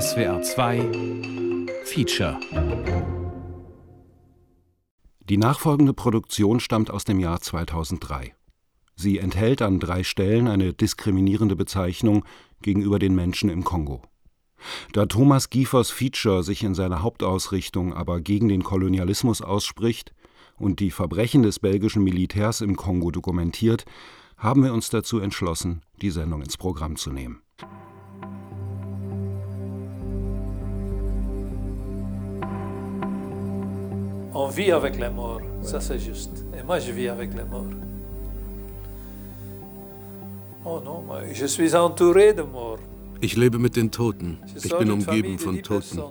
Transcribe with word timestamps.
SWR 0.00 0.40
2 0.40 1.68
Feature 1.84 2.40
Die 5.28 5.36
nachfolgende 5.36 5.92
Produktion 5.92 6.60
stammt 6.60 6.90
aus 6.90 7.04
dem 7.04 7.20
Jahr 7.20 7.42
2003. 7.42 8.34
Sie 8.96 9.18
enthält 9.18 9.60
an 9.60 9.80
drei 9.80 10.02
Stellen 10.02 10.48
eine 10.48 10.72
diskriminierende 10.72 11.56
Bezeichnung 11.56 12.24
gegenüber 12.62 12.98
den 12.98 13.14
Menschen 13.14 13.50
im 13.50 13.64
Kongo. 13.64 14.00
Da 14.94 15.04
Thomas 15.04 15.50
Giefers 15.50 15.90
Feature 15.90 16.42
sich 16.42 16.62
in 16.62 16.74
seiner 16.74 17.02
Hauptausrichtung 17.02 17.92
aber 17.92 18.22
gegen 18.22 18.48
den 18.48 18.62
Kolonialismus 18.62 19.42
ausspricht 19.42 20.14
und 20.56 20.80
die 20.80 20.90
Verbrechen 20.90 21.42
des 21.42 21.58
belgischen 21.58 22.02
Militärs 22.02 22.62
im 22.62 22.76
Kongo 22.76 23.10
dokumentiert, 23.10 23.84
haben 24.38 24.64
wir 24.64 24.72
uns 24.72 24.88
dazu 24.88 25.18
entschlossen, 25.18 25.82
die 26.00 26.10
Sendung 26.10 26.40
ins 26.40 26.56
Programm 26.56 26.96
zu 26.96 27.12
nehmen. 27.12 27.41
On 34.34 34.48
vit 34.48 34.72
avec 34.72 34.98
les 34.98 35.10
morts, 35.10 35.42
ça 35.62 35.80
c'est 35.80 35.98
juste. 35.98 36.44
Et 36.58 36.62
moi 36.62 36.78
je 36.78 36.90
vis 36.92 37.08
avec 37.08 37.34
les 37.34 37.44
morts. 37.44 37.66
Oh 40.64 40.80
non, 40.82 41.04
je 41.32 41.46
suis 41.46 41.74
entouré 41.74 42.32
de 42.32 42.42
morts. 42.42 42.78
Ich 43.20 43.36
lebe 43.36 43.58
mit 43.58 43.76
den 43.76 43.90
Toten. 43.90 44.38
Ich 44.56 44.76
bin 44.76 44.90
umgeben 44.90 45.38
von 45.38 45.62
Toten. 45.62 46.02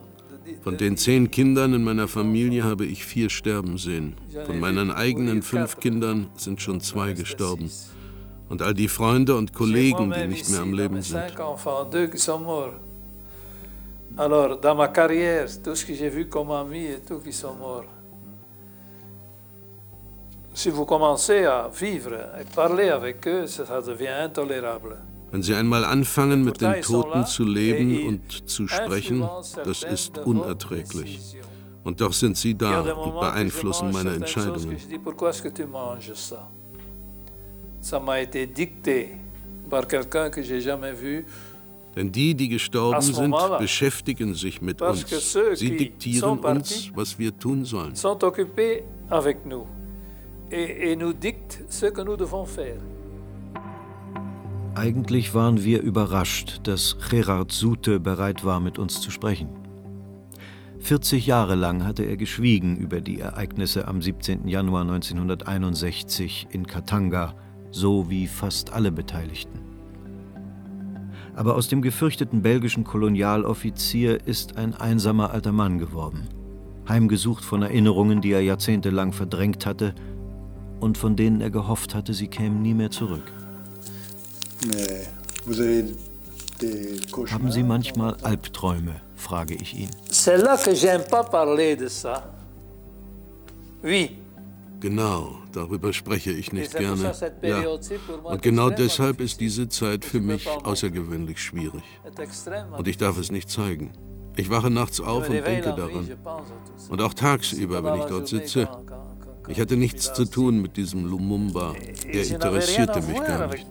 Von 0.64 0.78
den 0.78 0.98
zehn 0.98 1.32
Kindern 1.32 1.74
in 1.74 1.84
meiner 1.84 2.08
Familie 2.08 2.64
habe 2.64 2.86
ich 2.86 3.06
vier 3.06 3.30
sterben 3.30 3.78
sehen. 3.78 4.16
Von 4.46 4.60
meinen 4.60 4.92
eigenen 4.92 5.42
fünf 5.42 5.80
Kindern 5.80 6.28
sind 6.36 6.62
schon 6.62 6.80
zwei 6.80 7.14
gestorben. 7.14 7.72
Und 8.50 8.62
all 8.62 8.74
die 8.74 8.88
Freunde 8.88 9.36
und 9.36 9.54
Kollegen, 9.54 10.12
die 10.12 10.28
nicht 10.28 10.50
mehr 10.52 10.62
am 10.62 10.74
Leben 10.74 11.02
sind. 11.02 11.22
Alors, 14.18 14.60
dans 14.60 14.76
ma 14.76 14.90
carrière, 14.90 15.48
tout 15.64 15.74
ce 15.74 15.86
que 15.86 15.94
j'ai 15.94 16.10
vu 16.10 16.26
comme 16.26 16.52
amis 16.52 16.86
et 16.86 17.00
tout 17.00 17.20
qui 17.20 17.32
sont 17.32 17.56
morts. 17.56 17.86
Si 20.54 20.70
vous 20.70 20.86
commencez 20.86 21.46
à 21.46 21.70
vivre 21.70 22.14
et 22.40 22.46
parler 22.56 22.90
avec 22.90 23.26
eux, 23.28 23.48
ça 23.48 23.82
devient 23.82 24.24
intolérable. 24.24 24.98
Wenn 25.32 25.42
Sie 25.42 25.56
einmal 25.56 25.86
anfangen, 25.86 26.44
mit 26.44 26.60
den 26.60 26.82
Toten 26.82 27.26
zu 27.26 27.46
leben 27.46 28.06
und 28.06 28.50
zu 28.50 28.68
sprechen, 28.68 29.26
das 29.64 29.84
ist 29.84 30.18
unerträglich. 30.18 31.38
Und 31.86 32.02
doch 32.02 32.12
sind 32.12 32.36
Sie 32.38 32.54
da 32.54 32.82
und 32.82 33.20
beeinflussen 33.20 33.92
meine 33.92 34.14
Entscheidungen. 34.14 34.78
Denn 41.96 42.12
die, 42.12 42.36
die 42.36 42.50
gestorben 42.50 43.02
sind, 43.02 43.36
beschäftigen 43.58 44.34
sich 44.34 44.62
mit 44.62 44.82
uns. 44.82 45.06
Sie 45.56 45.78
diktieren 45.78 46.40
uns, 46.40 46.92
was 46.94 47.18
wir 47.18 47.38
tun 47.38 47.64
sollen. 47.64 47.94
Et, 50.52 50.92
et 50.92 50.96
nous 50.96 51.14
dictent 51.14 51.64
ce 51.70 51.88
que 51.88 52.02
nous 52.02 52.18
devons 52.18 52.46
faire. 52.46 52.82
Eigentlich 54.76 55.34
waren 55.34 55.64
wir 55.64 55.82
überrascht, 55.82 56.62
dass 56.64 56.98
Gerard 57.10 57.52
Sute 57.52 58.00
bereit 58.00 58.46
war, 58.46 58.62
mit 58.62 58.80
uns 58.80 59.02
zu 59.02 59.12
sprechen. 59.12 59.50
40 60.80 61.28
Jahre 61.28 61.56
lang 61.56 61.84
hatte 61.84 62.04
er 62.04 62.18
geschwiegen 62.18 62.78
über 62.78 63.02
die 63.02 63.20
Ereignisse 63.20 63.88
am 63.88 64.02
17. 64.02 64.48
Januar 64.48 64.82
1961 64.82 66.48
in 66.52 66.66
Katanga, 66.66 67.36
so 67.70 68.10
wie 68.10 68.28
fast 68.28 68.74
alle 68.74 68.92
Beteiligten. 68.92 69.60
Aber 71.36 71.56
aus 71.56 71.68
dem 71.68 71.82
gefürchteten 71.82 72.42
belgischen 72.42 72.84
Kolonialoffizier 72.84 74.26
ist 74.26 74.58
ein 74.58 74.74
einsamer 74.74 75.32
alter 75.32 75.52
Mann 75.52 75.80
geworden, 75.80 76.30
heimgesucht 76.88 77.44
von 77.44 77.62
Erinnerungen, 77.62 78.22
die 78.22 78.32
er 78.32 78.42
jahrzehntelang 78.42 79.14
verdrängt 79.14 79.66
hatte 79.66 79.94
und 80.82 80.98
von 80.98 81.16
denen 81.16 81.40
er 81.40 81.50
gehofft 81.50 81.96
hatte, 81.96 82.14
sie 82.14 82.28
kämen 82.28 82.62
nie 82.62 82.74
mehr 82.74 82.92
zurück. 82.92 83.24
Haben 87.32 87.52
Sie 87.52 87.64
manchmal 87.64 88.16
Albträume? 88.22 89.02
frage 89.16 89.56
ich 89.56 89.76
ihn. 89.76 89.90
Genau, 94.80 95.36
darüber 95.52 95.94
spreche 95.94 96.32
ich 96.32 96.52
nicht 96.52 96.76
gerne. 96.76 97.14
Ja. 97.44 97.64
Und 98.24 98.42
genau 98.42 98.72
deshalb 98.72 99.22
ist 99.22 99.40
diese 99.40 99.70
Zeit 99.70 100.04
für 100.04 100.20
mich 100.20 100.48
außergewöhnlich 100.48 101.40
schwierig. 101.40 101.84
Und 102.78 102.88
ich 102.88 102.98
darf 102.98 103.18
es 103.20 103.32
nicht 103.32 103.50
zeigen. 103.50 103.92
Ich 104.36 104.50
wache 104.50 104.70
nachts 104.70 105.00
auf 105.00 105.30
und 105.30 105.36
denke 105.36 105.74
daran. 105.76 106.10
Und 106.90 107.02
auch 107.02 107.14
tagsüber, 107.14 107.84
wenn 107.84 108.00
ich 108.00 108.06
dort 108.06 108.28
sitze. 108.28 108.68
Ich 109.48 109.60
hatte 109.60 109.76
nichts 109.76 110.14
zu 110.14 110.26
tun 110.26 110.62
mit 110.62 110.78
diesem 110.78 111.06
Lumumba. 111.06 111.74
Er 112.08 112.30
interessierte 112.30 113.02
mich 113.02 113.24
gar 113.24 113.48
nicht. 113.48 113.68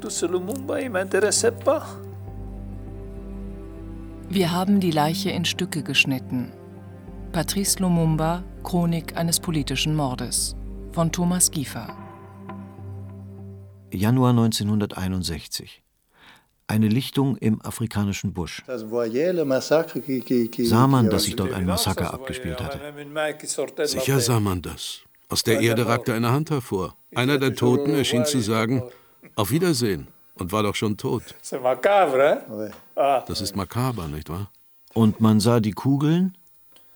Wir 4.28 4.53
haben 4.53 4.80
die 4.80 4.91
Leiche 4.91 5.30
in 5.30 5.44
Stücke 5.44 5.82
geschnitten. 5.82 6.53
Patrice 7.32 7.80
Lumumba, 7.80 8.42
Chronik 8.62 9.16
eines 9.16 9.41
politischen 9.41 9.94
Mordes 9.94 10.56
von 10.92 11.12
Thomas 11.12 11.50
Giefer. 11.50 11.97
Januar 13.92 14.30
1961. 14.30 15.82
Eine 16.66 16.88
Lichtung 16.88 17.36
im 17.38 17.60
afrikanischen 17.62 18.32
Busch. 18.32 18.62
Sah 18.66 18.86
man, 20.86 21.10
dass 21.10 21.25
sich 21.25 21.34
dort 21.34 21.53
ein 21.53 21.66
Massaker 21.66 22.14
abgespielt 22.14 22.60
hatte? 22.60 22.78
Sicher 23.86 24.20
sah 24.20 24.38
man 24.38 24.62
das. 24.62 25.00
Aus 25.30 25.44
der 25.44 25.60
Erde 25.60 25.86
ragte 25.86 26.12
eine 26.12 26.32
Hand 26.32 26.50
hervor. 26.50 26.96
Einer 27.14 27.38
der 27.38 27.54
Toten 27.54 27.94
erschien 27.94 28.26
zu 28.26 28.41
sagen, 28.41 28.82
auf 29.36 29.50
Wiedersehen, 29.50 30.08
und 30.34 30.52
war 30.52 30.62
doch 30.64 30.74
schon 30.74 30.96
tot. 30.96 31.22
Das 33.26 33.41
ist 33.41 33.56
makaber, 33.56 34.08
nicht 34.08 34.28
wahr? 34.28 34.50
Und 34.92 35.20
man 35.20 35.38
sah 35.38 35.60
die 35.60 35.72
Kugeln, 35.72 36.36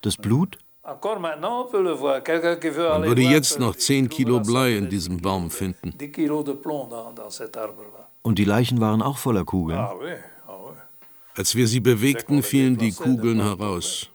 das 0.02 0.16
Blut? 0.16 0.58
Man 0.82 1.00
würde 3.04 3.22
jetzt 3.22 3.58
noch 3.58 3.76
10 3.76 4.08
Kilo 4.08 4.40
Blei 4.40 4.76
in 4.76 4.90
diesem 4.90 5.18
Baum 5.18 5.50
finden. 5.50 5.94
Und 8.22 8.38
die 8.38 8.44
Leichen 8.44 8.80
waren 8.80 9.00
auch 9.00 9.18
voller 9.18 9.44
Kugeln? 9.44 9.78
Als 11.36 11.54
wir 11.54 11.66
sie 11.66 11.80
bewegten, 11.80 12.42
fielen 12.42 12.76
die 12.76 12.92
Kugeln 12.92 13.40
heraus. 13.42 14.08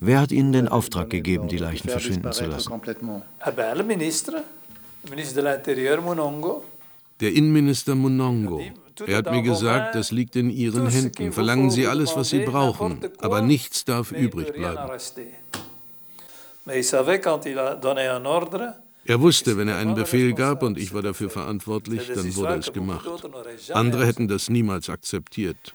Wer 0.00 0.20
hat 0.20 0.32
Ihnen 0.32 0.52
den 0.52 0.68
Auftrag 0.68 1.08
gegeben, 1.10 1.48
die 1.48 1.58
Leichen 1.58 1.88
verschwinden 1.88 2.32
zu 2.32 2.44
lassen? 2.44 2.72
Der 7.20 7.32
Innenminister 7.32 7.94
Munongo. 7.94 8.62
Er 9.06 9.16
hat 9.18 9.30
mir 9.30 9.42
gesagt, 9.42 9.94
das 9.94 10.10
liegt 10.10 10.36
in 10.36 10.50
Ihren 10.50 10.88
Händen. 10.88 11.32
Verlangen 11.32 11.70
Sie 11.70 11.86
alles, 11.86 12.14
was 12.16 12.28
Sie 12.28 12.40
brauchen, 12.40 13.00
aber 13.18 13.40
nichts 13.40 13.84
darf 13.84 14.12
übrig 14.12 14.52
bleiben. 14.52 14.90
Er 19.10 19.20
wusste, 19.20 19.56
wenn 19.56 19.66
er 19.66 19.76
einen 19.78 19.96
Befehl 19.96 20.34
gab 20.34 20.62
und 20.62 20.78
ich 20.78 20.94
war 20.94 21.02
dafür 21.02 21.30
verantwortlich, 21.30 22.12
dann 22.14 22.36
wurde 22.36 22.54
es 22.54 22.72
gemacht. 22.72 23.04
Andere 23.72 24.06
hätten 24.06 24.28
das 24.28 24.48
niemals 24.48 24.88
akzeptiert. 24.88 25.74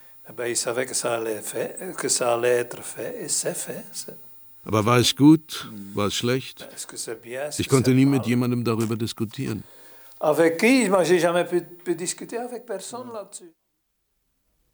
Aber 4.64 4.86
war 4.86 5.00
es 5.00 5.16
gut? 5.18 5.70
War 5.94 6.08
es 6.08 6.16
schlecht? 6.16 6.66
Ich 7.58 7.68
konnte 7.68 7.92
nie 7.92 8.06
mit 8.06 8.26
jemandem 8.26 8.64
darüber 8.64 8.96
diskutieren. 8.96 9.66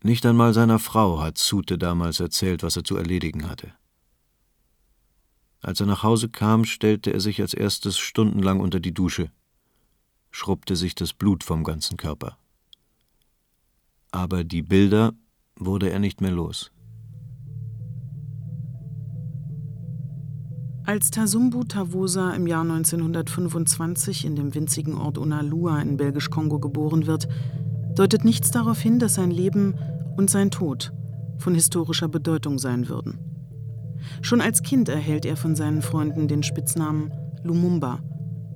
Nicht 0.04 0.26
einmal 0.28 0.54
seiner 0.54 0.78
Frau 0.78 1.20
hat 1.20 1.40
Sute 1.40 1.80
damals 1.80 2.20
erzählt, 2.20 2.62
was 2.62 2.78
er 2.78 2.84
zu 2.84 2.96
erledigen 2.96 3.50
hatte. 3.50 3.74
Als 5.62 5.80
er 5.80 5.86
nach 5.86 6.02
Hause 6.04 6.28
kam, 6.28 6.66
stellte 6.66 7.14
er 7.14 7.20
sich 7.20 7.40
als 7.40 7.54
erstes 7.54 7.98
stundenlang 8.00 8.60
unter 8.60 8.80
die 8.80 8.94
Dusche, 8.94 9.32
schrubbte 10.32 10.76
sich 10.76 10.96
das 10.96 11.14
Blut 11.14 11.44
vom 11.44 11.64
ganzen 11.64 11.98
Körper. 11.98 12.38
Aber 14.12 14.44
die 14.44 14.64
Bilder 14.64 15.14
wurde 15.56 15.90
er 15.92 16.00
nicht 16.00 16.20
mehr 16.20 16.32
los. 16.32 16.72
Als 20.84 21.12
Tasumbu 21.12 21.64
Tawosa 21.64 22.34
im 22.34 22.48
Jahr 22.48 22.64
1925 22.64 24.26
in 24.26 24.36
dem 24.36 24.56
winzigen 24.56 24.96
Ort 24.96 25.20
Unalua 25.20 25.80
in 25.80 25.96
Belgisch-Kongo 25.96 26.60
geboren 26.60 27.06
wird, 27.06 27.28
deutet 27.96 28.26
nichts 28.26 28.50
darauf 28.50 28.80
hin, 28.80 28.98
dass 28.98 29.14
sein 29.14 29.30
Leben 29.30 29.76
und 30.18 30.32
sein 30.32 30.50
Tod 30.50 30.92
von 31.38 31.54
historischer 31.54 32.08
Bedeutung 32.08 32.58
sein 32.58 32.90
würden. 32.90 33.31
Schon 34.22 34.42
als 34.42 34.64
Kind 34.64 34.90
erhält 34.90 35.26
er 35.26 35.38
von 35.38 35.56
seinen 35.56 35.82
Freunden 35.82 36.28
den 36.28 36.44
Spitznamen 36.44 37.12
Lumumba, 37.44 38.00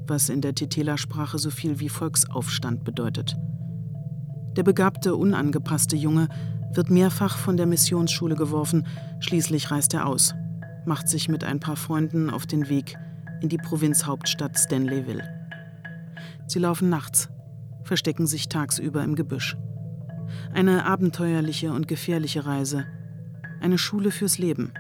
was 0.07 0.30
in 0.30 0.42
der 0.42 0.56
Tetela-Sprache 0.56 1.39
so 1.39 1.50
viel 1.50 1.80
wie 1.80 1.89
Volksaufstand 1.89 2.83
bedeutet. 2.83 3.38
Der 4.56 4.63
begabte, 4.63 5.15
unangepasste 5.15 5.95
Junge 5.95 6.30
wird 6.74 6.89
mehrfach 6.89 7.38
von 7.38 7.57
der 7.57 7.65
Missionsschule 7.65 8.36
geworfen, 8.36 8.86
schließlich 9.19 9.71
reist 9.71 9.94
er 9.94 10.06
aus, 10.06 10.33
macht 10.86 11.09
sich 11.09 11.30
mit 11.30 11.44
ein 11.44 11.59
paar 11.59 11.75
Freunden 11.75 12.30
auf 12.30 12.45
den 12.45 12.69
Weg 12.69 12.97
in 13.42 13.50
die 13.50 13.57
Provinzhauptstadt 13.57 14.57
Stanleyville. 14.57 15.24
Sie 16.47 16.59
laufen 16.59 16.89
nachts, 16.89 17.30
verstecken 17.83 18.27
sich 18.27 18.50
tagsüber 18.50 19.03
im 19.03 19.15
Gebüsch. 19.15 19.57
Eine 20.53 20.86
abenteuerliche 20.86 21.71
und 21.71 21.88
gefährliche 21.88 22.45
Reise, 22.45 22.86
eine 23.62 23.77
Schule 23.77 24.12
fürs 24.12 24.38
Leben. 24.38 24.74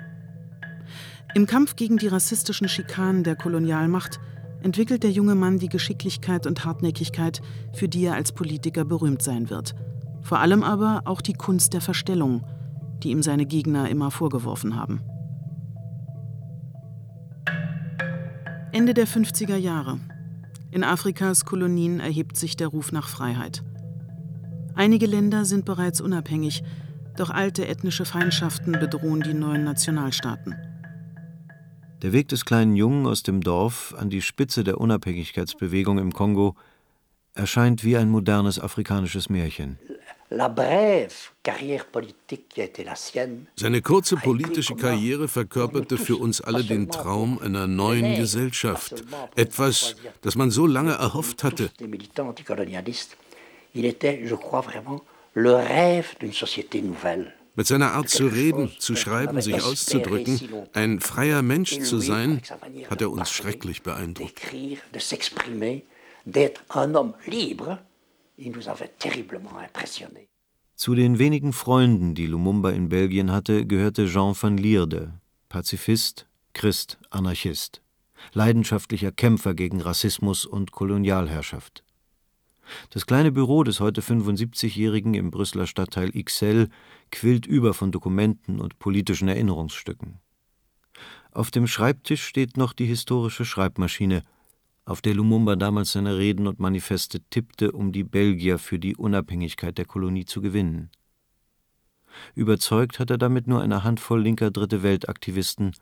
Im 1.35 1.47
Kampf 1.47 1.75
gegen 1.75 1.97
die 1.97 2.07
rassistischen 2.07 2.69
Schikanen 2.69 3.25
der 3.25 3.35
Kolonialmacht 3.35 4.21
entwickelt 4.63 5.03
der 5.03 5.11
junge 5.11 5.35
Mann 5.35 5.59
die 5.59 5.67
Geschicklichkeit 5.67 6.47
und 6.47 6.63
Hartnäckigkeit, 6.63 7.41
für 7.73 7.89
die 7.89 8.05
er 8.05 8.13
als 8.13 8.31
Politiker 8.31 8.85
berühmt 8.85 9.21
sein 9.21 9.49
wird. 9.49 9.75
Vor 10.21 10.39
allem 10.39 10.63
aber 10.63 11.01
auch 11.03 11.19
die 11.19 11.33
Kunst 11.33 11.73
der 11.73 11.81
Verstellung, 11.81 12.45
die 13.03 13.09
ihm 13.09 13.21
seine 13.21 13.45
Gegner 13.45 13.89
immer 13.89 14.11
vorgeworfen 14.11 14.77
haben. 14.77 15.01
Ende 18.71 18.93
der 18.93 19.05
50er 19.05 19.57
Jahre. 19.57 19.99
In 20.71 20.85
Afrikas 20.85 21.43
Kolonien 21.43 21.99
erhebt 21.99 22.37
sich 22.37 22.55
der 22.55 22.69
Ruf 22.69 22.93
nach 22.93 23.09
Freiheit. 23.09 23.61
Einige 24.73 25.05
Länder 25.05 25.43
sind 25.43 25.65
bereits 25.65 25.99
unabhängig, 25.99 26.63
doch 27.17 27.29
alte 27.29 27.67
ethnische 27.67 28.05
Feindschaften 28.05 28.71
bedrohen 28.71 29.19
die 29.19 29.33
neuen 29.33 29.65
Nationalstaaten. 29.65 30.55
Der 32.05 32.13
Weg 32.13 32.27
des 32.27 32.45
kleinen 32.45 32.75
Jungen 32.75 33.07
aus 33.07 33.23
dem 33.23 33.41
Dorf 33.41 33.95
an 33.97 34.11
die 34.11 34.21
Spitze 34.21 34.63
der 34.63 34.79
Unabhängigkeitsbewegung 34.79 35.97
im 35.97 36.13
Kongo 36.13 36.53
erscheint 37.33 37.83
wie 37.83 37.97
ein 37.97 38.11
modernes 38.11 38.59
afrikanisches 38.59 39.27
Märchen. 39.27 39.79
Seine 43.55 43.81
kurze 43.81 44.17
politische 44.17 44.75
Karriere 44.75 45.27
verkörperte 45.27 45.97
für 45.97 46.17
uns 46.17 46.41
alle 46.41 46.63
den 46.63 46.91
Traum 46.91 47.39
einer 47.39 47.65
neuen 47.65 48.15
Gesellschaft, 48.15 49.03
etwas, 49.35 49.95
das 50.21 50.35
man 50.35 50.51
so 50.51 50.67
lange 50.67 50.93
erhofft 50.93 51.43
hatte. 51.43 51.71
Il 53.73 53.83
était, 53.83 54.21
je 54.23 54.35
crois 54.35 54.61
vraiment, 54.61 55.01
le 55.33 55.55
rêve 55.55 56.15
d'une 56.21 56.33
société 56.33 56.83
nouvelle. 56.83 57.33
Mit 57.55 57.67
seiner 57.67 57.93
Art 57.93 58.09
zu 58.09 58.27
reden, 58.27 58.71
zu 58.79 58.95
schreiben, 58.95 59.41
sich 59.41 59.63
auszudrücken, 59.63 60.39
ein 60.73 60.99
freier 60.99 61.41
Mensch 61.41 61.79
zu 61.79 61.99
sein, 61.99 62.41
hat 62.89 63.01
er 63.01 63.11
uns 63.11 63.31
schrecklich 63.31 63.81
beeindruckt. 63.81 64.41
Zu 70.75 70.93
den 70.93 71.19
wenigen 71.19 71.53
Freunden, 71.53 72.15
die 72.15 72.27
Lumumba 72.27 72.71
in 72.71 72.89
Belgien 72.89 73.31
hatte, 73.31 73.65
gehörte 73.65 74.07
Jean 74.07 74.35
van 74.39 74.57
Lierde, 74.57 75.13
Pazifist, 75.47 76.27
Christ, 76.51 76.97
Anarchist, 77.09 77.81
leidenschaftlicher 78.33 79.13
Kämpfer 79.13 79.53
gegen 79.53 79.79
Rassismus 79.79 80.45
und 80.45 80.73
Kolonialherrschaft. 80.73 81.84
Das 82.89 83.05
kleine 83.05 83.31
Büro 83.31 83.63
des 83.63 83.79
heute 83.79 84.01
75-Jährigen 84.01 85.13
im 85.13 85.31
Brüsseler 85.31 85.67
Stadtteil 85.67 86.15
Ixelles 86.15 86.69
quillt 87.11 87.45
über 87.45 87.73
von 87.73 87.91
Dokumenten 87.91 88.59
und 88.59 88.79
politischen 88.79 89.27
Erinnerungsstücken. 89.27 90.19
Auf 91.31 91.51
dem 91.51 91.67
Schreibtisch 91.67 92.23
steht 92.23 92.57
noch 92.57 92.73
die 92.73 92.85
historische 92.85 93.45
Schreibmaschine, 93.45 94.23
auf 94.85 95.01
der 95.01 95.15
Lumumba 95.15 95.55
damals 95.55 95.91
seine 95.91 96.17
Reden 96.17 96.47
und 96.47 96.59
Manifeste 96.59 97.19
tippte, 97.29 97.71
um 97.71 97.91
die 97.91 98.03
Belgier 98.03 98.59
für 98.59 98.77
die 98.77 98.95
Unabhängigkeit 98.95 99.77
der 99.77 99.85
Kolonie 99.85 100.25
zu 100.25 100.41
gewinnen. 100.41 100.91
Überzeugt 102.35 102.99
hat 102.99 103.09
er 103.09 103.17
damit 103.17 103.47
nur 103.47 103.61
eine 103.61 103.83
Handvoll 103.83 104.21
linker 104.21 104.51
Dritte 104.51 104.83
Weltaktivisten 104.83 105.73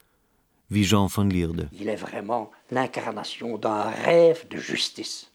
wie 0.70 0.84
Jean 0.84 1.10
von 1.10 1.30
Lierde. 1.30 1.70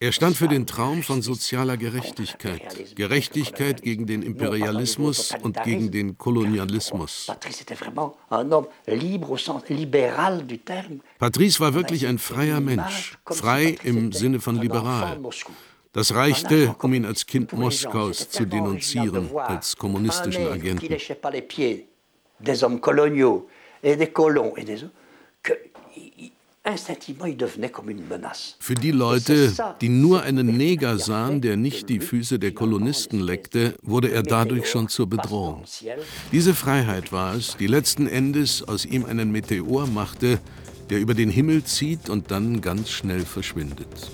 Er 0.01 0.13
stand 0.13 0.37
für 0.37 0.49
den 0.49 0.67
Traum 0.67 1.03
von 1.03 1.23
sozialer 1.23 1.77
Gerechtigkeit. 1.77 2.97
Gerechtigkeit 2.97 3.83
gegen 3.83 4.07
den 4.07 4.23
Imperialismus 4.23 5.33
und 5.43 5.63
gegen 5.63 5.91
den 5.91 6.19
Kolonialismus. 6.19 7.27
Patrice 11.19 11.61
war 11.61 11.75
wirklich 11.75 12.07
ein 12.07 12.19
freier 12.19 12.61
Mensch, 12.61 13.19
frei 13.27 13.77
im 13.85 14.13
Sinne 14.13 14.41
von 14.41 14.57
liberal. 14.57 15.21
Das 15.93 16.15
reichte, 16.15 16.77
um 16.83 16.93
ihn 16.93 17.05
als 17.07 17.27
Kind 17.27 17.53
Moskaus 17.53 18.29
zu 18.29 18.45
denunzieren, 18.45 19.35
als 19.37 19.77
kommunistischen 19.77 20.47
Agenten. 20.47 20.97
des 22.41 22.63
hommes 22.63 22.81
coloniaux 22.81 23.47
et 23.83 23.97
des 23.97 24.07
colons 24.13 24.53
et 24.57 24.65
des 24.65 24.85
für 28.59 28.75
die 28.75 28.91
Leute, 28.91 29.53
die 29.81 29.89
nur 29.89 30.23
einen 30.23 30.57
Neger 30.57 30.99
sahen, 30.99 31.41
der 31.41 31.57
nicht 31.57 31.89
die 31.89 32.01
Füße 32.01 32.39
der 32.39 32.53
Kolonisten 32.53 33.21
leckte, 33.21 33.75
wurde 33.83 34.11
er 34.11 34.23
dadurch 34.23 34.69
schon 34.69 34.89
zur 34.89 35.09
Bedrohung. 35.09 35.65
Diese 36.31 36.55
Freiheit 36.55 37.11
war 37.11 37.35
es, 37.35 37.57
die 37.57 37.67
letzten 37.67 38.07
Endes 38.07 38.63
aus 38.63 38.85
ihm 38.85 39.07
einen 39.07 39.33
Meteor 39.33 39.87
machte, 39.87 40.41
der 40.91 41.01
über 41.01 41.15
den 41.15 41.31
Himmel 41.31 41.65
zieht 41.65 42.11
und 42.11 42.31
dann 42.31 42.61
ganz 42.61 42.91
schnell 42.91 43.21
verschwindet. 43.21 44.11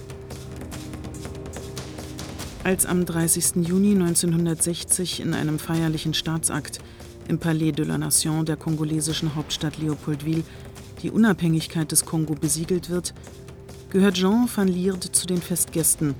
Als 2.63 2.87
am 2.87 3.05
30. 3.05 3.67
Juni 3.67 3.93
1960 3.93 5.21
in 5.21 5.35
einem 5.35 5.59
feierlichen 5.59 6.15
Staatsakt 6.15 6.79
im 7.29 7.39
Palais 7.39 7.73
de 7.73 7.85
la 7.85 7.99
Nation 7.99 8.45
der 8.47 8.57
kongolesischen 8.57 9.35
Hauptstadt 9.35 9.79
Leopoldville 9.79 10.45
die 11.05 11.11
Unabhängigkeit 11.11 11.93
des 11.93 12.07
Kongo 12.07 12.35
besiegelt 12.35 12.89
wird, 12.89 13.15
gehört 13.91 14.17
Jean 14.17 14.49
van 14.53 14.67
Lierde 14.67 15.13
zu 15.13 15.27
den 15.27 15.41
Festgästen 15.41 16.15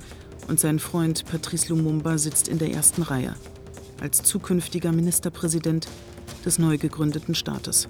und 0.47 0.59
sein 0.59 0.77
Freund 0.79 1.25
Patrice 1.25 1.69
Lumumba 1.69 2.19
sitzt 2.19 2.47
in 2.47 2.59
der 2.59 2.71
ersten 2.71 3.01
Reihe 3.01 3.35
als 3.99 4.21
zukünftiger 4.23 4.91
Ministerpräsident 4.91 5.87
des 6.45 6.59
neu 6.59 6.77
gegründeten 6.77 7.33
Staates. 7.33 7.87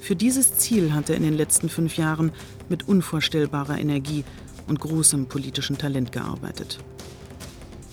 Für 0.00 0.16
dieses 0.16 0.56
Ziel 0.56 0.92
hat 0.92 1.10
er 1.10 1.16
in 1.16 1.22
den 1.22 1.34
letzten 1.34 1.68
fünf 1.68 1.96
Jahren 1.96 2.32
mit 2.68 2.88
unvorstellbarer 2.88 3.78
Energie 3.78 4.24
und 4.66 4.80
großem 4.80 5.26
politischen 5.26 5.78
Talent 5.78 6.10
gearbeitet. 6.10 6.78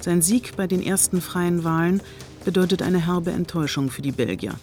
Sein 0.01 0.21
Sieg 0.21 0.55
bei 0.55 0.67
den 0.67 0.81
ersten 0.81 1.21
freien 1.21 1.63
Wahlen 1.63 2.01
bedeutet 2.45 2.81
eine 2.81 3.05
herbe 3.05 3.31
Enttäuschung 3.31 3.91
für 3.91 4.01
die 4.01 4.11
Belgier. 4.11 4.55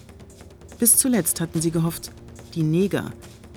Bis 0.79 0.97
zuletzt 0.97 1.39
hatten 1.39 1.61
sie 1.61 1.71
gehofft, 1.71 2.11
die 2.49 2.63
Neger 2.63 3.11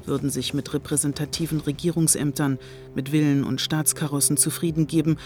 würden 0.07 0.31
sich 0.31 0.55
mit 0.55 0.73
repräsentativen 0.75 1.61
Regierungsämtern, 1.61 2.59
mit 2.95 3.11
Villen 3.11 3.45
und 3.45 3.61
Staatskarossen 3.61 4.37
zufrieden 4.37 4.87
geben 4.87 5.17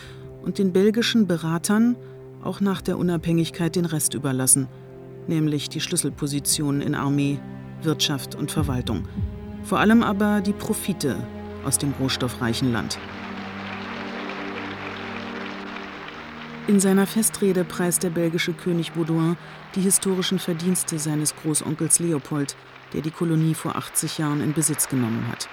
und 0.42 0.58
den 0.58 0.72
belgischen 0.72 1.26
Beratern 1.26 1.96
auch 2.42 2.60
nach 2.60 2.82
der 2.82 2.98
Unabhängigkeit 2.98 3.76
den 3.76 3.86
Rest 3.86 4.14
überlassen, 4.14 4.68
nämlich 5.26 5.68
die 5.68 5.80
Schlüsselpositionen 5.80 6.80
in 6.80 6.94
Armee, 6.94 7.40
Wirtschaft 7.82 8.34
und 8.34 8.50
Verwaltung. 8.50 9.08
Vor 9.64 9.80
allem 9.80 10.02
aber 10.02 10.40
die 10.40 10.52
Profite 10.52 11.16
aus 11.64 11.78
dem 11.78 11.92
rohstoffreichen 11.98 12.72
Land. 12.72 12.98
In 16.68 16.80
seiner 16.80 17.06
Festrede 17.06 17.64
preist 17.64 18.02
der 18.02 18.10
belgische 18.10 18.52
König 18.52 18.92
Baudouin 18.92 19.36
die 19.76 19.80
historischen 19.80 20.38
Verdienste 20.38 20.98
seines 20.98 21.34
Großonkels 21.36 22.00
Leopold, 22.00 22.56
der 22.96 23.02
die 23.02 23.10
Kolonie 23.10 23.52
vor 23.54 23.76
80 23.76 24.18
Jahren 24.18 24.40
in 24.40 24.54
Besitz 24.54 24.88
genommen 24.88 25.28
hat. 25.30 25.48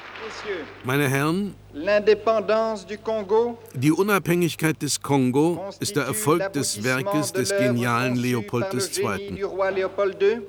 Meine 0.86 1.10
Herren, 1.10 1.56
die 3.74 3.92
Unabhängigkeit 3.92 4.82
des 4.82 5.02
Kongo 5.02 5.70
ist 5.82 5.98
der 5.98 6.06
Erfolg 6.06 6.54
des 6.54 6.84
Werkes 6.86 7.34
des 7.34 7.50
genialen 7.50 8.16
Leopold 8.16 8.74
II. 8.74 10.42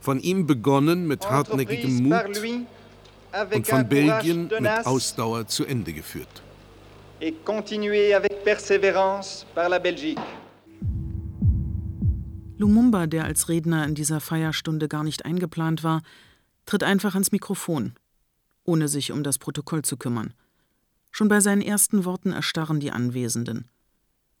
Von 0.00 0.20
ihm 0.20 0.46
begonnen 0.46 1.08
mit 1.08 1.28
hartnäckigem 1.28 2.04
Mut 2.04 2.40
und 3.52 3.66
von 3.66 3.88
Belgien 3.88 4.48
mit 4.60 4.86
Ausdauer 4.86 5.48
zu 5.48 5.66
Ende 5.66 5.92
geführt. 5.92 6.42
Et 7.20 7.34
continué 7.44 8.14
avec 8.14 8.44
persévérance 8.44 9.44
par 9.54 9.68
la 9.68 9.78
Belgique. 9.78 10.18
Lumumba, 12.60 13.06
der 13.06 13.24
als 13.24 13.48
Redner 13.48 13.86
in 13.86 13.94
dieser 13.94 14.20
Feierstunde 14.20 14.86
gar 14.86 15.02
nicht 15.02 15.24
eingeplant 15.24 15.82
war, 15.82 16.02
tritt 16.66 16.84
einfach 16.84 17.14
ans 17.14 17.32
Mikrofon, 17.32 17.94
ohne 18.64 18.86
sich 18.86 19.12
um 19.12 19.22
das 19.22 19.38
Protokoll 19.38 19.80
zu 19.80 19.96
kümmern. 19.96 20.34
Schon 21.10 21.28
bei 21.28 21.40
seinen 21.40 21.62
ersten 21.62 22.04
Worten 22.04 22.32
erstarren 22.32 22.78
die 22.78 22.90
Anwesenden. 22.90 23.70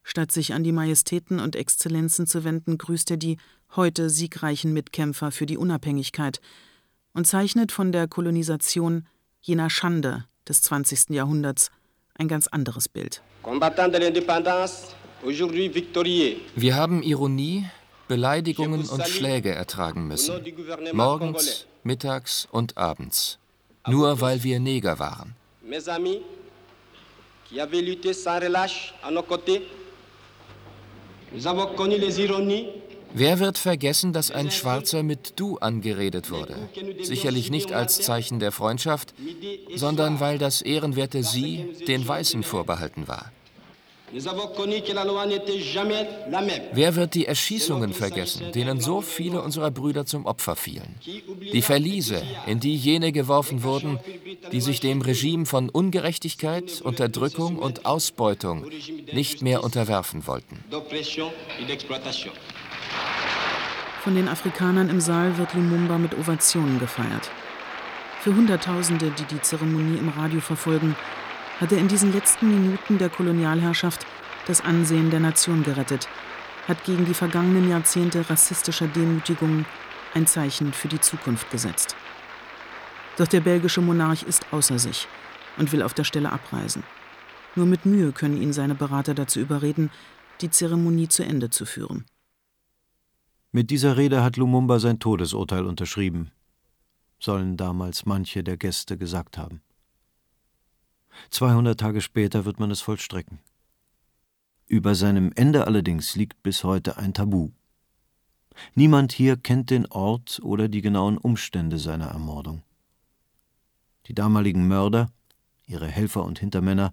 Statt 0.02 0.32
sich 0.32 0.52
an 0.52 0.62
die 0.64 0.72
Majestäten 0.72 1.40
und 1.40 1.56
Exzellenzen 1.56 2.26
zu 2.26 2.44
wenden, 2.44 2.76
grüßt 2.76 3.10
er 3.10 3.16
die 3.16 3.38
heute 3.74 4.10
siegreichen 4.10 4.74
Mitkämpfer 4.74 5.30
für 5.30 5.46
die 5.46 5.56
Unabhängigkeit 5.56 6.42
und 7.14 7.26
zeichnet 7.26 7.72
von 7.72 7.90
der 7.90 8.06
Kolonisation 8.06 9.06
jener 9.40 9.70
Schande 9.70 10.26
des 10.46 10.60
20. 10.60 11.10
Jahrhunderts 11.10 11.70
ein 12.16 12.28
ganz 12.28 12.48
anderes 12.48 12.86
Bild. 12.90 13.22
Wir 16.54 16.74
haben 16.74 17.02
Ironie, 17.02 17.64
Beleidigungen 18.10 18.88
und 18.88 19.06
Schläge 19.06 19.54
ertragen 19.54 20.08
müssen. 20.08 20.34
Morgens, 20.92 21.66
mittags 21.84 22.48
und 22.50 22.76
abends. 22.76 23.38
Nur 23.86 24.20
weil 24.20 24.42
wir 24.42 24.58
Neger 24.58 24.98
waren. 24.98 25.36
Wer 33.12 33.38
wird 33.38 33.58
vergessen, 33.58 34.12
dass 34.12 34.30
ein 34.32 34.50
Schwarzer 34.50 35.02
mit 35.04 35.38
Du 35.38 35.58
angeredet 35.58 36.32
wurde? 36.32 36.56
Sicherlich 37.02 37.52
nicht 37.52 37.72
als 37.72 38.02
Zeichen 38.02 38.40
der 38.40 38.50
Freundschaft, 38.50 39.14
sondern 39.76 40.18
weil 40.18 40.38
das 40.38 40.62
ehrenwerte 40.62 41.22
Sie 41.22 41.76
den 41.86 42.06
Weißen 42.08 42.42
vorbehalten 42.42 43.06
war. 43.06 43.30
Wer 46.72 46.96
wird 46.96 47.14
die 47.14 47.26
Erschießungen 47.26 47.92
vergessen, 47.92 48.52
denen 48.52 48.80
so 48.80 49.00
viele 49.00 49.40
unserer 49.40 49.70
Brüder 49.70 50.04
zum 50.04 50.26
Opfer 50.26 50.56
fielen? 50.56 50.96
Die 51.52 51.62
Verliese, 51.62 52.22
in 52.46 52.58
die 52.60 52.74
jene 52.76 53.12
geworfen 53.12 53.62
wurden, 53.62 54.00
die 54.50 54.60
sich 54.60 54.80
dem 54.80 55.00
Regime 55.00 55.46
von 55.46 55.68
Ungerechtigkeit, 55.68 56.80
Unterdrückung 56.82 57.56
und 57.56 57.86
Ausbeutung 57.86 58.66
nicht 59.12 59.42
mehr 59.42 59.62
unterwerfen 59.62 60.26
wollten. 60.26 60.64
Von 64.02 64.14
den 64.14 64.28
Afrikanern 64.28 64.88
im 64.88 65.00
Saal 65.00 65.36
wird 65.38 65.54
Lumumba 65.54 65.98
mit 65.98 66.18
Ovationen 66.18 66.78
gefeiert. 66.78 67.30
Für 68.20 68.34
Hunderttausende, 68.34 69.12
die 69.18 69.34
die 69.34 69.40
Zeremonie 69.40 69.98
im 69.98 70.08
Radio 70.08 70.40
verfolgen, 70.40 70.96
hat 71.60 71.72
er 71.72 71.78
in 71.78 71.88
diesen 71.88 72.12
letzten 72.12 72.48
Minuten 72.48 72.98
der 72.98 73.10
Kolonialherrschaft 73.10 74.06
das 74.46 74.62
Ansehen 74.62 75.10
der 75.10 75.20
Nation 75.20 75.62
gerettet, 75.62 76.08
hat 76.66 76.84
gegen 76.84 77.04
die 77.04 77.14
vergangenen 77.14 77.68
Jahrzehnte 77.68 78.28
rassistischer 78.28 78.88
Demütigungen 78.88 79.66
ein 80.14 80.26
Zeichen 80.26 80.72
für 80.72 80.88
die 80.88 81.00
Zukunft 81.00 81.50
gesetzt. 81.50 81.94
Doch 83.18 83.28
der 83.28 83.40
belgische 83.40 83.82
Monarch 83.82 84.22
ist 84.22 84.52
außer 84.52 84.78
sich 84.78 85.06
und 85.58 85.70
will 85.72 85.82
auf 85.82 85.94
der 85.94 86.04
Stelle 86.04 86.32
abreisen. 86.32 86.82
Nur 87.54 87.66
mit 87.66 87.84
Mühe 87.84 88.12
können 88.12 88.40
ihn 88.40 88.52
seine 88.52 88.74
Berater 88.74 89.14
dazu 89.14 89.40
überreden, 89.40 89.90
die 90.40 90.50
Zeremonie 90.50 91.08
zu 91.08 91.24
Ende 91.24 91.50
zu 91.50 91.66
führen. 91.66 92.06
Mit 93.52 93.70
dieser 93.70 93.96
Rede 93.96 94.22
hat 94.22 94.36
Lumumba 94.36 94.78
sein 94.78 95.00
Todesurteil 95.00 95.66
unterschrieben, 95.66 96.30
sollen 97.18 97.56
damals 97.56 98.06
manche 98.06 98.42
der 98.44 98.56
Gäste 98.56 98.96
gesagt 98.96 99.36
haben. 99.36 99.60
200 101.30 101.78
Tage 101.78 102.00
später 102.00 102.44
wird 102.44 102.58
man 102.58 102.70
es 102.70 102.80
vollstrecken. 102.80 103.38
Über 104.66 104.94
seinem 104.94 105.32
Ende 105.34 105.66
allerdings 105.66 106.16
liegt 106.16 106.42
bis 106.42 106.64
heute 106.64 106.96
ein 106.96 107.12
Tabu. 107.12 107.50
Niemand 108.74 109.12
hier 109.12 109.36
kennt 109.36 109.70
den 109.70 109.86
Ort 109.86 110.40
oder 110.42 110.68
die 110.68 110.82
genauen 110.82 111.18
Umstände 111.18 111.78
seiner 111.78 112.06
Ermordung. 112.06 112.62
Die 114.06 114.14
damaligen 114.14 114.66
Mörder, 114.66 115.10
ihre 115.66 115.86
Helfer 115.86 116.24
und 116.24 116.38
Hintermänner, 116.38 116.92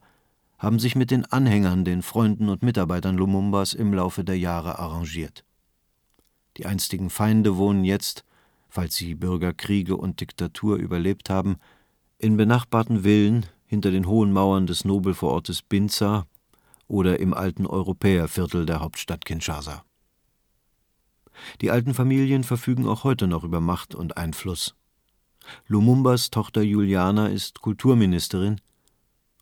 haben 0.58 0.80
sich 0.80 0.96
mit 0.96 1.12
den 1.12 1.26
Anhängern, 1.26 1.86
den 1.86 2.02
Freunden 2.02 2.50
und 2.50 2.64
Mitarbeitern 2.64 3.16
Lumumbas 3.16 3.74
im 3.74 3.94
Laufe 3.94 4.24
der 4.24 4.38
Jahre 4.38 4.80
arrangiert. 4.80 5.44
Die 6.58 6.66
einstigen 6.66 7.10
Feinde 7.10 7.58
wohnen 7.58 7.84
jetzt, 7.84 8.26
falls 8.70 8.96
sie 8.96 9.14
Bürgerkriege 9.14 9.96
und 9.96 10.20
Diktatur 10.20 10.78
überlebt 10.78 11.30
haben, 11.30 11.58
in 12.18 12.38
benachbarten 12.38 13.04
Villen 13.04 13.46
hinter 13.68 13.92
den 13.92 14.08
hohen 14.08 14.32
Mauern 14.32 14.66
des 14.66 14.86
Nobelvorortes 14.86 15.62
Binza 15.62 16.26
oder 16.88 17.20
im 17.20 17.34
alten 17.34 17.68
Europäerviertel 17.68 18.66
der 18.66 18.80
Hauptstadt 18.80 19.26
Kinshasa. 19.26 19.84
Die 21.62 21.70
alten 21.70 21.94
Familien 21.94 22.44
verfügen 22.44 22.88
auch 22.88 23.04
heute 23.04 23.28
noch 23.28 23.44
über 23.44 23.62
Macht 23.62 23.94
und 23.94 24.18
Einfluss. 24.18 24.76
Lumumbas 25.68 26.32
Tochter 26.32 26.62
Juliana 26.62 27.28
ist 27.28 27.62
Kulturministerin 27.62 28.60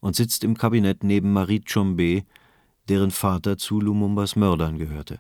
und 0.02 0.16
sitzt 0.16 0.44
im 0.44 0.58
Kabinett 0.58 1.04
neben 1.04 1.32
Marie 1.32 1.62
Chombe, 1.62 2.24
deren 2.90 3.12
Vater 3.12 3.58
zu 3.58 3.80
Lumumbas 3.80 4.36
Mördern 4.36 4.78
gehörte. 4.78 5.20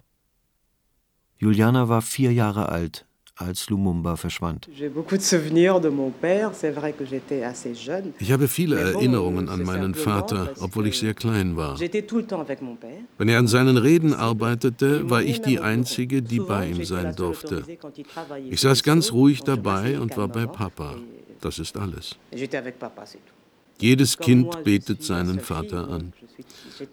Juliana 1.37 1.89
war 1.89 2.01
vier 2.01 2.33
Jahre 2.33 2.69
alt, 2.69 3.05
als 3.35 3.69
Lumumba 3.69 4.15
verschwand. 4.15 4.69
Ich 8.19 8.31
habe 8.31 8.47
viele 8.47 8.79
Erinnerungen 8.79 9.49
an 9.49 9.63
meinen 9.63 9.93
Vater, 9.93 10.53
obwohl 10.61 10.87
ich 10.87 10.97
sehr 10.97 11.13
klein 11.13 11.57
war. 11.57 11.79
Wenn 13.17 13.29
er 13.29 13.39
an 13.39 13.47
seinen 13.47 13.77
Reden 13.77 14.13
arbeitete, 14.13 15.09
war 15.09 15.21
ich 15.21 15.41
die 15.41 15.59
Einzige, 15.59 16.21
die 16.21 16.39
bei 16.39 16.69
ihm 16.69 16.85
sein 16.85 17.15
durfte. 17.15 17.63
Ich 18.49 18.61
saß 18.61 18.83
ganz 18.83 19.11
ruhig 19.11 19.41
dabei 19.41 19.99
und 19.99 20.15
war 20.15 20.27
bei 20.27 20.45
Papa. 20.45 20.95
Das 21.41 21.59
ist 21.59 21.77
alles. 21.77 22.15
Jedes 23.79 24.17
Kind 24.17 24.63
betet 24.63 25.03
seinen 25.03 25.41
Vater 25.41 25.89
an. 25.89 26.13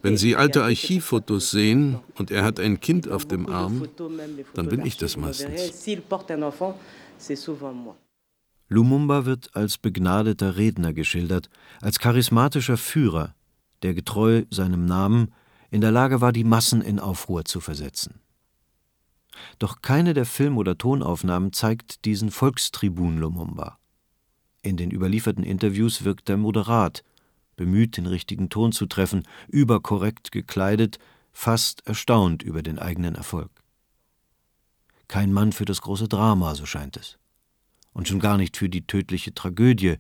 Wenn 0.02 0.16
Sie 0.16 0.36
alte 0.36 0.62
Archivfotos 0.62 1.50
sehen 1.50 1.98
und 2.14 2.30
er 2.30 2.44
hat 2.44 2.60
ein 2.60 2.80
Kind 2.80 3.08
auf 3.08 3.26
dem 3.26 3.48
Arm, 3.48 3.88
dann 4.54 4.68
bin 4.68 4.84
ich 4.86 4.96
das 4.96 5.16
meistens. 5.16 5.86
Lumumba 8.68 9.26
wird 9.26 9.54
als 9.54 9.78
begnadeter 9.78 10.56
Redner 10.56 10.92
geschildert, 10.92 11.50
als 11.80 11.98
charismatischer 11.98 12.76
Führer, 12.78 13.34
der 13.82 13.94
getreu 13.94 14.44
seinem 14.50 14.86
Namen 14.86 15.34
in 15.70 15.80
der 15.80 15.90
Lage 15.90 16.20
war, 16.20 16.32
die 16.32 16.44
Massen 16.44 16.80
in 16.80 16.98
Aufruhr 16.98 17.44
zu 17.44 17.60
versetzen. 17.60 18.20
Doch 19.58 19.82
keine 19.82 20.14
der 20.14 20.26
Film- 20.26 20.58
oder 20.58 20.78
Tonaufnahmen 20.78 21.52
zeigt 21.52 22.04
diesen 22.04 22.30
Volkstribun 22.30 23.18
Lumumba. 23.18 23.78
In 24.62 24.76
den 24.76 24.90
überlieferten 24.90 25.44
Interviews 25.44 26.04
wirkt 26.04 26.28
er 26.30 26.36
moderat, 26.36 27.02
bemüht, 27.56 27.96
den 27.96 28.06
richtigen 28.06 28.48
Ton 28.48 28.72
zu 28.72 28.86
treffen, 28.86 29.22
überkorrekt 29.48 30.32
gekleidet, 30.32 30.98
fast 31.32 31.86
erstaunt 31.86 32.42
über 32.42 32.62
den 32.62 32.78
eigenen 32.78 33.14
Erfolg. 33.14 33.50
Kein 35.08 35.32
Mann 35.32 35.52
für 35.52 35.64
das 35.64 35.82
große 35.82 36.08
Drama, 36.08 36.54
so 36.54 36.66
scheint 36.66 36.96
es. 36.96 37.18
Und 37.92 38.08
schon 38.08 38.20
gar 38.20 38.38
nicht 38.38 38.56
für 38.56 38.68
die 38.68 38.86
tödliche 38.86 39.34
Tragödie, 39.34 39.96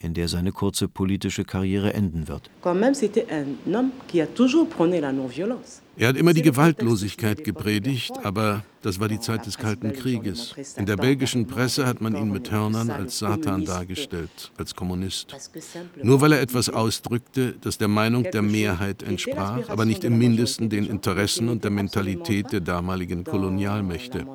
in 0.00 0.14
der 0.14 0.28
seine 0.28 0.50
kurze 0.50 0.88
politische 0.88 1.44
Karriere 1.44 1.92
enden 1.92 2.26
wird. 2.26 2.50
Er 6.00 6.08
hat 6.08 6.16
immer 6.16 6.32
die 6.32 6.40
Gewaltlosigkeit 6.40 7.44
gepredigt, 7.44 8.12
aber 8.22 8.64
das 8.80 9.00
war 9.00 9.08
die 9.08 9.20
Zeit 9.20 9.44
des 9.44 9.58
Kalten 9.58 9.92
Krieges. 9.92 10.54
In 10.78 10.86
der 10.86 10.96
belgischen 10.96 11.46
Presse 11.46 11.84
hat 11.84 12.00
man 12.00 12.16
ihn 12.16 12.30
mit 12.30 12.50
Hörnern 12.50 12.88
als 12.88 13.18
Satan 13.18 13.66
dargestellt, 13.66 14.50
als 14.56 14.74
Kommunist. 14.74 15.36
Nur 16.02 16.22
weil 16.22 16.32
er 16.32 16.40
etwas 16.40 16.70
ausdrückte, 16.70 17.54
das 17.60 17.76
der 17.76 17.88
Meinung 17.88 18.22
der 18.22 18.40
Mehrheit 18.40 19.02
entsprach, 19.02 19.68
aber 19.68 19.84
nicht 19.84 20.02
im 20.02 20.16
mindesten 20.16 20.70
den 20.70 20.86
Interessen 20.86 21.50
und 21.50 21.64
der 21.64 21.70
Mentalität 21.70 22.50
der 22.50 22.60
damaligen 22.60 23.22
Kolonialmächte. 23.22 24.26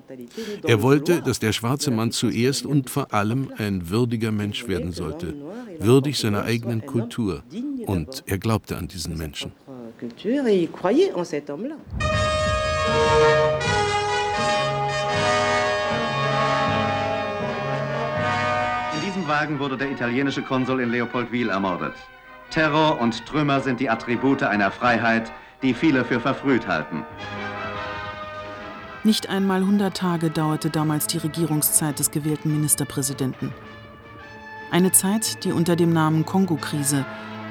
Er 0.62 0.84
wollte, 0.84 1.24
dass 1.24 1.40
der 1.40 1.52
schwarze 1.52 1.90
Mann 1.90 2.12
zuerst 2.12 2.68
und 2.68 2.92
vor 2.92 3.12
allem 3.12 3.52
ein 3.58 3.90
würdiger 3.90 4.32
Mensch 4.32 4.68
werden 4.68 4.92
sollte, 4.92 5.34
würdig 5.80 6.20
seiner 6.20 6.44
eigenen 6.44 6.86
Kultur. 6.86 7.42
Und 7.88 8.24
er 8.28 8.38
glaubte 8.38 8.78
an 8.78 8.88
diesen 8.88 9.18
Menschen. 9.18 9.52
Culture 9.98 10.48
et 10.48 10.64
il 10.64 10.72
croyait 10.72 11.14
en 11.14 11.24
cet 11.24 11.50
homme-là. 11.50 11.76
In 18.94 19.02
diesem 19.02 19.28
Wagen 19.28 19.60
wurde 19.60 19.78
der 19.78 19.92
italienische 19.92 20.42
Konsul 20.42 20.82
in 20.82 20.90
Leopoldwil 20.92 21.50
ermordet. 21.50 21.94
Terror 22.50 23.02
und 23.02 23.26
Trümmer 23.26 23.60
sind 23.62 23.80
die 23.80 23.90
Attribute 23.90 24.44
einer 24.44 24.72
Freiheit, 24.72 25.32
die 25.62 25.74
viele 25.74 26.06
für 26.06 26.20
verfrüht 26.20 26.68
halten. 26.68 27.04
Nicht 29.04 29.30
einmal 29.30 29.62
100 29.62 29.96
Tage 29.96 30.30
dauerte 30.30 30.70
damals 30.70 31.08
die 31.08 31.18
Regierungszeit 31.18 32.00
des 32.00 32.12
gewählten 32.12 32.52
Ministerpräsidenten. 32.52 33.54
Eine 34.72 34.92
Zeit, 34.92 35.44
die 35.44 35.52
unter 35.52 35.76
dem 35.76 35.94
Namen 35.94 36.26
Kongo-Krise 36.26 37.06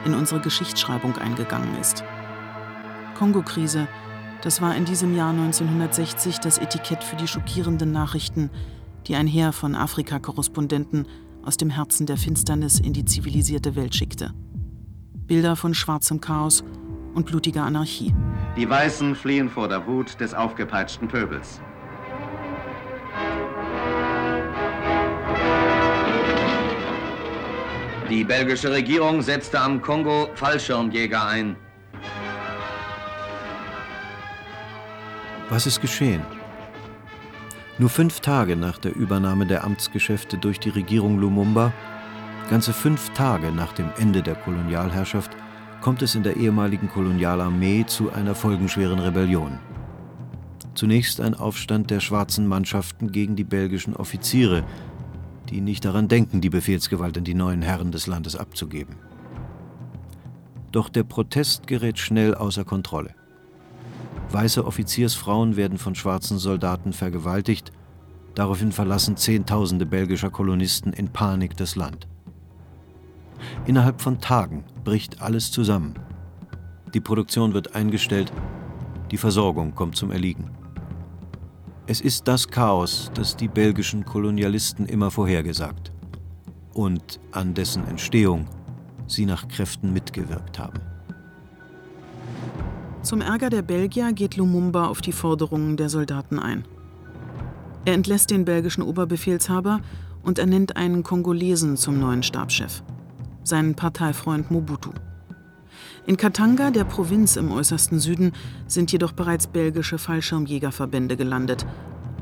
in 0.05 0.15
unsere 0.15 0.41
Geschichtsschreibung 0.41 1.17
eingegangen 1.19 1.79
ist. 1.81 2.05
Kongo-Krise, 3.15 3.89
das 4.43 4.61
war 4.61 4.77
in 4.77 4.85
diesem 4.85 5.17
Jahr 5.17 5.31
1960 5.31 6.39
das 6.39 6.59
Etikett 6.59 7.03
für 7.03 7.17
die 7.17 7.29
schockierenden 7.29 7.93
Nachrichten, 7.93 8.51
die 9.07 9.15
ein 9.15 9.27
Heer 9.27 9.53
von 9.53 9.75
Afrika-Korrespondenten 9.75 11.07
aus 11.45 11.57
dem 11.57 11.71
Herzen 11.71 12.07
der 12.07 12.17
Finsternis 12.17 12.81
in 12.81 12.93
die 12.93 13.05
zivilisierte 13.05 13.77
Welt 13.77 13.95
schickte. 13.95 14.33
Bilder 15.27 15.57
von 15.57 15.75
schwarzem 15.75 16.21
Chaos 16.21 16.65
und 17.15 17.27
blutiger 17.27 17.65
Anarchie. 17.65 18.15
Die 18.57 18.69
Weißen 18.69 19.15
fliehen 19.15 19.49
vor 19.49 19.69
der 19.69 19.87
Wut 19.87 20.21
des 20.21 20.35
aufgepeitschten 20.35 21.09
Pöbels. 21.09 21.61
Die 28.11 28.23
belgische 28.23 28.71
Regierung 28.71 29.23
setzte 29.23 29.61
am 29.61 29.81
Kongo 29.81 30.29
Fallschirmjäger 30.35 31.27
ein. 31.27 31.57
Was 35.51 35.67
ist 35.67 35.81
geschehen? 35.81 36.23
Nur 37.79 37.91
fünf 37.91 38.21
Tage 38.21 38.57
nach 38.57 38.79
der 38.79 38.97
Übernahme 38.97 39.47
der 39.47 39.65
Amtsgeschäfte 39.65 40.39
durch 40.39 40.59
die 40.59 40.71
Regierung 40.71 41.19
Lumumba, 41.19 41.73
ganze 42.49 42.73
fünf 42.73 43.11
Tage 43.11 43.53
nach 43.53 43.73
dem 43.73 43.91
Ende 43.99 44.23
der 44.23 44.37
Kolonialherrschaft, 44.37 45.33
kommt 45.81 46.01
es 46.01 46.15
in 46.15 46.23
der 46.23 46.37
ehemaligen 46.37 46.89
Kolonialarmee 46.89 47.85
zu 47.87 48.11
einer 48.11 48.35
folgenschweren 48.35 48.99
Rebellion. 48.99 49.59
Zunächst 50.75 51.21
ein 51.21 51.35
Aufstand 51.35 51.91
der 51.91 52.01
schwarzen 52.01 52.47
Mannschaften 52.47 53.13
gegen 53.13 53.37
die 53.37 53.45
belgischen 53.45 53.95
Offiziere, 53.95 54.65
die 55.51 55.61
nicht 55.61 55.85
daran 55.85 56.09
denken, 56.09 56.41
die 56.41 56.51
Befehlsgewalt 56.51 57.19
an 57.19 57.25
die 57.25 57.35
neuen 57.35 57.61
Herren 57.61 57.93
des 57.93 58.07
Landes 58.07 58.35
abzugeben. 58.35 58.97
Doch 60.73 60.89
der 60.89 61.05
Protest 61.05 61.67
gerät 61.67 61.99
schnell 61.99 62.35
außer 62.35 62.65
Kontrolle. 62.65 63.15
Weiße 64.35 64.67
Offiziersfrauen 64.67 65.55
werden 65.55 65.79
von 65.79 65.95
schwarzen 65.95 66.39
Soldaten 66.39 66.93
vergewaltigt, 66.93 67.71
daraufhin 68.35 68.73
verlassen 68.73 69.17
Zehntausende 69.17 69.87
belgischer 69.87 70.29
Kolonisten 70.29 70.93
in 70.93 71.09
Panik 71.09 71.57
das 71.57 71.77
Land. 71.77 72.09
Innerhalb 73.65 74.01
von 74.01 74.21
Tagen 74.21 74.65
bricht 74.83 75.23
alles 75.23 75.53
zusammen. 75.53 75.95
Die 76.95 77.01
Produktion 77.01 77.55
wird 77.55 77.77
eingestellt, 77.77 78.33
die 79.13 79.19
Versorgung 79.19 79.73
kommt 79.77 79.95
zum 79.95 80.11
Erliegen. 80.11 80.51
Es 81.87 82.01
ist 82.01 82.27
das 82.27 82.49
Chaos, 82.49 83.13
das 83.15 83.37
die 83.37 83.47
belgischen 83.47 84.05
Kolonialisten 84.05 84.87
immer 84.87 85.13
vorhergesagt 85.13 85.93
und 86.73 87.21
an 87.31 87.55
dessen 87.55 87.87
Entstehung 87.87 88.47
sie 89.07 89.27
nach 89.27 89.47
Kräften 89.47 89.93
mitgewirkt 89.93 90.59
haben. 90.59 90.94
Zum 93.05 93.21
Ärger 93.21 93.51
der 93.51 93.61
Belgier 93.61 94.15
geht 94.15 94.37
Lumumba 94.37 94.87
auf 94.87 95.03
die 95.03 95.13
Forderungen 95.13 95.77
der 95.77 95.91
Soldaten 95.91 96.39
ein. 96.39 96.65
Er 97.85 97.93
entlässt 97.93 98.31
den 98.31 98.47
belgischen 98.47 98.83
Oberbefehlshaber 98.83 99.81
und 100.23 100.39
ernennt 100.39 100.79
einen 100.79 101.03
Kongolesen 101.03 101.77
zum 101.77 102.01
neuen 102.01 102.23
Stabschef, 102.23 102.83
seinen 103.43 103.75
Parteifreund 103.75 104.51
Mobutu. 104.51 104.91
In 106.07 106.17
Katanga, 106.17 106.71
der 106.71 106.85
Provinz 106.85 107.37
im 107.37 107.53
äußersten 107.53 107.99
Süden, 107.99 108.33
sind 108.67 108.91
jedoch 108.91 109.13
bereits 109.13 109.49
belgische 109.49 109.99
Fallschirmjägerverbände 109.99 111.19
gelandet 111.19 111.67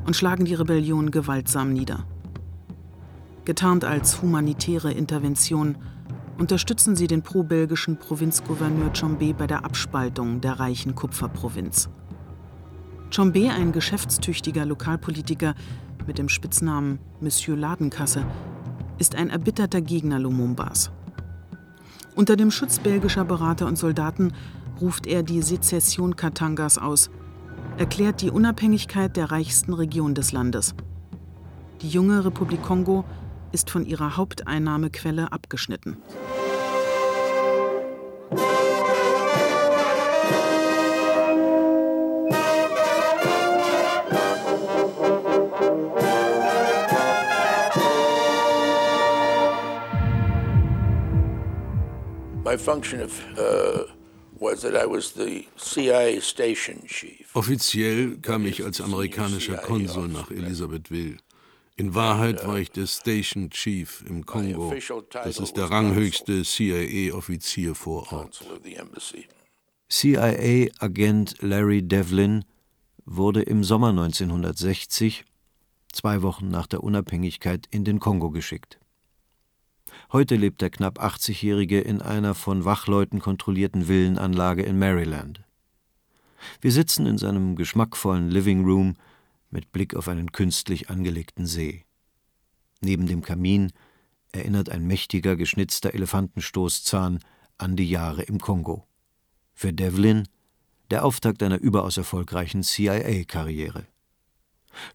und 0.05 0.17
schlagen 0.17 0.43
die 0.43 0.53
Rebellion 0.53 1.11
gewaltsam 1.11 1.71
nieder. 1.71 2.05
Getarnt 3.45 3.85
als 3.85 4.21
humanitäre 4.21 4.91
Intervention 4.91 5.77
unterstützen 6.37 6.95
sie 6.95 7.07
den 7.07 7.21
pro-belgischen 7.21 7.97
Provinzgouverneur 7.97 8.91
Chombe 8.93 9.33
bei 9.33 9.47
der 9.47 9.65
Abspaltung 9.65 10.41
der 10.41 10.59
reichen 10.59 10.95
Kupferprovinz. 10.95 11.89
Chombe, 13.15 13.51
ein 13.51 13.71
geschäftstüchtiger 13.71 14.65
Lokalpolitiker 14.65 15.53
mit 16.07 16.17
dem 16.17 16.29
Spitznamen 16.29 16.99
Monsieur 17.21 17.55
Ladenkasse, 17.55 18.25
ist 18.97 19.15
ein 19.15 19.29
erbitterter 19.29 19.81
Gegner 19.81 20.19
Lumumbas. 20.19 20.91
Unter 22.15 22.35
dem 22.35 22.51
Schutz 22.51 22.79
belgischer 22.79 23.25
Berater 23.25 23.67
und 23.67 23.77
Soldaten 23.77 24.33
ruft 24.81 25.07
er 25.07 25.23
die 25.23 25.41
Sezession 25.41 26.15
Katangas 26.15 26.77
aus, 26.77 27.09
erklärt 27.77 28.21
die 28.21 28.29
Unabhängigkeit 28.29 29.15
der 29.15 29.31
reichsten 29.31 29.73
Region 29.73 30.13
des 30.13 30.31
Landes. 30.31 30.75
Die 31.81 31.89
junge 31.89 32.23
Republik 32.23 32.61
Kongo 32.61 33.03
ist 33.53 33.69
von 33.69 33.85
ihrer 33.85 34.17
Haupteinnahmequelle 34.17 35.31
abgeschnitten. 35.31 35.97
my 52.53 52.57
function 52.57 53.01
of, 53.01 53.11
uh, 53.37 53.83
was 54.39 54.61
that 54.61 54.75
I 54.75 54.85
was 54.85 55.13
the 55.13 55.47
CIA 55.57 56.19
station 56.21 56.83
chief. 56.87 57.35
Offiziell 57.35 58.17
kam 58.21 58.45
ich 58.45 58.63
als 58.63 58.79
amerikanischer 58.81 59.57
Konsul 59.57 60.07
nach 60.07 60.29
Elisabethville. 60.29 61.17
In 61.75 61.95
Wahrheit 61.95 62.45
war 62.45 62.59
ich 62.59 62.69
der 62.69 62.85
Station 62.85 63.49
Chief 63.49 64.03
im 64.07 64.25
Kongo. 64.25 64.73
Das 65.11 65.39
ist 65.39 65.57
der 65.57 65.71
ranghöchste 65.71 66.43
CIA-Offizier 66.43 67.73
vor 67.73 68.11
Ort. 68.11 68.45
CIA-Agent 69.89 71.41
Larry 71.41 71.81
Devlin 71.81 72.45
wurde 73.05 73.41
im 73.41 73.63
Sommer 73.63 73.89
1960, 73.89 75.25
zwei 75.91 76.21
Wochen 76.21 76.49
nach 76.49 76.67
der 76.67 76.83
Unabhängigkeit, 76.83 77.67
in 77.71 77.83
den 77.83 77.99
Kongo 77.99 78.29
geschickt. 78.29 78.79
Heute 80.11 80.35
lebt 80.35 80.61
der 80.61 80.69
knapp 80.69 80.99
80-Jährige 80.99 81.81
in 81.81 82.03
einer 82.03 82.35
von 82.35 82.65
Wachleuten 82.65 83.19
kontrollierten 83.19 83.87
Villenanlage 83.87 84.61
in 84.61 84.77
Maryland. 84.77 85.43
Wir 86.61 86.71
sitzen 86.71 87.07
in 87.07 87.17
seinem 87.17 87.55
geschmackvollen 87.55 88.29
Living 88.29 88.63
Room 88.63 88.95
mit 89.53 89.71
Blick 89.71 89.95
auf 89.95 90.07
einen 90.07 90.31
künstlich 90.31 90.89
angelegten 90.89 91.45
See. 91.45 91.85
Neben 92.81 93.07
dem 93.07 93.21
Kamin 93.21 93.71
erinnert 94.33 94.69
ein 94.69 94.85
mächtiger, 94.85 95.35
geschnitzter 95.35 95.93
Elefantenstoßzahn 95.93 97.19
an 97.57 97.75
die 97.75 97.89
Jahre 97.89 98.23
im 98.23 98.39
Kongo. 98.39 98.85
Für 99.53 99.71
Devlin 99.71 100.27
der 100.91 101.05
Auftakt 101.05 101.41
einer 101.41 101.59
überaus 101.59 101.97
erfolgreichen 101.97 102.63
CIA-Karriere. 102.63 103.85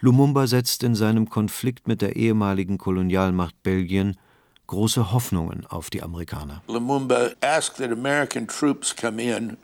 Lumumba 0.01 0.47
setzt 0.47 0.83
in 0.83 0.95
seinem 0.95 1.31
Konflikt 1.31 1.89
mit 1.89 2.03
der 2.03 2.17
ehemaligen 2.17 2.79
Kolonialmacht 2.79 3.63
Belgien 3.63 4.19
große 4.67 5.13
Hoffnungen 5.13 5.67
auf 5.67 5.89
die 5.89 6.03
Amerikaner. 6.03 6.63
Lumumba 6.67 7.31
asked 7.41 7.77
that 7.79 7.91
American 7.91 8.47
troops 8.47 8.95
come 8.95 9.23
in 9.23 9.57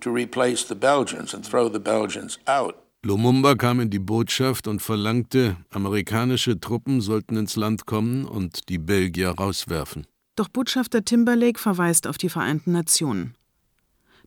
to 0.00 0.10
replace 0.10 0.66
the 0.68 0.74
Belgians 0.74 1.34
and 1.34 1.44
throw 1.44 1.70
the 1.70 1.78
Belgians 1.78 2.38
out. 2.46 2.83
Lumumba 3.04 3.54
kam 3.54 3.80
in 3.80 3.90
die 3.90 3.98
Botschaft 3.98 4.66
und 4.66 4.80
verlangte, 4.80 5.58
amerikanische 5.68 6.58
Truppen 6.58 7.02
sollten 7.02 7.36
ins 7.36 7.54
Land 7.54 7.84
kommen 7.84 8.24
und 8.24 8.70
die 8.70 8.78
Belgier 8.78 9.28
rauswerfen. 9.28 10.06
Doch 10.36 10.48
Botschafter 10.48 11.04
Timberlake 11.04 11.60
verweist 11.60 12.06
auf 12.06 12.16
die 12.16 12.30
Vereinten 12.30 12.72
Nationen. 12.72 13.34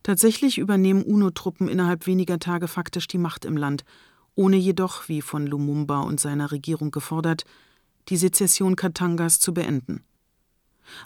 Tatsächlich 0.04 0.58
übernehmen 0.58 1.02
UNO-Truppen 1.02 1.66
innerhalb 1.66 2.06
weniger 2.06 2.38
Tage 2.38 2.68
faktisch 2.68 3.08
die 3.08 3.18
Macht 3.18 3.44
im 3.44 3.56
Land, 3.56 3.84
ohne 4.36 4.56
jedoch, 4.56 5.08
wie 5.08 5.22
von 5.22 5.44
Lumumba 5.44 6.02
und 6.02 6.20
seiner 6.20 6.52
Regierung 6.52 6.92
gefordert, 6.92 7.42
die 8.08 8.16
Sezession 8.16 8.76
Katangas 8.76 9.40
zu 9.40 9.52
beenden. 9.52 10.04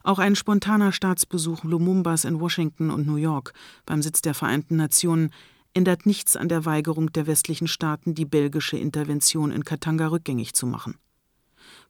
Auch 0.03 0.19
ein 0.19 0.37
spontaner 0.37 0.93
Staatsbesuch 0.93 1.65
Lumumbas 1.65 2.27
in 2.27 2.39
Washington 2.39 2.91
und 2.91 3.07
New 3.07 3.17
York 3.17 3.55
beim 3.87 4.03
Sitz 4.03 4.21
der 4.21 4.35
Vereinten 4.35 4.77
Nationen 4.77 5.31
ändert 5.75 6.07
nichts 6.07 6.37
an 6.37 6.49
der 6.49 6.65
Weigerung 6.65 7.13
der 7.13 7.27
westlichen 7.27 7.69
Staaten, 7.69 8.15
die 8.15 8.25
belgische 8.25 8.77
Intervention 8.77 9.51
in 9.51 9.65
Katanga 9.65 10.09
rückgängig 10.09 10.55
zu 10.55 10.67
machen. 10.67 10.97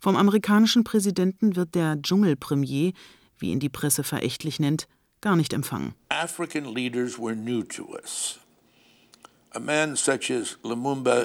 Vom 0.01 0.17
amerikanischen 0.17 0.85
Präsidenten 0.85 1.57
wird 1.57 1.75
der 1.75 2.01
Dschungelpremier, 2.01 2.93
wie 3.39 3.51
ihn 3.51 3.61
die 3.61 3.69
Presse 3.69 4.05
verächtlich 4.05 4.61
nennt, 4.61 4.89
gar 5.21 5.37
nicht 5.37 5.53
empfangen. 5.53 5.95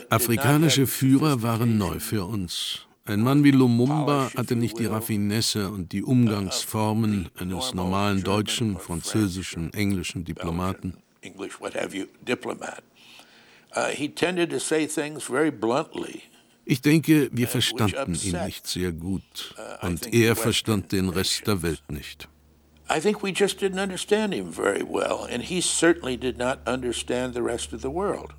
Afrikanische 0.10 0.88
Führer 0.88 1.42
waren 1.42 1.78
neu 1.78 2.00
für 2.00 2.26
uns. 2.26 2.88
Ein 3.06 3.22
Mann 3.22 3.44
wie 3.46 3.52
Lumumba 3.52 4.30
hatte 4.36 4.58
nicht 4.58 4.78
die 4.80 4.86
Raffinesse 4.86 5.72
und 5.72 5.94
die 5.94 6.04
Umgangsformen 6.04 7.30
eines 7.36 7.74
normalen 7.74 8.22
deutschen, 8.22 8.78
französischen, 8.78 9.74
englischen 9.74 10.26
Diplomaten. 10.26 10.98
Ich 16.66 16.82
denke, 16.82 17.30
wir 17.32 17.48
verstanden 17.48 18.16
ihn 18.24 18.46
nicht 18.46 18.68
sehr 18.68 18.92
gut 18.92 19.56
und 19.82 20.14
er 20.14 20.36
verstand 20.36 20.92
den 20.92 21.10
Rest 21.10 21.48
der 21.48 21.62
Welt 21.62 21.92
nicht. 21.92 22.28
I 22.90 23.02
think 23.02 23.22
we 23.22 23.32
just 23.32 23.60
didn't 23.62 23.82
understand 23.82 24.34
him 24.34 24.52
very 24.52 24.82
well, 24.82 25.28
and 25.30 25.44
he 25.44 25.60
certainly 25.60 26.18
did 26.18 26.38
not 26.38 26.60
understand 26.66 27.34
the 27.34 27.42
rest 27.42 27.74
of 27.74 27.82
the 27.82 27.90
world. 27.90 28.34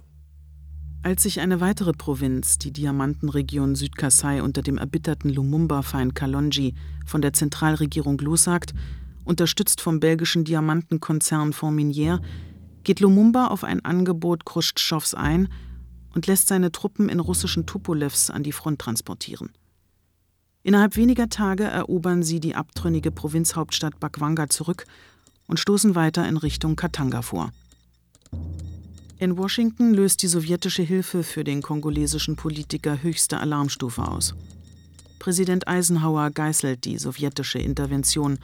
Als 1.02 1.22
sich 1.22 1.40
eine 1.40 1.60
weitere 1.60 1.92
Provinz, 1.92 2.58
die 2.58 2.72
Diamantenregion 2.72 3.76
Südkassai 3.76 4.42
unter 4.42 4.62
dem 4.62 4.78
erbitterten 4.78 5.30
Lumumba-Feind 5.30 6.14
Kalonji, 6.14 6.74
von 7.06 7.20
der 7.20 7.32
Zentralregierung 7.34 8.18
lossagt, 8.18 8.74
unterstützt 9.24 9.80
vom 9.80 10.00
belgischen 10.00 10.44
Diamantenkonzern 10.44 11.52
Forminière, 11.52 12.20
geht 12.88 13.00
Lumumba 13.00 13.48
auf 13.48 13.64
ein 13.64 13.84
Angebot 13.84 14.46
Khrushchevs 14.46 15.12
ein 15.12 15.50
und 16.14 16.26
lässt 16.26 16.48
seine 16.48 16.72
Truppen 16.72 17.10
in 17.10 17.20
russischen 17.20 17.66
Tupolevs 17.66 18.30
an 18.30 18.42
die 18.42 18.52
Front 18.52 18.78
transportieren. 18.78 19.50
Innerhalb 20.62 20.96
weniger 20.96 21.28
Tage 21.28 21.64
erobern 21.64 22.22
sie 22.22 22.40
die 22.40 22.54
abtrünnige 22.54 23.10
Provinzhauptstadt 23.10 24.00
Bakwanga 24.00 24.48
zurück 24.48 24.86
und 25.46 25.60
stoßen 25.60 25.96
weiter 25.96 26.26
in 26.26 26.38
Richtung 26.38 26.76
Katanga 26.76 27.20
vor. 27.20 27.52
In 29.18 29.36
Washington 29.36 29.92
löst 29.92 30.22
die 30.22 30.28
sowjetische 30.28 30.82
Hilfe 30.82 31.24
für 31.24 31.44
den 31.44 31.60
kongolesischen 31.60 32.36
Politiker 32.36 33.02
höchste 33.02 33.38
Alarmstufe 33.38 34.00
aus. 34.00 34.34
Präsident 35.18 35.68
Eisenhower 35.68 36.30
geißelt 36.30 36.86
die 36.86 36.96
sowjetische 36.96 37.58
Intervention 37.58 38.38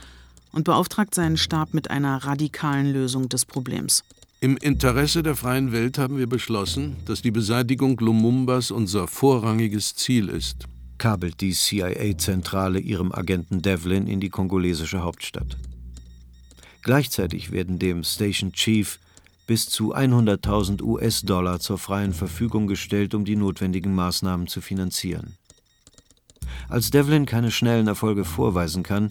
und 0.52 0.64
beauftragt 0.64 1.14
seinen 1.14 1.38
Stab 1.38 1.72
mit 1.72 1.90
einer 1.90 2.18
radikalen 2.26 2.92
Lösung 2.92 3.30
des 3.30 3.46
Problems. 3.46 4.04
Im 4.44 4.58
Interesse 4.58 5.22
der 5.22 5.36
freien 5.36 5.72
Welt 5.72 5.96
haben 5.96 6.18
wir 6.18 6.26
beschlossen, 6.26 6.96
dass 7.06 7.22
die 7.22 7.30
Beseitigung 7.30 7.98
Lumumbas 7.98 8.70
unser 8.70 9.08
vorrangiges 9.08 9.94
Ziel 9.94 10.28
ist. 10.28 10.66
Kabelt 10.98 11.40
die 11.40 11.52
CIA-Zentrale 11.52 12.78
ihrem 12.78 13.10
Agenten 13.10 13.62
Devlin 13.62 14.06
in 14.06 14.20
die 14.20 14.28
kongolesische 14.28 15.02
Hauptstadt. 15.02 15.56
Gleichzeitig 16.82 17.52
werden 17.52 17.78
dem 17.78 18.04
Station 18.04 18.52
Chief 18.52 18.98
bis 19.46 19.70
zu 19.70 19.94
100.000 19.94 20.82
US-Dollar 20.82 21.58
zur 21.58 21.78
freien 21.78 22.12
Verfügung 22.12 22.66
gestellt, 22.66 23.14
um 23.14 23.24
die 23.24 23.36
notwendigen 23.36 23.94
Maßnahmen 23.94 24.46
zu 24.46 24.60
finanzieren. 24.60 25.38
Als 26.68 26.90
Devlin 26.90 27.24
keine 27.24 27.50
schnellen 27.50 27.86
Erfolge 27.86 28.26
vorweisen 28.26 28.82
kann, 28.82 29.10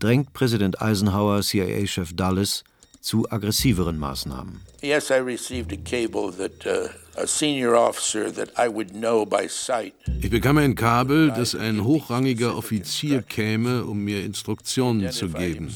drängt 0.00 0.32
Präsident 0.32 0.82
Eisenhower 0.82 1.42
CIA-Chef 1.42 2.12
Dulles 2.14 2.64
zu 3.04 3.30
aggressiveren 3.30 3.98
Maßnahmen. 3.98 4.62
Yes, 4.82 5.10
I 5.10 5.20
received 5.20 5.72
a 5.72 5.76
cable 5.76 6.32
that 6.32 6.64
uh, 6.64 6.88
a 7.22 7.26
senior 7.26 7.74
officer 7.74 8.32
that 8.32 8.48
I 8.58 8.66
would 8.66 8.92
know 8.92 9.26
by 9.26 9.46
sight. 9.46 9.92
Ich 10.22 10.30
bekam 10.30 10.56
ein 10.56 10.74
Kabel, 10.74 11.30
dass 11.30 11.54
ein 11.54 11.84
hochrangiger 11.84 12.56
Offizier 12.56 13.20
käme, 13.20 13.84
um 13.84 13.98
mir 13.98 14.24
Instruktionen 14.24 15.10
zu 15.12 15.28
geben. 15.28 15.70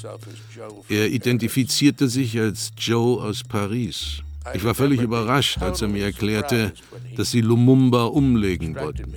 Er 0.88 1.09
identifizierte 1.09 2.09
sich 2.09 2.38
als 2.38 2.71
Joe 2.79 3.23
aus 3.23 3.45
Paris. 3.45 4.23
Ich 4.54 4.64
war 4.64 4.74
völlig 4.74 5.00
überrascht, 5.00 5.58
als 5.61 5.82
er 5.82 5.88
mir 5.88 6.04
erklärte, 6.04 6.72
dass 7.16 7.30
sie 7.30 7.40
Lumumba 7.40 8.04
umlegen 8.04 8.74
wollten. 8.76 9.14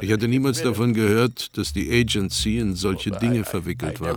Ich 0.00 0.12
hatte 0.12 0.28
niemals 0.28 0.62
davon 0.62 0.94
gehört, 0.94 1.56
dass 1.56 1.72
die 1.72 1.90
Agency 1.90 2.58
in 2.58 2.74
solche 2.74 3.10
Dinge 3.10 3.44
verwickelt 3.44 4.00
war. 4.00 4.16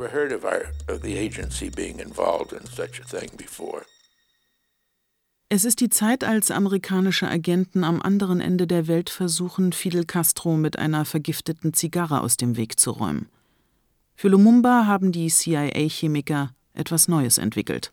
Es 5.51 5.65
ist 5.65 5.79
die 5.79 5.89
Zeit, 5.89 6.23
als 6.23 6.51
amerikanische 6.51 7.27
Agenten 7.27 7.83
am 7.83 8.03
anderen 8.03 8.39
Ende 8.39 8.67
der 8.67 8.87
Welt 8.87 9.09
versuchen, 9.09 9.73
Fidel 9.73 10.05
Castro 10.05 10.55
mit 10.55 10.77
einer 10.77 11.05
vergifteten 11.05 11.73
Zigarre 11.73 12.21
aus 12.21 12.37
dem 12.37 12.55
Weg 12.55 12.79
zu 12.79 12.91
räumen. 12.91 13.27
Für 14.15 14.27
Lumumba 14.27 14.85
haben 14.85 15.11
die 15.11 15.27
CIA-Chemiker 15.27 16.53
etwas 16.73 17.07
Neues 17.07 17.39
entwickelt. 17.39 17.91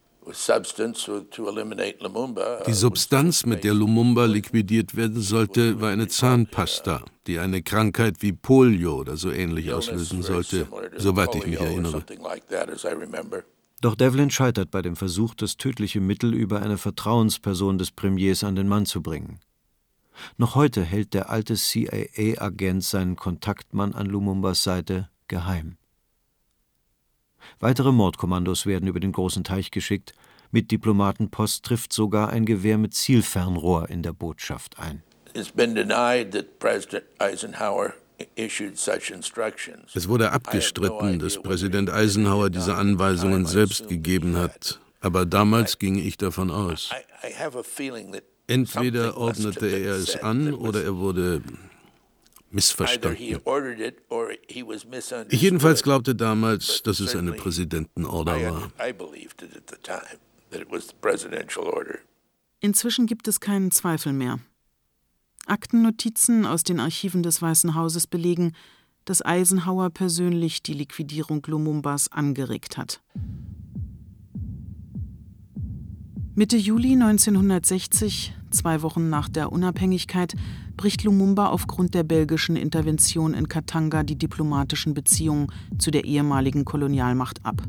Die 2.67 2.73
Substanz, 2.73 3.47
mit 3.47 3.63
der 3.63 3.75
Lumumba 3.75 4.25
liquidiert 4.25 4.97
werden 4.97 5.21
sollte, 5.21 5.81
war 5.81 5.91
eine 5.91 6.09
Zahnpasta, 6.09 7.05
die 7.29 7.39
eine 7.39 7.63
Krankheit 7.63 8.23
wie 8.23 8.33
Polio 8.33 8.97
oder 8.97 9.17
so 9.17 9.31
ähnlich 9.31 9.73
auslösen 9.73 10.23
sollte, 10.23 10.67
soweit 10.97 11.35
ich 11.37 11.47
mich 11.47 11.61
erinnere. 11.61 12.05
Doch 13.81 13.95
Devlin 13.95 14.31
scheitert 14.31 14.71
bei 14.73 14.83
dem 14.83 14.97
Versuch, 14.97 15.35
das 15.35 15.59
tödliche 15.59 16.01
Mittel 16.01 16.35
über 16.35 16.61
eine 16.61 16.79
Vertrauensperson 16.79 17.79
des 17.79 17.93
Premiers 17.93 18.43
an 18.43 18.57
den 18.57 18.67
Mann 18.67 18.87
zu 18.87 19.03
bringen. 19.03 19.39
Noch 20.39 20.57
heute 20.57 20.83
hält 20.83 21.15
der 21.15 21.31
alte 21.31 21.55
CIA-Agent 21.55 22.83
seinen 22.83 23.17
Kontaktmann 23.17 23.95
an 23.95 24.07
Lumumbas 24.07 24.63
Seite 24.65 25.09
geheim. 25.29 25.77
Weitere 27.59 27.91
Mordkommandos 27.91 28.67
werden 28.67 28.87
über 28.87 29.01
den 29.01 29.13
großen 29.13 29.43
Teich 29.43 29.71
geschickt, 29.71 30.13
mit 30.51 30.71
Diplomatenpost 30.71 31.65
trifft 31.65 31.93
sogar 31.93 32.31
ein 32.31 32.45
Gewehr 32.45 32.79
mit 32.79 32.95
Zielfernrohr 32.95 33.89
in 33.89 34.03
der 34.03 34.13
Botschaft 34.13 34.79
ein. 34.79 35.03
Es 35.35 35.57
wurde 40.09 40.33
abgestritten, 40.33 41.19
dass 41.19 41.43
Präsident 41.43 41.91
Eisenhower 41.91 42.51
diese 42.51 42.75
Anweisungen 42.75 43.47
selbst 43.47 43.89
gegeben 43.89 44.37
hat, 44.37 44.81
aber 45.01 45.27
damals 45.27 45.79
ging 45.79 45.97
ich 45.97 46.17
davon 46.17 46.51
aus. 46.51 46.91
Entweder 48.47 49.17
ordnete 49.17 49.67
er 49.67 49.95
es 49.95 50.17
an 50.17 50.55
oder 50.55 50.85
er 50.85 50.97
wurde 50.97 51.43
missverstanden. 52.51 53.17
Ich 55.29 55.43
jedenfalls 55.43 55.83
glaubte 55.83 56.15
damals, 56.15 56.83
dass 56.83 57.01
es 57.01 57.15
eine 57.17 57.33
Präsidentenorder 57.33 58.41
war. 58.43 58.73
Inzwischen 62.61 63.07
gibt 63.07 63.29
es 63.29 63.41
keinen 63.41 63.71
Zweifel 63.71 64.13
mehr. 64.13 64.39
Aktennotizen 65.47 66.45
aus 66.45 66.65
den 66.65 66.81
Archiven 66.81 67.23
des 67.23 67.41
Weißen 67.41 67.75
Hauses 67.75 68.07
belegen, 68.07 68.53
dass 69.05 69.25
Eisenhower 69.25 69.91
persönlich 69.91 70.63
die 70.63 70.75
Liquidierung 70.75 71.43
Lumumbas 71.47 72.11
angeregt 72.11 72.77
hat. 72.77 73.01
Mitte 76.35 76.57
Juli 76.57 76.93
1960, 76.93 78.35
zwei 78.51 78.83
Wochen 78.83 79.09
nach 79.09 79.29
der 79.29 79.53
Unabhängigkeit, 79.53 80.35
bricht 80.77 81.05
Lumumba 81.05 81.47
aufgrund 81.49 81.95
der 81.95 82.03
belgischen 82.03 82.57
Intervention 82.57 83.35
in 83.35 83.49
Katanga 83.49 84.03
die 84.03 84.17
diplomatischen 84.17 84.95
Beziehungen 84.95 85.49
zu 85.79 85.91
der 85.91 86.05
ehemaligen 86.05 86.65
Kolonialmacht 86.65 87.45
ab. 87.45 87.63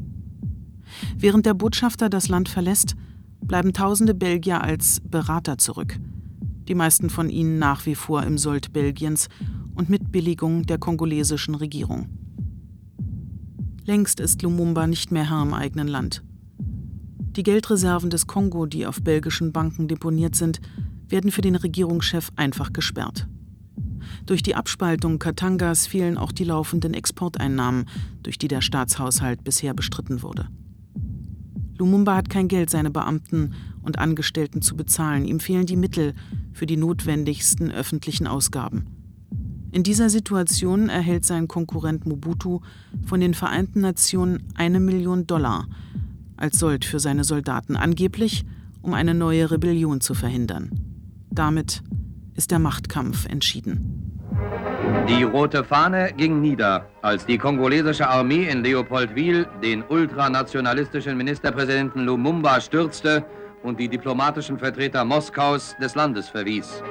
Während 1.18 1.46
der 1.46 1.54
Botschafter 1.54 2.10
das 2.10 2.28
Land 2.28 2.50
verlässt, 2.50 2.96
bleiben 3.42 3.74
tausende 3.74 4.14
Belgier 4.14 4.62
als 4.62 5.00
Berater 5.02 5.58
zurück. 5.58 6.00
Die 6.68 6.76
meisten 6.76 7.10
von 7.10 7.30
ihnen 7.30 7.60
nach 7.60 7.86
wie 7.86 7.96
vor 7.96 8.24
im 8.24 8.38
Sold 8.38 8.74
Belgiens 8.74 9.30
und 9.76 9.90
mit 9.90 10.12
Billigung 10.12 10.64
der 10.64 10.78
kongolesischen 10.78 11.56
Regierung. 11.56 12.10
Längst 13.86 14.20
ist 14.20 14.42
Lumumba 14.42 14.86
nicht 14.86 15.12
mehr 15.12 15.30
Herr 15.30 15.44
im 15.44 15.54
eigenen 15.54 15.88
Land. 15.88 16.24
Die 17.38 17.44
Geldreserven 17.44 18.10
des 18.10 18.28
Kongo, 18.28 18.66
die 18.66 18.86
auf 18.86 19.02
belgischen 19.02 19.54
Banken 19.54 19.88
deponiert 19.88 20.36
sind, 20.36 20.60
werden 21.10 21.32
für 21.32 21.42
den 21.42 21.56
Regierungschef 21.56 22.30
einfach 22.36 22.74
gesperrt. 22.74 23.28
Durch 24.26 24.44
die 24.44 24.56
Abspaltung 24.56 25.20
Katangas 25.20 25.88
fehlen 25.88 26.18
auch 26.18 26.32
die 26.32 26.44
laufenden 26.44 26.94
Exporteinnahmen, 26.94 27.86
durch 28.24 28.38
die 28.38 28.48
der 28.48 28.62
Staatshaushalt 28.62 29.44
bisher 29.44 29.74
bestritten 29.74 30.22
wurde. 30.22 30.48
Lumumba 31.78 32.16
hat 32.16 32.30
kein 32.30 32.48
Geld, 32.48 32.70
seine 32.70 32.90
Beamten 32.90 33.54
und 33.84 34.00
Angestellten 34.00 34.62
zu 34.62 34.76
bezahlen. 34.76 35.26
Ihm 35.26 35.40
fehlen 35.40 35.66
die 35.66 35.76
Mittel 35.76 36.14
für 36.52 36.66
die 36.66 36.78
notwendigsten 36.78 37.72
öffentlichen 37.72 38.28
Ausgaben. 38.28 38.88
In 39.72 39.84
dieser 39.84 40.10
Situation 40.10 40.90
erhält 40.90 41.26
sein 41.26 41.48
Konkurrent 41.48 42.06
Mobutu 42.06 42.62
von 43.06 43.20
den 43.20 43.34
Vereinten 43.34 43.82
Nationen 43.82 44.44
eine 44.56 44.80
Million 44.80 45.28
Dollar 45.28 45.68
als 46.36 46.58
Sold 46.60 46.86
für 46.86 47.00
seine 47.00 47.24
Soldaten, 47.24 47.76
angeblich 47.76 48.46
um 48.82 48.94
eine 48.94 49.14
neue 49.14 49.52
Rebellion 49.52 50.02
zu 50.02 50.14
verhindern. 50.14 50.97
Damit 51.32 51.82
ist 52.36 52.52
der 52.52 52.60
Machtkampf 52.60 53.26
entschieden. 53.28 54.18
Die 55.08 55.24
rote 55.24 55.64
Fahne 55.64 56.14
ging 56.16 56.42
nieder, 56.42 56.86
als 57.02 57.26
die 57.26 57.38
kongolesische 57.38 58.08
Armee 58.08 58.48
in 58.50 58.64
Leopoldville 58.64 59.48
den 59.64 59.84
ultranationalistischen 59.88 61.18
Ministerpräsidenten 61.18 62.06
Lumumba 62.06 62.60
stürzte 62.62 63.26
und 63.64 63.80
die 63.80 63.88
diplomatischen 63.88 64.60
Vertreter 64.60 65.04
Moskaus 65.06 65.76
des 65.82 65.96
Landes 65.96 66.30
verwies. 66.30 66.84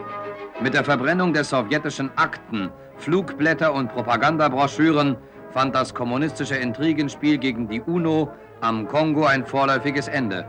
Mit 0.60 0.74
der 0.74 0.84
Verbrennung 0.84 1.32
der 1.32 1.44
sowjetischen 1.44 2.10
Akten, 2.16 2.70
Flugblätter 2.96 3.72
und 3.72 3.88
Propagandabroschüren 3.88 5.16
fand 5.50 5.74
das 5.74 5.94
kommunistische 5.94 6.56
Intrigenspiel 6.56 7.38
gegen 7.38 7.68
die 7.68 7.80
UNO 7.80 8.30
am 8.60 8.88
Kongo 8.88 9.26
ein 9.26 9.44
vorläufiges 9.44 10.08
Ende. 10.08 10.46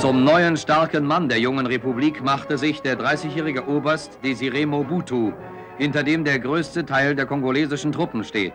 Zum 0.00 0.24
neuen 0.24 0.56
starken 0.56 1.04
Mann 1.04 1.28
der 1.28 1.38
jungen 1.40 1.66
Republik 1.66 2.24
machte 2.24 2.56
sich 2.56 2.80
der 2.80 2.98
30-jährige 2.98 3.68
Oberst 3.68 4.18
Desiré 4.24 4.66
Mobutu, 4.66 5.34
hinter 5.76 6.02
dem 6.02 6.24
der 6.24 6.38
größte 6.38 6.86
Teil 6.86 7.14
der 7.14 7.26
kongolesischen 7.26 7.92
Truppen 7.92 8.24
steht. 8.24 8.54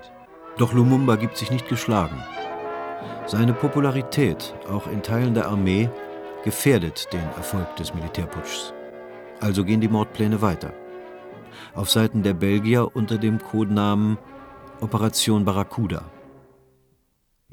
Doch 0.57 0.73
Lumumba 0.73 1.17
gibt 1.17 1.37
sich 1.37 1.51
nicht 1.51 1.69
geschlagen. 1.69 2.17
Seine 3.27 3.53
Popularität, 3.53 4.55
auch 4.67 4.87
in 4.87 5.03
Teilen 5.03 5.35
der 5.35 5.47
Armee, 5.47 5.87
gefährdet 6.43 7.13
den 7.13 7.27
Erfolg 7.37 7.75
des 7.75 7.93
Militärputschs. 7.93 8.73
Also 9.39 9.63
gehen 9.63 9.81
die 9.81 9.87
Mordpläne 9.87 10.41
weiter. 10.41 10.73
Auf 11.75 11.91
Seiten 11.91 12.23
der 12.23 12.33
Belgier 12.33 12.95
unter 12.95 13.19
dem 13.19 13.37
Codenamen 13.37 14.17
Operation 14.81 15.45
Barracuda. 15.45 16.01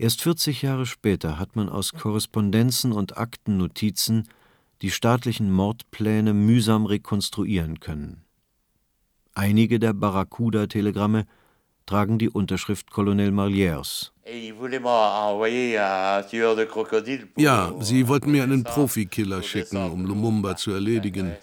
Erst 0.02 0.22
40 0.22 0.62
Jahre 0.62 0.84
später 0.84 1.38
hat 1.38 1.54
man 1.54 1.68
aus 1.68 1.92
Korrespondenzen 1.92 2.90
und 2.90 3.18
Aktennotizen 3.18 4.28
die 4.82 4.90
staatlichen 4.90 5.48
Mordpläne 5.52 6.34
mühsam 6.34 6.86
rekonstruieren 6.86 7.78
können. 7.78 8.24
Einige 9.32 9.78
der 9.78 9.92
Barracuda-Telegramme 9.92 11.24
tragen 11.92 12.16
die 12.18 12.30
Unterschrift 12.30 12.90
Colonel 12.90 13.30
Marliers. 13.32 14.12
Ja, 17.36 17.74
sie 17.80 18.08
wollten 18.08 18.32
mir 18.32 18.44
einen 18.44 18.64
Profikiller 18.64 19.42
schicken, 19.42 19.76
um 19.76 20.06
Lumumba 20.06 20.56
zu 20.56 20.70
erledigen. 20.70 21.36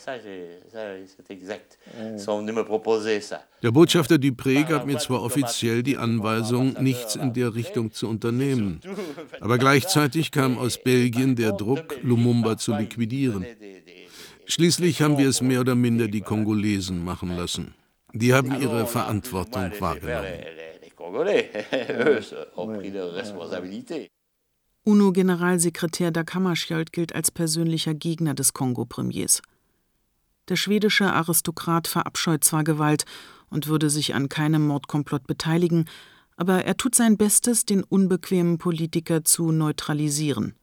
Der 3.62 3.72
Botschafter 3.72 4.16
Dupré 4.16 4.64
gab 4.64 4.88
mir 4.88 4.98
zwar 4.98 5.22
offiziell 5.22 5.84
die 5.84 5.98
Anweisung, 5.98 6.74
nichts 6.80 7.16
in 7.16 7.34
der 7.34 7.54
Richtung 7.54 7.92
zu 7.92 8.08
unternehmen, 8.08 8.80
aber 9.42 9.60
gleichzeitig 9.60 10.32
kam 10.32 10.58
aus 10.58 10.82
Belgien 10.82 11.36
der 11.36 11.52
Druck, 11.52 12.00
Lumumba 12.02 12.58
zu 12.58 12.76
liquidieren. 12.76 13.46
Schließlich 14.48 15.04
haben 15.04 15.20
wir 15.20 15.30
es 15.30 15.42
mehr 15.42 15.60
oder 15.62 15.76
minder 15.76 16.08
die 16.08 16.22
Kongolesen 16.22 17.04
machen 17.04 17.38
lassen. 17.38 17.76
Die 18.14 18.34
haben 18.34 18.60
ihre 18.60 18.88
Verantwortung 18.88 19.72
wahrgenommen. 19.80 20.40
UNO-Generalsekretär 24.84 26.12
Hammarskjöld 26.34 26.92
gilt 26.92 27.14
als 27.14 27.32
persönlicher 27.32 27.94
Gegner 27.94 28.34
des 28.34 28.54
Kongo-Premiers. 28.54 29.42
Der 30.48 30.56
schwedische 30.56 31.14
Aristokrat 31.14 31.88
verabscheut 31.88 32.44
zwar 32.44 32.64
Gewalt 32.64 33.06
und 33.50 33.68
würde 33.68 33.90
sich 33.90 34.16
an 34.16 34.30
keinem 34.30 34.66
Mordkomplott 34.66 35.28
beteiligen, 35.28 35.86
aber 36.38 36.66
er 36.66 36.78
tut 36.78 36.96
sein 36.96 37.18
Bestes, 37.18 37.66
den 37.66 37.84
unbequemen 37.84 38.58
Politiker 38.58 39.24
zu 39.24 39.52
neutralisieren. 39.52 40.56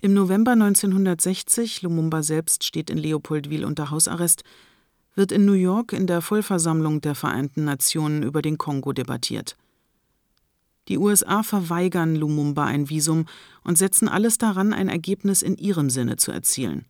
Im 0.00 0.14
November 0.14 0.52
1960, 0.52 1.82
Lumumba 1.82 2.22
selbst 2.22 2.64
steht 2.64 2.90
in 2.90 2.98
Leopoldville 2.98 3.66
unter 3.66 3.90
Hausarrest, 3.90 4.44
wird 5.16 5.32
in 5.32 5.44
New 5.44 5.54
York 5.54 5.92
in 5.92 6.06
der 6.06 6.20
Vollversammlung 6.20 7.00
der 7.00 7.14
Vereinten 7.14 7.64
Nationen 7.64 8.22
über 8.22 8.42
den 8.42 8.58
Kongo 8.58 8.92
debattiert. 8.92 9.56
Die 10.88 10.98
USA 10.98 11.42
verweigern 11.42 12.14
Lumumba 12.14 12.64
ein 12.64 12.88
Visum 12.88 13.26
und 13.64 13.76
setzen 13.76 14.08
alles 14.08 14.38
daran, 14.38 14.72
ein 14.72 14.88
Ergebnis 14.88 15.42
in 15.42 15.56
ihrem 15.56 15.90
Sinne 15.90 16.16
zu 16.16 16.30
erzielen. 16.30 16.84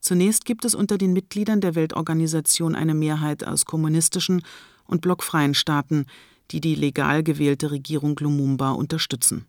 Zunächst 0.00 0.44
gibt 0.44 0.64
es 0.64 0.74
unter 0.74 0.98
den 0.98 1.14
Mitgliedern 1.14 1.60
der 1.60 1.74
Weltorganisation 1.74 2.74
eine 2.74 2.92
Mehrheit 2.92 3.46
aus 3.46 3.64
kommunistischen 3.64 4.42
und 4.84 5.00
blockfreien 5.00 5.54
Staaten, 5.54 6.06
die 6.50 6.60
die 6.60 6.74
legal 6.74 7.22
gewählte 7.22 7.70
Regierung 7.70 8.18
Lumumba 8.18 8.72
unterstützen 8.72 9.46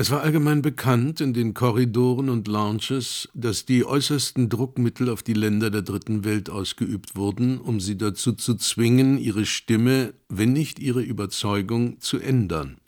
es 0.00 0.10
war 0.10 0.22
allgemein 0.22 0.62
bekannt 0.62 1.20
in 1.20 1.34
den 1.34 1.52
Korridoren 1.52 2.30
und 2.30 2.48
Lounges, 2.48 3.28
dass 3.34 3.66
die 3.66 3.84
äußersten 3.84 4.48
Druckmittel 4.48 5.10
auf 5.10 5.22
die 5.22 5.34
Länder 5.34 5.70
der 5.70 5.82
Dritten 5.82 6.24
Welt 6.24 6.48
ausgeübt 6.48 7.16
wurden, 7.16 7.60
um 7.60 7.80
sie 7.80 7.98
dazu 7.98 8.32
zu 8.32 8.54
zwingen, 8.54 9.18
ihre 9.18 9.44
Stimme, 9.44 10.14
wenn 10.30 10.54
nicht 10.54 10.78
ihre 10.78 11.02
Überzeugung, 11.02 12.00
zu 12.00 12.18
ändern. 12.18 12.78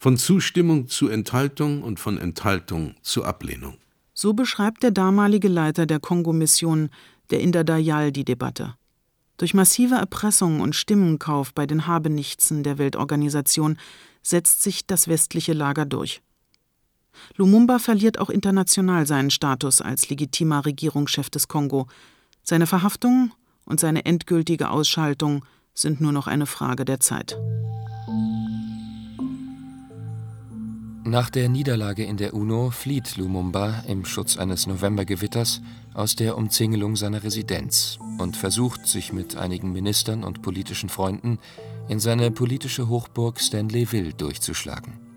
Von 0.00 0.16
Zustimmung 0.16 0.88
zu 0.88 1.06
Enthaltung 1.06 1.84
und 1.84 2.00
von 2.00 2.18
Enthaltung 2.18 2.96
zu 3.02 3.22
Ablehnung. 3.22 3.76
So 4.12 4.32
beschreibt 4.32 4.82
der 4.82 4.90
damalige 4.90 5.46
Leiter 5.46 5.86
der 5.86 6.00
Kongo-Mission, 6.00 6.88
der 7.30 7.38
Inder 7.38 7.62
Dayal, 7.62 8.10
die 8.10 8.24
Debatte. 8.24 8.74
Durch 9.36 9.54
massive 9.54 9.94
Erpressung 9.94 10.58
und 10.58 10.74
Stimmenkauf 10.74 11.54
bei 11.54 11.68
den 11.68 11.86
Habenichtsen 11.86 12.64
der 12.64 12.78
Weltorganisation 12.78 13.78
setzt 14.24 14.64
sich 14.64 14.88
das 14.88 15.06
westliche 15.06 15.52
Lager 15.52 15.86
durch. 15.86 16.20
Lumumba 17.36 17.78
verliert 17.78 18.18
auch 18.18 18.30
international 18.30 19.06
seinen 19.06 19.30
Status 19.30 19.80
als 19.80 20.08
legitimer 20.10 20.64
Regierungschef 20.64 21.30
des 21.30 21.48
Kongo. 21.48 21.86
Seine 22.42 22.66
Verhaftung 22.66 23.32
und 23.64 23.80
seine 23.80 24.04
endgültige 24.04 24.70
Ausschaltung 24.70 25.44
sind 25.74 26.00
nur 26.00 26.12
noch 26.12 26.26
eine 26.26 26.46
Frage 26.46 26.84
der 26.84 27.00
Zeit. 27.00 27.38
Nach 31.04 31.30
der 31.30 31.48
Niederlage 31.48 32.04
in 32.04 32.18
der 32.18 32.34
UNO 32.34 32.70
flieht 32.70 33.16
Lumumba 33.16 33.82
im 33.86 34.04
Schutz 34.04 34.36
eines 34.36 34.66
Novembergewitters 34.66 35.62
aus 35.94 36.16
der 36.16 36.36
Umzingelung 36.36 36.96
seiner 36.96 37.22
Residenz 37.22 37.98
und 38.18 38.36
versucht, 38.36 38.86
sich 38.86 39.14
mit 39.14 39.34
einigen 39.34 39.72
Ministern 39.72 40.22
und 40.22 40.42
politischen 40.42 40.90
Freunden 40.90 41.38
in 41.88 41.98
seine 41.98 42.30
politische 42.30 42.88
Hochburg 42.88 43.40
Stanleyville 43.40 44.12
durchzuschlagen. 44.12 45.07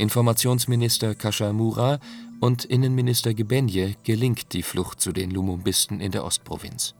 Informationsminister 0.00 1.14
Kashamura 1.14 2.00
und 2.40 2.64
Innenminister 2.64 3.34
Gebenje 3.34 3.96
gelingt 4.02 4.54
die 4.54 4.62
Flucht 4.62 4.98
zu 4.98 5.12
den 5.12 5.30
Lumumbisten 5.30 6.00
in 6.00 6.10
der 6.10 6.24
Ostprovinz. 6.24 6.94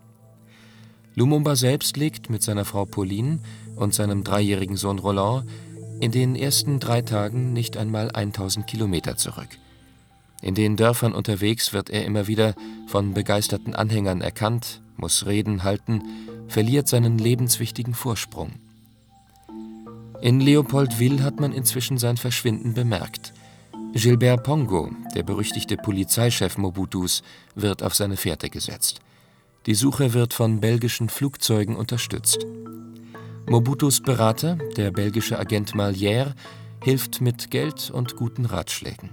Lumumba 1.15 1.57
selbst 1.57 1.97
legt 1.97 2.29
mit 2.29 2.43
seiner 2.43 2.67
Frau 2.67 2.85
Pauline 2.85 3.41
und 3.75 3.95
seinem 3.95 4.23
dreijährigen 4.23 4.77
Sohn 4.77 4.99
Roland 4.99 5.49
in 6.01 6.13
den 6.13 6.37
ersten 6.37 6.79
drei 6.79 7.01
Tagen 7.01 7.55
nicht 7.55 7.79
einmal 7.79 8.11
1000 8.11 8.67
Kilometer 8.67 9.17
zurück. 9.17 9.49
In 10.43 10.55
den 10.55 10.77
Dörfern 10.77 11.15
unterwegs 11.15 11.73
wird 11.73 11.89
er 11.89 12.05
immer 12.05 12.27
wieder 12.27 12.55
von 12.87 13.15
begeisterten 13.15 13.75
Anhängern 13.75 14.21
erkannt, 14.21 14.83
muss 14.99 15.25
Reden 15.25 15.63
halten, 15.63 16.03
verliert 16.49 16.87
seinen 16.87 17.17
lebenswichtigen 17.17 17.95
Vorsprung. 17.95 18.53
In 20.23 20.41
Leopoldville 20.41 21.23
hat 21.23 21.41
man 21.41 21.53
inzwischen 21.53 21.97
sein 21.97 22.19
Verschwinden 22.19 22.75
bemerkt. 22.75 23.33
Gilbert 23.95 24.45
Pongo, 24.45 24.91
der 25.15 25.23
berüchtigte 25.23 25.77
Polizeichef 25.77 26.59
Mobutus, 26.59 27.23
wird 27.55 27.83
auf 27.83 27.95
seine 27.95 28.17
Fährte 28.17 28.51
gesetzt. 28.51 29.01
Die 29.67 29.75
Suche 29.75 30.13
wird 30.13 30.35
von 30.35 30.61
belgischen 30.61 31.09
Flugzeugen 31.09 31.75
unterstützt. 31.75 32.47
Mobutus 33.49 34.01
Berater, 34.01 34.59
der 34.77 34.91
belgische 34.91 35.39
Agent 35.39 35.73
Malière, 35.73 36.35
hilft 36.85 37.21
mit 37.21 37.51
Geld 37.51 37.91
und 37.91 38.17
guten 38.17 38.45
Ratschlägen. 38.45 39.11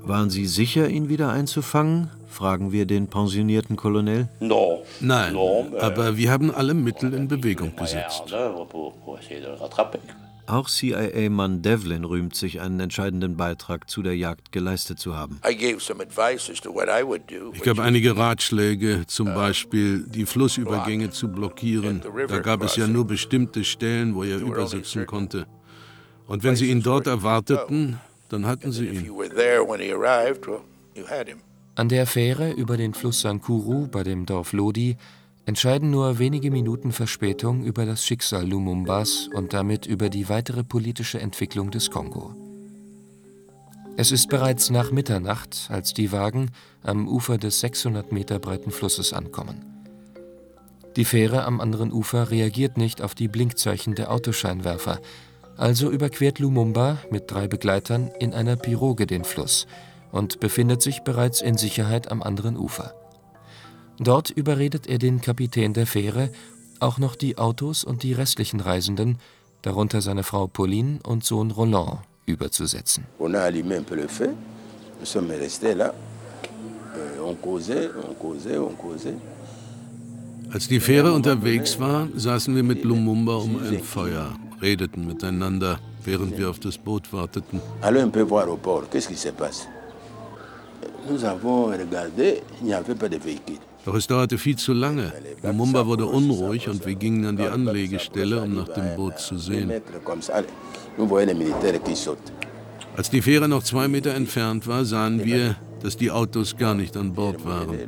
Waren 0.00 0.30
Sie 0.30 0.46
sicher, 0.46 0.88
ihn 0.88 1.08
wieder 1.08 1.30
einzufangen? 1.30 2.10
fragen 2.26 2.72
wir 2.72 2.86
den 2.86 3.06
pensionierten 3.06 3.76
Colonel. 3.76 4.28
Nein, 5.00 5.36
aber 5.80 6.16
wir 6.16 6.30
haben 6.30 6.50
alle 6.52 6.74
Mittel 6.74 7.14
in 7.14 7.28
Bewegung 7.28 7.76
gesetzt. 7.76 8.24
Auch 10.46 10.68
CIA-Mann 10.68 11.62
Devlin 11.62 12.04
rühmt 12.04 12.34
sich, 12.34 12.60
einen 12.60 12.80
entscheidenden 12.80 13.36
Beitrag 13.36 13.88
zu 13.88 14.02
der 14.02 14.16
Jagd 14.16 14.50
geleistet 14.50 14.98
zu 14.98 15.16
haben. 15.16 15.40
Ich 15.48 15.78
gab 17.62 17.78
einige 17.78 18.16
Ratschläge, 18.16 19.04
zum 19.06 19.28
uh, 19.28 19.34
Beispiel 19.34 20.04
die 20.06 20.26
Flussübergänge 20.26 21.10
zu 21.10 21.28
blockieren. 21.28 22.02
Da 22.28 22.40
gab 22.40 22.62
es 22.62 22.76
ja 22.76 22.88
nur 22.88 23.06
bestimmte 23.06 23.64
Stellen, 23.64 24.14
wo 24.14 24.24
er 24.24 24.38
übersitzen 24.38 25.06
konnte. 25.06 25.46
Und 26.26 26.42
wenn 26.42 26.56
sie 26.56 26.70
ihn 26.70 26.82
dort 26.82 27.06
erwarteten, 27.06 28.00
dann 28.28 28.46
hatten 28.46 28.72
sie 28.72 28.88
ihn. 28.88 29.10
An 31.74 31.88
der 31.88 32.06
Fähre 32.06 32.52
über 32.52 32.76
den 32.76 32.94
Fluss 32.94 33.20
Sankuru 33.20 33.86
bei 33.86 34.02
dem 34.02 34.26
Dorf 34.26 34.52
Lodi 34.52 34.96
entscheiden 35.44 35.90
nur 35.90 36.18
wenige 36.18 36.50
Minuten 36.50 36.92
Verspätung 36.92 37.64
über 37.64 37.84
das 37.84 38.04
Schicksal 38.04 38.48
Lumumbas 38.48 39.28
und 39.34 39.52
damit 39.52 39.86
über 39.86 40.08
die 40.08 40.28
weitere 40.28 40.62
politische 40.62 41.20
Entwicklung 41.20 41.70
des 41.70 41.90
Kongo. 41.90 42.34
Es 43.96 44.12
ist 44.12 44.28
bereits 44.28 44.70
nach 44.70 44.90
Mitternacht, 44.90 45.68
als 45.68 45.92
die 45.92 46.12
Wagen 46.12 46.50
am 46.82 47.08
Ufer 47.08 47.38
des 47.38 47.60
600 47.60 48.12
Meter 48.12 48.38
breiten 48.38 48.70
Flusses 48.70 49.12
ankommen. 49.12 49.66
Die 50.96 51.04
Fähre 51.04 51.44
am 51.44 51.60
anderen 51.60 51.92
Ufer 51.92 52.30
reagiert 52.30 52.76
nicht 52.76 53.02
auf 53.02 53.14
die 53.14 53.28
Blinkzeichen 53.28 53.94
der 53.94 54.10
Autoscheinwerfer, 54.10 55.00
also 55.56 55.90
überquert 55.90 56.38
Lumumba 56.38 56.98
mit 57.10 57.30
drei 57.30 57.48
Begleitern 57.48 58.10
in 58.18 58.32
einer 58.32 58.56
Piroge 58.56 59.06
den 59.06 59.24
Fluss 59.24 59.66
und 60.10 60.40
befindet 60.40 60.82
sich 60.82 61.00
bereits 61.00 61.42
in 61.42 61.56
Sicherheit 61.56 62.10
am 62.10 62.22
anderen 62.22 62.56
Ufer. 62.56 62.94
Dort 64.04 64.30
überredet 64.30 64.88
er 64.88 64.98
den 64.98 65.20
Kapitän 65.20 65.74
der 65.74 65.86
Fähre, 65.86 66.30
auch 66.80 66.98
noch 66.98 67.14
die 67.14 67.38
Autos 67.38 67.84
und 67.84 68.02
die 68.02 68.12
restlichen 68.12 68.58
Reisenden, 68.60 69.18
darunter 69.62 70.00
seine 70.00 70.24
Frau 70.24 70.48
Pauline 70.48 70.98
und 71.04 71.24
Sohn 71.24 71.52
Roland, 71.52 72.00
überzusetzen. 72.26 73.04
Euh, 73.20 73.28
Als 80.52 80.68
die 80.68 80.80
Fähre 80.80 81.12
unterwegs 81.12 81.78
war, 81.78 82.08
saßen 82.14 82.56
wir 82.56 82.62
mit 82.64 82.82
Lumumba 82.84 83.36
um 83.36 83.62
ein 83.62 83.80
Feuer, 83.82 84.34
redeten 84.60 85.06
miteinander, 85.06 85.78
während 86.04 86.36
wir 86.36 86.50
auf 86.50 86.58
das 86.58 86.76
Boot 86.76 87.12
warteten. 87.12 87.60
Allons 87.80 88.02
un 88.02 88.10
peu 88.10 88.24
voir 88.28 88.48
au 88.48 88.56
port. 88.56 88.90
Qu'est-ce 88.90 89.08
qui 89.08 89.16
se 89.16 89.30
passe? 89.30 89.68
Nous 91.08 91.24
avons 91.24 91.66
regardé, 91.66 92.42
il 92.60 92.66
n'y 92.66 92.74
avait 92.74 92.94
pas 92.96 93.08
de 93.08 93.18
véhicule. 93.18 93.58
Doch 93.84 93.94
es 93.94 94.06
dauerte 94.06 94.38
viel 94.38 94.56
zu 94.56 94.72
lange. 94.72 95.12
Lumumba 95.42 95.86
wurde 95.86 96.06
unruhig 96.06 96.68
und 96.68 96.86
wir 96.86 96.94
gingen 96.94 97.26
an 97.26 97.36
die 97.36 97.46
Anlegestelle, 97.46 98.40
um 98.42 98.54
nach 98.54 98.68
dem 98.68 98.96
Boot 98.96 99.18
zu 99.18 99.38
sehen. 99.38 99.72
Als 102.96 103.10
die 103.10 103.22
Fähre 103.22 103.48
noch 103.48 103.62
zwei 103.62 103.88
Meter 103.88 104.14
entfernt 104.14 104.66
war, 104.66 104.84
sahen 104.84 105.24
wir, 105.24 105.56
dass 105.82 105.96
die 105.96 106.10
Autos 106.10 106.56
gar 106.56 106.74
nicht 106.74 106.96
an 106.96 107.14
Bord 107.14 107.44
waren. 107.44 107.78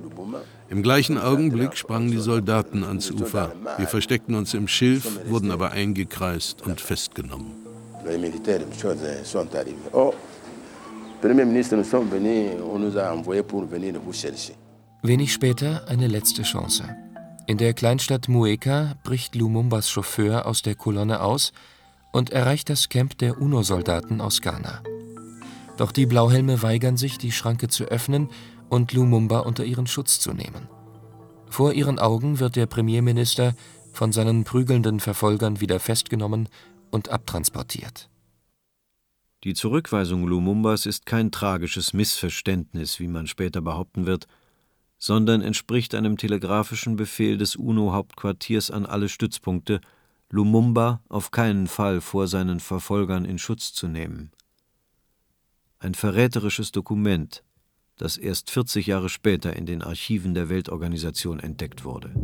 Im 0.69 0.83
gleichen 0.83 1.19
Augenblick 1.19 1.77
sprangen 1.77 2.11
die 2.11 2.19
Soldaten 2.19 2.83
ans 2.83 3.11
Ufer. 3.11 3.53
Wir 3.77 3.87
versteckten 3.87 4.35
uns 4.35 4.55
im 4.55 4.67
Schilf, 4.67 5.21
wurden 5.29 5.51
aber 5.51 5.71
eingekreist 5.73 6.63
und 6.67 6.81
festgenommen. 6.81 7.53
Wenig 15.07 15.35
später 15.35 15.87
eine 15.87 16.09
letzte 16.09 16.45
Chance. 16.45 16.97
In 17.47 17.59
der 17.59 17.75
Kleinstadt 17.75 18.31
Mueca 18.31 18.95
bricht 19.05 19.35
Lumumbas 19.35 19.90
Chauffeur 19.90 20.47
aus 20.47 20.62
der 20.62 20.77
Kolonne 20.77 21.21
aus 21.21 21.53
und 22.11 22.31
erreicht 22.31 22.71
das 22.71 22.88
Camp 22.88 23.19
der 23.19 23.38
UNO-Soldaten 23.38 24.23
aus 24.23 24.40
Ghana. 24.40 24.83
Doch 25.77 25.93
die 25.93 26.07
Blauhelme 26.07 26.62
weigern 26.62 26.97
sich, 26.97 27.19
die 27.19 27.33
Schranke 27.33 27.69
zu 27.69 27.85
öffnen 27.85 28.31
und 28.71 28.95
Lumumba 28.95 29.40
unter 29.40 29.67
ihren 29.67 29.87
Schutz 29.87 30.21
zu 30.21 30.33
nehmen. 30.33 30.71
Vor 31.51 31.75
ihren 31.75 31.99
Augen 31.99 32.40
wird 32.40 32.57
der 32.57 32.64
Premierminister 32.64 33.55
von 33.93 34.11
seinen 34.11 34.45
prügelnden 34.45 35.01
Verfolgern 35.01 35.61
wieder 35.61 35.81
festgenommen 35.81 36.49
und 36.90 37.11
abtransportiert. 37.11 38.09
Die 39.45 39.53
Zurückweisung 39.53 40.27
Lumumbas 40.27 40.87
ist 40.87 41.05
kein 41.05 41.31
tragisches 41.31 41.93
Missverständnis, 41.93 43.01
wie 43.01 43.09
man 43.09 43.27
später 43.27 43.61
behaupten 43.61 44.07
wird, 44.07 44.29
sondern 45.05 45.43
entspricht 45.43 45.95
einem 45.95 46.17
telegrafischen 46.17 46.97
Befehl 46.97 47.37
des 47.37 47.57
UNO-Hauptquartiers 47.57 48.71
an 48.71 48.87
alle 48.87 49.11
Stützpunkte, 49.11 49.83
Lumumba 50.31 51.03
auf 51.11 51.31
keinen 51.31 51.67
Fall 51.67 52.01
vor 52.01 52.27
seinen 52.27 52.59
Verfolgern 52.59 53.27
in 53.27 53.37
Schutz 53.37 53.75
zu 53.75 53.87
nehmen. 53.87 54.31
Ein 55.79 55.93
verräterisches 55.93 56.73
Dokument, 56.73 57.45
das 57.99 58.17
erst 58.17 58.51
40 58.51 58.87
Jahre 58.87 59.11
später 59.11 59.55
in 59.55 59.67
den 59.67 59.83
Archiven 59.83 60.33
der 60.33 60.49
Weltorganisation 60.49 61.38
entdeckt 61.38 61.85
wurde. 61.85 62.14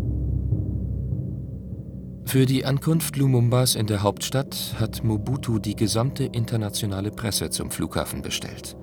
Für 2.24 2.46
die 2.46 2.64
Ankunft 2.64 3.18
Lumumbas 3.18 3.74
in 3.74 3.88
der 3.88 4.02
Hauptstadt 4.02 4.76
hat 4.78 5.04
Mobutu 5.04 5.58
die 5.58 5.76
gesamte 5.76 6.24
internationale 6.24 7.10
Presse 7.10 7.50
zum 7.50 7.70
Flughafen 7.70 8.22
bestellt. 8.22 8.74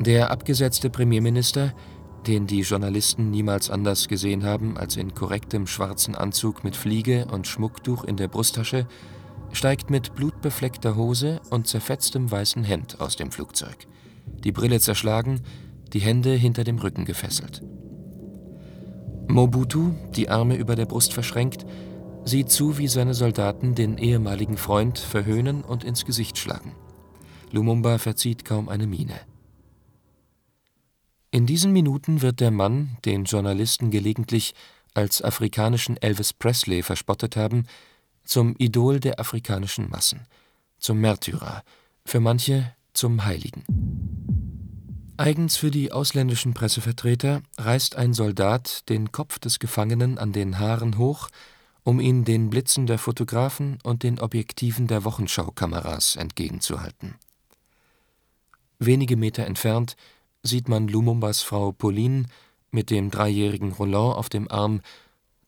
Der 0.00 0.30
abgesetzte 0.30 0.88
Premierminister, 0.88 1.74
den 2.26 2.46
die 2.46 2.60
Journalisten 2.60 3.30
niemals 3.30 3.70
anders 3.70 4.08
gesehen 4.08 4.44
haben 4.44 4.76
als 4.76 4.96
in 4.96 5.14
korrektem 5.14 5.66
schwarzen 5.66 6.14
Anzug 6.14 6.64
mit 6.64 6.76
Fliege 6.76 7.26
und 7.30 7.46
Schmucktuch 7.46 8.04
in 8.04 8.16
der 8.16 8.28
Brusttasche, 8.28 8.86
steigt 9.52 9.90
mit 9.90 10.14
blutbefleckter 10.14 10.96
Hose 10.96 11.40
und 11.50 11.66
zerfetztem 11.66 12.30
weißen 12.30 12.64
Hemd 12.64 13.00
aus 13.00 13.16
dem 13.16 13.30
Flugzeug. 13.30 13.86
Die 14.42 14.52
Brille 14.52 14.80
zerschlagen, 14.80 15.42
die 15.92 16.00
Hände 16.00 16.32
hinter 16.32 16.64
dem 16.64 16.78
Rücken 16.78 17.04
gefesselt. 17.04 17.62
Mobutu, 19.28 19.92
die 20.14 20.28
Arme 20.28 20.56
über 20.56 20.76
der 20.76 20.86
Brust 20.86 21.12
verschränkt, 21.12 21.64
sieht 22.24 22.50
zu, 22.50 22.78
wie 22.78 22.88
seine 22.88 23.14
Soldaten 23.14 23.74
den 23.74 23.98
ehemaligen 23.98 24.56
Freund 24.56 24.98
verhöhnen 24.98 25.62
und 25.62 25.84
ins 25.84 26.04
Gesicht 26.04 26.38
schlagen. 26.38 26.72
Lumumba 27.50 27.98
verzieht 27.98 28.44
kaum 28.44 28.68
eine 28.68 28.86
Miene. 28.86 29.14
In 31.34 31.46
diesen 31.46 31.72
Minuten 31.72 32.22
wird 32.22 32.38
der 32.38 32.52
Mann, 32.52 32.96
den 33.04 33.24
Journalisten 33.24 33.90
gelegentlich 33.90 34.54
als 34.94 35.20
afrikanischen 35.20 35.96
Elvis 35.96 36.32
Presley 36.32 36.84
verspottet 36.84 37.34
haben, 37.34 37.66
zum 38.22 38.54
Idol 38.56 39.00
der 39.00 39.18
afrikanischen 39.18 39.90
Massen, 39.90 40.28
zum 40.78 41.00
Märtyrer, 41.00 41.64
für 42.06 42.20
manche 42.20 42.72
zum 42.92 43.24
Heiligen. 43.24 43.64
Eigens 45.16 45.56
für 45.56 45.72
die 45.72 45.90
ausländischen 45.90 46.54
Pressevertreter 46.54 47.42
reißt 47.58 47.96
ein 47.96 48.14
Soldat 48.14 48.88
den 48.88 49.10
Kopf 49.10 49.40
des 49.40 49.58
Gefangenen 49.58 50.18
an 50.18 50.30
den 50.30 50.60
Haaren 50.60 50.98
hoch, 50.98 51.30
um 51.82 51.98
ihn 51.98 52.24
den 52.24 52.48
Blitzen 52.48 52.86
der 52.86 52.98
Fotografen 52.98 53.78
und 53.82 54.04
den 54.04 54.20
Objektiven 54.20 54.86
der 54.86 55.02
Wochenschaukameras 55.02 56.14
entgegenzuhalten. 56.14 57.16
Wenige 58.78 59.16
Meter 59.16 59.46
entfernt 59.46 59.96
sieht 60.44 60.68
man 60.68 60.86
Lumumbas 60.86 61.42
Frau 61.42 61.72
Pauline 61.72 62.26
mit 62.70 62.90
dem 62.90 63.10
dreijährigen 63.10 63.72
Roland 63.72 64.16
auf 64.16 64.28
dem 64.28 64.50
Arm, 64.50 64.80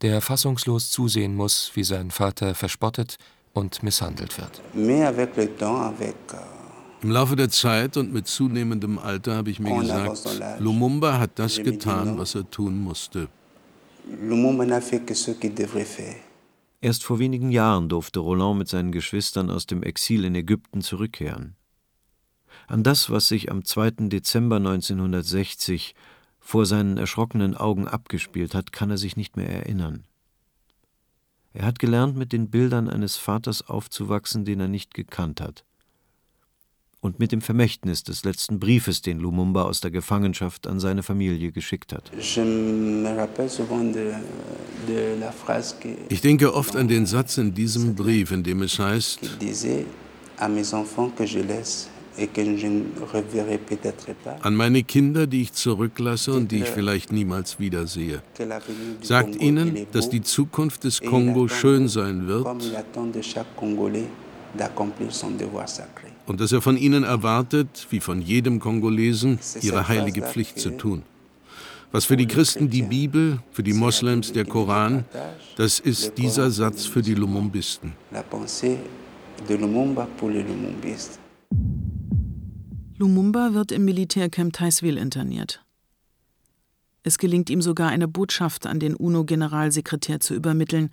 der 0.03 0.21
fassungslos 0.21 0.91
zusehen 0.91 1.35
muss, 1.35 1.71
wie 1.75 1.85
sein 1.85 2.11
Vater 2.11 2.55
verspottet 2.55 3.19
und 3.53 3.83
misshandelt 3.83 4.37
wird. 4.39 4.63
Im 7.03 7.11
Laufe 7.11 7.37
der 7.37 7.51
Zeit 7.51 7.97
und 7.97 8.13
mit 8.13 8.27
zunehmendem 8.27 8.99
Alter 8.99 9.37
habe 9.37 9.51
ich 9.51 9.61
mir 9.61 9.81
gesagt, 9.81 10.61
Lumumba 10.61 11.19
hat 11.19 11.39
das 11.39 11.57
getan, 11.57 12.19
was 12.19 12.35
er 12.35 12.51
tun 12.51 12.83
musste. 12.83 13.29
Erst 16.81 17.05
vor 17.05 17.19
wenigen 17.19 17.51
Jahren 17.51 17.89
durfte 17.89 18.21
Roland 18.21 18.59
mit 18.59 18.69
seinen 18.69 18.93
Geschwistern 18.93 19.51
aus 19.51 19.67
dem 19.67 19.83
Exil 19.83 20.25
in 20.25 20.35
Ägypten 20.35 20.81
zurückkehren. 20.81 21.57
An 22.69 22.83
das, 22.83 23.11
was 23.11 23.29
sich 23.29 23.51
am 23.51 23.65
2. 23.65 24.09
Dezember 24.09 24.57
1960 24.57 25.95
vor 26.41 26.67
seinen 26.67 26.99
erschrockenen 26.99 27.57
Augen 27.57 27.89
abgespielt 27.89 28.55
hat, 28.55 28.73
kann 28.73 28.91
er 28.91 28.99
sich 28.99 29.17
nicht 29.17 29.37
mehr 29.37 29.49
erinnern. 29.49 30.05
Er 31.53 31.65
hat 31.65 31.79
gelernt, 31.79 32.17
mit 32.17 32.33
den 32.33 32.51
Bildern 32.51 32.89
eines 32.89 33.17
Vaters 33.17 33.67
aufzuwachsen, 33.67 34.45
den 34.45 34.61
er 34.61 34.69
nicht 34.69 34.95
gekannt 34.95 35.41
hat 35.41 35.65
und 37.07 37.19
mit 37.19 37.33
dem 37.33 37.41
Vermächtnis 37.41 38.03
des 38.03 38.25
letzten 38.25 38.59
Briefes, 38.59 39.01
den 39.01 39.19
Lumumba 39.19 39.63
aus 39.63 39.81
der 39.81 39.91
Gefangenschaft 39.91 40.67
an 40.67 40.81
seine 40.81 41.03
Familie 41.03 41.53
geschickt 41.53 41.93
hat. 41.93 42.11
Ich 46.09 46.21
denke 46.21 46.55
oft 46.55 46.77
an 46.77 46.89
den 46.89 47.07
Satz 47.07 47.39
in 47.39 47.55
diesem 47.55 47.95
Brief, 47.95 48.31
in 48.33 48.43
dem 48.43 48.63
es 48.63 48.79
heißt, 48.79 49.39
an 54.43 54.55
meine 54.55 54.83
Kinder, 54.83 55.27
die 55.27 55.43
ich 55.43 55.53
zurücklasse 55.53 56.33
und 56.33 56.51
die 56.51 56.61
ich 56.61 56.69
vielleicht 56.69 57.13
niemals 57.13 57.59
wiedersehe. 57.59 58.23
Sagt 59.03 59.37
ihnen, 59.37 59.87
dass 59.93 60.09
die 60.09 60.23
Zukunft 60.23 60.85
des 60.85 61.01
Kongo 61.01 61.49
schön 61.49 61.89
sein 61.89 62.27
wird 62.27 62.47
und 66.27 66.41
dass 66.41 66.53
er 66.53 66.61
von 66.61 66.77
ihnen 66.77 67.05
erwartet, 67.05 67.87
wie 67.91 68.01
von 68.01 68.23
jedem 68.23 68.61
Kongolesen, 68.61 69.39
ihre 69.61 69.89
heilige 69.89 70.23
Pflicht 70.23 70.59
zu 70.59 70.71
tun. 70.71 71.03
Was 71.93 72.05
für 72.05 72.17
die 72.17 72.27
Christen 72.27 72.69
die 72.69 72.83
Bibel, 72.83 73.39
für 73.53 73.63
die 73.63 73.73
Moslems 73.73 74.33
der 74.33 74.45
Koran, 74.45 75.05
das 75.57 75.79
ist 75.79 76.19
dieser 76.19 76.51
Satz 76.51 76.85
für 76.87 77.03
die 77.03 77.15
Lumumbisten. 77.15 77.93
Lumumba 79.49 80.09
wird 82.99 83.73
im 83.73 83.85
Militärcamp 83.85 84.53
Taisville 84.53 85.01
interniert. 85.01 85.63
Es 87.03 87.19
gelingt 87.19 87.51
ihm 87.51 87.63
sogar, 87.63 87.91
eine 87.91 88.09
Botschaft 88.09 88.67
an 88.67 88.81
den 88.81 88.97
UNO-Generalsekretär 88.97 90.19
zu 90.19 90.35
übermitteln, 90.35 90.91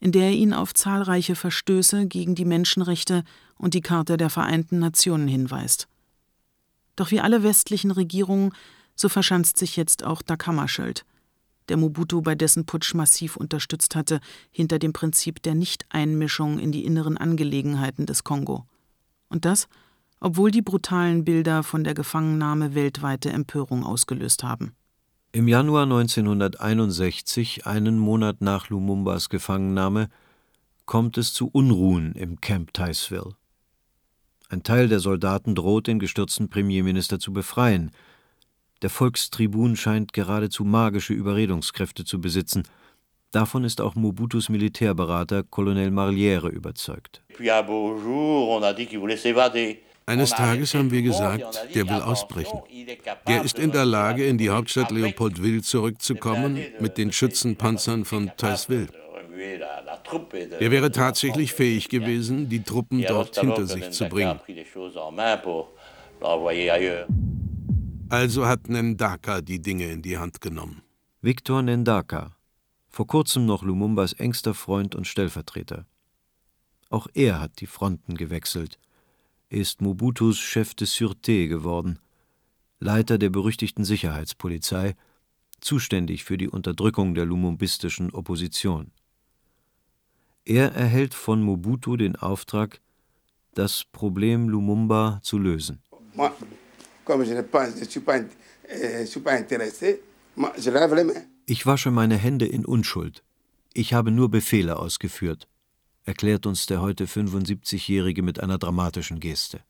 in 0.00 0.10
der 0.10 0.24
er 0.24 0.32
ihn 0.32 0.52
auf 0.52 0.74
zahlreiche 0.74 1.36
Verstöße 1.36 2.06
gegen 2.06 2.34
die 2.34 2.44
Menschenrechte 2.44 3.22
und 3.56 3.74
die 3.74 3.80
Charta 3.80 4.16
der 4.16 4.30
Vereinten 4.30 4.80
Nationen 4.80 5.28
hinweist. 5.28 5.86
Doch 6.96 7.10
wie 7.10 7.20
alle 7.20 7.44
westlichen 7.44 7.92
Regierungen, 7.92 8.52
so 8.96 9.08
verschanzt 9.08 9.58
sich 9.58 9.76
jetzt 9.76 10.04
auch 10.04 10.22
Dag 10.22 10.46
Hammarskjöld, 10.46 11.04
der 11.68 11.76
Mobutu 11.76 12.22
bei 12.22 12.34
dessen 12.34 12.66
Putsch 12.66 12.94
massiv 12.94 13.36
unterstützt 13.36 13.94
hatte, 13.94 14.20
hinter 14.50 14.78
dem 14.78 14.92
Prinzip 14.92 15.42
der 15.42 15.54
Nichteinmischung 15.54 16.58
in 16.58 16.72
die 16.72 16.84
inneren 16.84 17.16
Angelegenheiten 17.16 18.06
des 18.06 18.24
Kongo. 18.24 18.66
Und 19.28 19.44
das, 19.44 19.68
obwohl 20.22 20.52
die 20.52 20.62
brutalen 20.62 21.24
Bilder 21.24 21.64
von 21.64 21.82
der 21.82 21.94
Gefangennahme 21.94 22.76
weltweite 22.76 23.30
Empörung 23.30 23.84
ausgelöst 23.84 24.44
haben. 24.44 24.74
Im 25.32 25.48
Januar 25.48 25.82
1961, 25.82 27.66
einen 27.66 27.98
Monat 27.98 28.40
nach 28.40 28.68
Lumumbas 28.68 29.30
Gefangennahme, 29.30 30.08
kommt 30.86 31.18
es 31.18 31.34
zu 31.34 31.48
Unruhen 31.48 32.12
im 32.12 32.40
Camp 32.40 32.72
Ticeville. 32.72 33.34
Ein 34.48 34.62
Teil 34.62 34.88
der 34.88 35.00
Soldaten 35.00 35.54
droht, 35.54 35.86
den 35.86 35.98
gestürzten 35.98 36.48
Premierminister 36.48 37.18
zu 37.18 37.32
befreien. 37.32 37.90
Der 38.82 38.90
Volkstribun 38.90 39.74
scheint 39.74 40.12
geradezu 40.12 40.64
magische 40.64 41.14
Überredungskräfte 41.14 42.04
zu 42.04 42.20
besitzen. 42.20 42.62
Davon 43.32 43.64
ist 43.64 43.80
auch 43.80 43.94
Mobutus 43.94 44.50
Militärberater 44.50 45.42
Colonel 45.42 45.90
Marliere 45.90 46.48
überzeugt. 46.50 47.22
Eines 50.06 50.30
Tages 50.30 50.74
haben 50.74 50.90
wir 50.90 51.02
gesagt, 51.02 51.74
der 51.74 51.88
will 51.88 52.00
ausbrechen. 52.02 52.60
Der 53.28 53.44
ist 53.44 53.58
in 53.58 53.70
der 53.72 53.84
Lage, 53.84 54.26
in 54.26 54.38
die 54.38 54.50
Hauptstadt 54.50 54.90
Leopoldville 54.90 55.62
zurückzukommen 55.62 56.58
mit 56.80 56.98
den 56.98 57.12
Schützenpanzern 57.12 58.04
von 58.04 58.30
Taisville. 58.36 58.88
Er 60.60 60.70
wäre 60.70 60.90
tatsächlich 60.90 61.52
fähig 61.52 61.88
gewesen, 61.88 62.48
die 62.48 62.62
Truppen 62.62 63.02
dort 63.06 63.38
hinter 63.38 63.66
sich 63.66 63.90
zu 63.90 64.08
bringen. 64.08 64.40
Also 68.08 68.46
hat 68.46 68.68
Nendaka 68.68 69.40
die 69.40 69.62
Dinge 69.62 69.86
in 69.90 70.02
die 70.02 70.18
Hand 70.18 70.40
genommen. 70.40 70.82
Victor 71.22 71.62
Nendaka, 71.62 72.36
vor 72.88 73.06
kurzem 73.06 73.46
noch 73.46 73.62
Lumumbas 73.62 74.12
engster 74.12 74.54
Freund 74.54 74.94
und 74.94 75.06
Stellvertreter. 75.06 75.86
Auch 76.90 77.06
er 77.14 77.40
hat 77.40 77.60
die 77.60 77.66
Fronten 77.66 78.16
gewechselt, 78.16 78.78
ist 79.52 79.82
Mobutus 79.82 80.38
Chef 80.38 80.74
de 80.74 80.86
Sûreté 80.86 81.46
geworden, 81.46 81.98
Leiter 82.80 83.18
der 83.18 83.28
berüchtigten 83.28 83.84
Sicherheitspolizei, 83.84 84.96
zuständig 85.60 86.24
für 86.24 86.38
die 86.38 86.48
Unterdrückung 86.48 87.14
der 87.14 87.26
lumumbistischen 87.26 88.10
Opposition. 88.12 88.90
Er 90.44 90.72
erhält 90.72 91.14
von 91.14 91.42
Mobutu 91.42 91.96
den 91.96 92.16
Auftrag, 92.16 92.80
das 93.54 93.84
Problem 93.84 94.48
Lumumba 94.48 95.20
zu 95.22 95.38
lösen. 95.38 95.82
Ich 101.46 101.66
wasche 101.66 101.90
meine 101.90 102.16
Hände 102.16 102.46
in 102.46 102.64
Unschuld. 102.64 103.22
Ich 103.74 103.92
habe 103.92 104.10
nur 104.10 104.30
Befehle 104.30 104.78
ausgeführt, 104.78 105.46
erklärt 106.04 106.46
uns 106.46 106.66
der 106.66 106.80
heute 106.80 107.06
75-Jährige 107.06 108.22
mit 108.22 108.40
einer 108.40 108.58
dramatischen 108.58 109.20
Geste. 109.20 109.60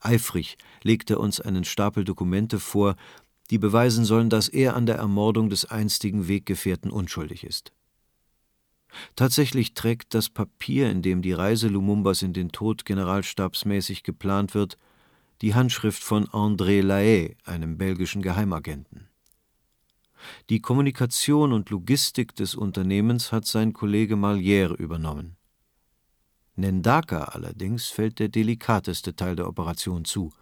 Eifrig 0.00 0.58
legt 0.82 1.10
er 1.10 1.20
uns 1.20 1.40
einen 1.40 1.64
Stapel 1.64 2.04
Dokumente 2.04 2.60
vor, 2.60 2.96
die 3.50 3.58
beweisen 3.58 4.04
sollen, 4.04 4.30
dass 4.30 4.48
er 4.48 4.74
an 4.76 4.86
der 4.86 4.96
Ermordung 4.96 5.50
des 5.50 5.64
einstigen 5.64 6.28
Weggefährten 6.28 6.90
unschuldig 6.90 7.44
ist. 7.44 7.72
Tatsächlich 9.16 9.74
trägt 9.74 10.14
das 10.14 10.28
Papier, 10.28 10.90
in 10.90 11.02
dem 11.02 11.20
die 11.20 11.32
Reise 11.32 11.68
Lumumbas 11.68 12.22
in 12.22 12.32
den 12.32 12.52
Tod 12.52 12.84
generalstabsmäßig 12.84 14.02
geplant 14.02 14.54
wird, 14.54 14.78
die 15.40 15.54
Handschrift 15.54 16.02
von 16.02 16.26
André 16.28 16.80
Lahaye, 16.80 17.36
einem 17.44 17.76
belgischen 17.76 18.22
Geheimagenten. 18.22 19.08
Die 20.50 20.60
Kommunikation 20.60 21.52
und 21.52 21.70
Logistik 21.70 22.34
des 22.34 22.54
Unternehmens 22.54 23.32
hat 23.32 23.46
sein 23.46 23.72
Kollege 23.72 24.14
Malière 24.14 24.74
übernommen. 24.74 25.36
Nendaka 26.56 27.24
allerdings 27.24 27.88
fällt 27.88 28.18
der 28.18 28.28
delikateste 28.28 29.16
Teil 29.16 29.36
der 29.36 29.48
Operation 29.48 30.04
zu. 30.04 30.32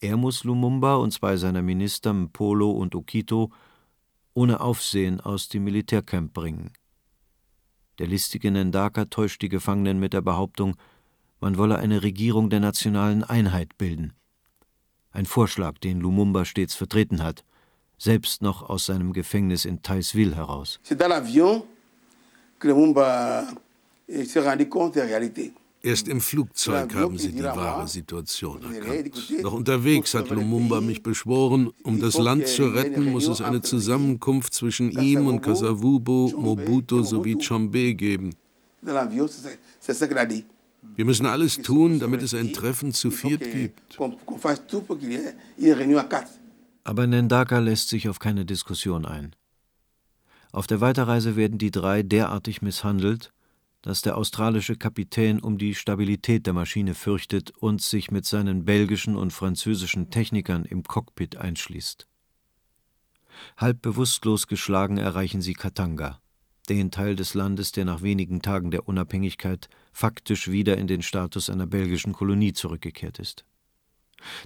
Er 0.00 0.16
muss 0.16 0.44
Lumumba 0.44 0.96
und 0.96 1.12
zwei 1.12 1.36
seiner 1.36 1.62
Minister 1.62 2.12
Mpolo 2.12 2.70
und 2.70 2.94
Okito 2.94 3.50
ohne 4.34 4.60
Aufsehen 4.60 5.20
aus 5.20 5.48
dem 5.48 5.64
Militärcamp 5.64 6.32
bringen. 6.32 6.72
Der 7.98 8.06
listige 8.06 8.50
Nendaka 8.50 9.06
täuscht 9.06 9.42
die 9.42 9.48
Gefangenen 9.48 9.98
mit 9.98 10.12
der 10.12 10.20
Behauptung, 10.20 10.76
man 11.40 11.56
wolle 11.56 11.78
eine 11.78 12.02
Regierung 12.02 12.48
der 12.50 12.60
nationalen 12.60 13.24
Einheit 13.24 13.76
bilden. 13.78 14.12
Ein 15.10 15.26
Vorschlag, 15.26 15.78
den 15.78 16.00
Lumumba 16.00 16.44
stets 16.44 16.74
vertreten 16.74 17.22
hat, 17.22 17.44
selbst 17.98 18.42
noch 18.42 18.68
aus 18.68 18.86
seinem 18.86 19.12
Gefängnis 19.12 19.64
in 19.64 19.82
Taisville 19.82 20.34
heraus. 20.34 20.80
Erst 25.80 26.08
im 26.08 26.20
Flugzeug 26.20 26.92
haben 26.94 27.18
sie 27.18 27.32
die 27.32 27.42
wahre 27.42 27.86
Situation 27.86 28.60
erkannt. 28.62 29.32
Doch 29.42 29.52
unterwegs 29.52 30.12
hat 30.14 30.28
Lumumba 30.30 30.80
mich 30.80 31.02
beschworen, 31.02 31.70
um 31.84 32.00
das 32.00 32.18
Land 32.18 32.48
zu 32.48 32.66
retten, 32.66 33.04
muss 33.12 33.28
es 33.28 33.40
eine 33.40 33.60
Zusammenkunft 33.62 34.54
zwischen 34.54 34.90
ihm 34.90 35.26
und 35.26 35.40
Kasavubo, 35.40 36.32
Mobutu 36.36 37.04
sowie 37.04 37.36
Chombe 37.36 37.94
geben. 37.94 38.30
Wir 40.96 41.04
müssen 41.04 41.26
alles 41.26 41.56
tun, 41.62 42.00
damit 42.00 42.22
es 42.22 42.34
ein 42.34 42.52
Treffen 42.52 42.92
zu 42.92 43.10
viert 43.10 43.42
gibt. 43.52 43.98
Aber 46.84 47.06
Nendaka 47.06 47.58
lässt 47.58 47.88
sich 47.88 48.08
auf 48.08 48.18
keine 48.18 48.44
Diskussion 48.44 49.04
ein. 49.04 49.34
Auf 50.52 50.66
der 50.66 50.80
Weiterreise 50.80 51.36
werden 51.36 51.58
die 51.58 51.70
drei 51.70 52.02
derartig 52.02 52.62
misshandelt, 52.62 53.32
dass 53.82 54.02
der 54.02 54.16
australische 54.16 54.76
Kapitän 54.76 55.40
um 55.40 55.58
die 55.58 55.74
Stabilität 55.74 56.46
der 56.46 56.52
Maschine 56.52 56.94
fürchtet 56.94 57.50
und 57.50 57.80
sich 57.80 58.10
mit 58.10 58.26
seinen 58.26 58.64
belgischen 58.64 59.16
und 59.16 59.32
französischen 59.32 60.10
Technikern 60.10 60.64
im 60.64 60.82
Cockpit 60.82 61.36
einschließt. 61.36 62.06
Halb 63.56 63.82
bewusstlos 63.82 64.46
geschlagen 64.46 64.98
erreichen 64.98 65.42
sie 65.42 65.54
Katanga, 65.54 66.20
den 66.68 66.90
Teil 66.90 67.14
des 67.14 67.34
Landes, 67.34 67.70
der 67.72 67.84
nach 67.84 68.02
wenigen 68.02 68.42
Tagen 68.42 68.70
der 68.70 68.88
Unabhängigkeit 68.88 69.68
faktisch 69.92 70.50
wieder 70.50 70.76
in 70.76 70.86
den 70.86 71.02
Status 71.02 71.48
einer 71.48 71.66
belgischen 71.66 72.12
Kolonie 72.12 72.52
zurückgekehrt 72.52 73.18
ist. 73.20 73.44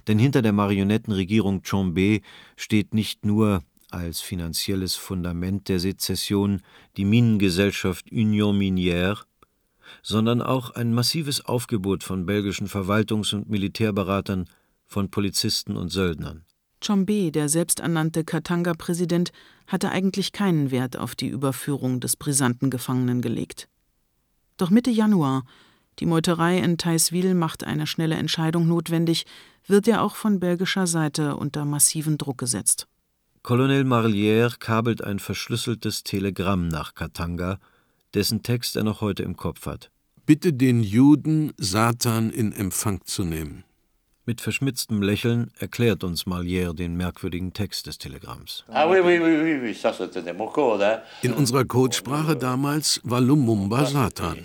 Denn 0.07 0.19
hinter 0.19 0.41
der 0.41 0.53
Marionettenregierung 0.53 1.61
Chombe 1.63 2.21
steht 2.55 2.93
nicht 2.93 3.25
nur 3.25 3.63
als 3.89 4.21
finanzielles 4.21 4.95
Fundament 4.95 5.69
der 5.69 5.79
Sezession 5.79 6.61
die 6.97 7.05
Minengesellschaft 7.05 8.11
Union 8.11 8.57
Minière, 8.57 9.23
sondern 10.01 10.41
auch 10.41 10.71
ein 10.71 10.93
massives 10.93 11.45
Aufgebot 11.45 12.03
von 12.03 12.25
belgischen 12.25 12.67
Verwaltungs- 12.67 13.33
und 13.33 13.49
Militärberatern, 13.49 14.45
von 14.85 15.09
Polizisten 15.09 15.75
und 15.75 15.89
Söldnern. 15.89 16.45
Chombe, 16.85 17.31
der 17.31 17.49
selbsternannte 17.49 18.23
Katanga-Präsident, 18.23 19.31
hatte 19.67 19.89
eigentlich 19.89 20.33
keinen 20.33 20.69
Wert 20.69 20.97
auf 20.97 21.15
die 21.15 21.29
Überführung 21.29 21.99
des 21.99 22.15
brisanten 22.15 22.69
Gefangenen 22.69 23.21
gelegt. 23.21 23.69
Doch 24.57 24.69
Mitte 24.69 24.91
Januar, 24.91 25.45
die 25.99 26.05
Meuterei 26.05 26.57
in 26.59 26.77
Taisville 26.77 27.35
macht 27.35 27.63
eine 27.63 27.87
schnelle 27.87 28.15
Entscheidung 28.15 28.67
notwendig, 28.67 29.25
wird 29.67 29.87
er 29.87 30.01
auch 30.01 30.15
von 30.15 30.39
belgischer 30.39 30.87
Seite 30.87 31.35
unter 31.37 31.65
massiven 31.65 32.17
Druck 32.17 32.37
gesetzt. 32.37 32.87
Colonel 33.41 33.83
Marlière 33.83 34.57
kabelt 34.57 35.03
ein 35.03 35.19
verschlüsseltes 35.19 36.03
Telegramm 36.03 36.67
nach 36.67 36.95
Katanga, 36.95 37.59
dessen 38.13 38.43
Text 38.43 38.75
er 38.75 38.83
noch 38.83 39.01
heute 39.01 39.23
im 39.23 39.35
Kopf 39.35 39.65
hat. 39.65 39.91
Bitte 40.25 40.53
den 40.53 40.81
Juden, 40.81 41.51
Satan 41.57 42.29
in 42.29 42.53
Empfang 42.53 43.01
zu 43.03 43.23
nehmen. 43.23 43.65
Mit 44.25 44.39
verschmitztem 44.39 45.01
Lächeln 45.01 45.51
erklärt 45.59 46.05
uns 46.05 46.25
Malière 46.25 46.73
den 46.73 46.95
merkwürdigen 46.95 47.51
Text 47.51 47.87
des 47.87 47.97
Telegramms. 47.97 48.63
Ah 48.69 48.89
in 51.21 51.33
unserer 51.33 51.65
Codesprache 51.65 52.37
damals 52.37 53.01
war 53.03 53.19
Lumumba 53.19 53.85
Satan. 53.85 54.37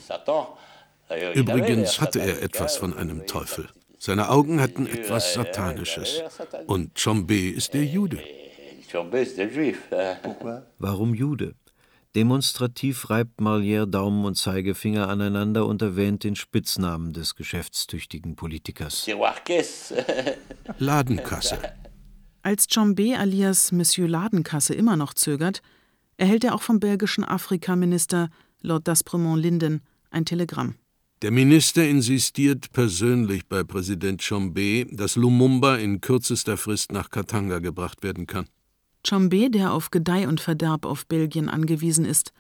Übrigens 1.35 2.01
hatte 2.01 2.21
er 2.21 2.43
etwas 2.43 2.77
von 2.77 2.97
einem 2.97 3.27
Teufel. 3.27 3.69
Seine 3.99 4.31
Augen 4.31 4.61
hatten 4.61 4.87
etwas 4.87 5.35
Satanisches. 5.35 6.23
Und 6.67 6.95
Chombe 7.03 7.51
ist 7.51 7.75
der 7.75 7.85
Jude. 7.85 8.19
Warum 10.79 11.15
Jude? 11.15 11.55
Demonstrativ 12.15 13.11
reibt 13.11 13.41
Malière 13.41 13.87
Daumen 13.87 14.25
und 14.25 14.35
Zeigefinger 14.37 15.09
aneinander 15.09 15.67
und 15.67 15.83
erwähnt 15.83 16.25
den 16.25 16.37
Spitznamen 16.37 17.13
des 17.13 17.37
geschäftstüchtigen 17.37 18.35
Politikers. 18.35 19.07
Ladenkasse. 20.79 21.59
Als 22.43 22.67
Chombe 22.67 23.17
alias 23.19 23.73
Monsieur 23.73 24.09
Ladenkasse 24.09 24.75
immer 24.75 24.97
noch 24.97 25.13
zögert, 25.13 25.61
erhält 26.17 26.45
er 26.45 26.55
auch 26.55 26.63
vom 26.63 26.81
belgischen 26.81 27.25
Afrikaminister 27.25 28.31
Lord 28.63 28.89
d'Aspremont 28.89 29.39
Linden 29.39 29.83
ein 30.11 30.25
Telegramm. 30.25 30.77
Der 31.21 31.33
Minister 31.33 31.85
insistiert 31.85 32.71
persönlich 32.73 33.49
bei 33.49 33.64
Präsident 33.64 34.25
Chombe, 34.25 34.87
dass 34.93 35.16
Lumumba 35.16 35.75
in 35.75 36.01
kürzester 36.01 36.57
Frist 36.57 36.93
nach 36.93 37.11
Katanga 37.11 37.59
gebracht 37.59 38.05
werden 38.05 38.29
kann. 38.29 38.47
Chombe, 39.09 39.51
der 39.51 39.73
auf 39.73 39.91
Gedeih 39.91 40.29
und 40.29 40.41
Verderb 40.41 40.87
auf 40.87 41.07
Belgien 41.07 41.49
angewiesen 41.49 42.05
ist, 42.05 42.33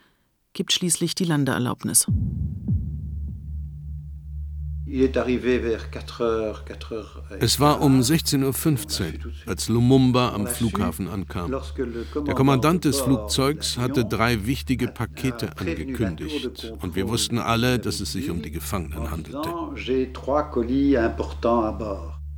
gibt 0.52 0.72
schließlich 0.72 1.16
die 1.16 1.24
Landeerlaubnis. 1.24 2.06
Es 7.40 7.60
war 7.60 7.80
um 7.82 8.00
16.15 8.00 9.02
Uhr, 9.02 9.32
als 9.46 9.68
Lumumba 9.68 10.30
am 10.30 10.46
Flughafen 10.46 11.08
ankam. 11.08 11.54
Der 12.26 12.34
Kommandant 12.34 12.84
des 12.84 13.00
Flugzeugs 13.00 13.76
hatte 13.76 14.04
drei 14.04 14.46
wichtige 14.46 14.88
Pakete 14.88 15.56
angekündigt 15.58 16.72
und 16.80 16.96
wir 16.96 17.08
wussten 17.08 17.38
alle, 17.38 17.78
dass 17.78 18.00
es 18.00 18.12
sich 18.12 18.30
um 18.30 18.40
die 18.40 18.50
Gefangenen 18.50 19.10
handelte. 19.10 19.52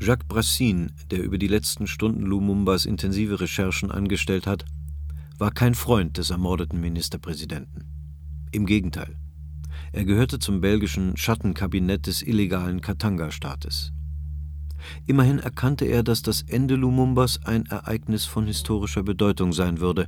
Jacques 0.02 0.26
Brassine, 0.26 0.88
der 1.10 1.22
über 1.22 1.36
die 1.38 1.48
letzten 1.48 1.86
Stunden 1.86 2.22
Lumumbas 2.22 2.86
intensive 2.86 3.38
Recherchen 3.40 3.90
angestellt 3.90 4.46
hat, 4.46 4.64
war 5.38 5.50
kein 5.50 5.74
Freund 5.74 6.16
des 6.18 6.30
ermordeten 6.30 6.80
Ministerpräsidenten. 6.80 7.84
Im 8.50 8.66
Gegenteil. 8.66 9.19
Er 9.92 10.04
gehörte 10.04 10.38
zum 10.38 10.60
belgischen 10.60 11.16
Schattenkabinett 11.16 12.06
des 12.06 12.22
illegalen 12.22 12.80
Katanga-Staates. 12.80 13.92
Immerhin 15.06 15.40
erkannte 15.40 15.84
er, 15.84 16.02
dass 16.02 16.22
das 16.22 16.42
Ende 16.42 16.76
Lumumbas 16.76 17.40
ein 17.44 17.66
Ereignis 17.66 18.24
von 18.24 18.46
historischer 18.46 19.02
Bedeutung 19.02 19.52
sein 19.52 19.80
würde 19.80 20.06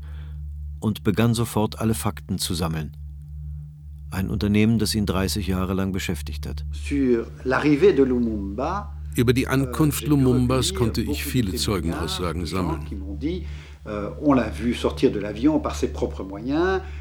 und 0.79 1.03
begann 1.03 1.35
sofort 1.35 1.81
alle 1.81 1.95
Fakten 1.95 2.39
zu 2.39 2.55
sammeln. 2.55 2.97
Ein 4.11 4.29
Unternehmen, 4.29 4.79
das 4.79 4.95
ihn 4.95 5.07
30 5.07 5.47
Jahre 5.47 5.75
lang 5.75 5.93
beschäftigt 5.93 6.47
hat. 6.47 6.65
Über 9.15 9.33
die 9.33 9.49
Ankunft 9.49 10.07
Lumumbas 10.07 10.75
konnte 10.75 11.03
ich 11.03 11.25
viele 11.25 11.55
Zeugenaussagen 11.55 12.47
sammeln. 12.47 13.19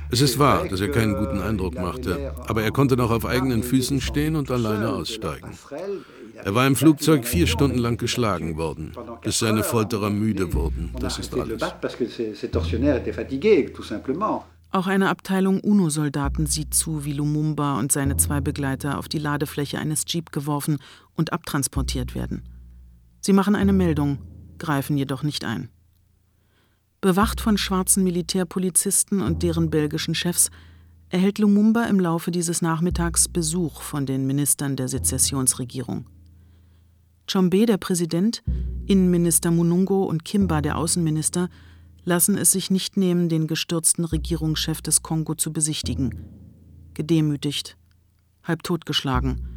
Es 0.09 0.21
ist 0.21 0.39
wahr, 0.39 0.67
dass 0.67 0.81
er 0.81 0.89
keinen 0.89 1.15
guten 1.15 1.39
Eindruck 1.39 1.75
machte, 1.75 2.33
aber 2.47 2.63
er 2.63 2.71
konnte 2.71 2.97
noch 2.97 3.11
auf 3.11 3.25
eigenen 3.25 3.61
Füßen 3.61 4.01
stehen 4.01 4.35
und 4.35 4.49
alleine 4.49 4.89
aussteigen. 4.89 5.51
Er 6.43 6.55
war 6.55 6.65
im 6.65 6.75
Flugzeug 6.75 7.27
vier 7.27 7.45
Stunden 7.45 7.77
lang 7.77 7.97
geschlagen 7.97 8.57
worden, 8.57 8.93
bis 9.21 9.37
seine 9.39 9.63
Folterer 9.63 10.09
müde 10.09 10.53
wurden. 10.53 10.91
Das 10.99 11.19
ist 11.19 11.37
alles. 11.37 11.61
Auch 14.73 14.87
eine 14.87 15.09
Abteilung 15.09 15.59
UNO-Soldaten 15.59 16.45
sieht 16.45 16.73
zu, 16.73 17.03
wie 17.03 17.11
Lumumba 17.11 17.77
und 17.77 17.91
seine 17.91 18.15
zwei 18.17 18.39
Begleiter 18.39 18.97
auf 18.97 19.09
die 19.09 19.19
Ladefläche 19.19 19.77
eines 19.77 20.05
Jeep 20.07 20.31
geworfen 20.31 20.77
und 21.13 21.33
abtransportiert 21.33 22.15
werden. 22.15 22.43
Sie 23.19 23.33
machen 23.33 23.55
eine 23.55 23.73
Meldung, 23.73 24.19
greifen 24.57 24.97
jedoch 24.97 25.23
nicht 25.23 25.43
ein. 25.43 25.69
Bewacht 27.01 27.41
von 27.41 27.57
schwarzen 27.57 28.03
Militärpolizisten 28.03 29.21
und 29.21 29.41
deren 29.41 29.71
belgischen 29.71 30.13
Chefs 30.13 30.51
erhält 31.09 31.39
Lumumba 31.39 31.85
im 31.85 31.99
Laufe 31.99 32.29
dieses 32.29 32.61
Nachmittags 32.61 33.27
Besuch 33.27 33.81
von 33.81 34.05
den 34.05 34.27
Ministern 34.27 34.75
der 34.75 34.87
Sezessionsregierung. 34.87 36.05
Chombe, 37.25 37.65
der 37.65 37.77
Präsident, 37.77 38.43
Innenminister 38.85 39.49
Munungo 39.49 40.03
und 40.03 40.25
Kimba, 40.25 40.61
der 40.61 40.77
Außenminister, 40.77 41.49
lassen 42.03 42.37
es 42.37 42.51
sich 42.51 42.69
nicht 42.69 42.97
nehmen, 42.97 43.29
den 43.29 43.47
gestürzten 43.47 44.05
Regierungschef 44.05 44.83
des 44.83 45.01
Kongo 45.01 45.33
zu 45.33 45.51
besichtigen. 45.51 46.25
Gedemütigt, 46.93 47.77
halb 48.43 48.61
totgeschlagen, 48.61 49.47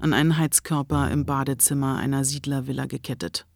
an 0.00 0.12
einen 0.12 0.36
Heizkörper 0.36 1.10
im 1.10 1.24
Badezimmer 1.24 1.96
einer 1.96 2.24
Siedlervilla 2.24 2.84
gekettet. 2.84 3.46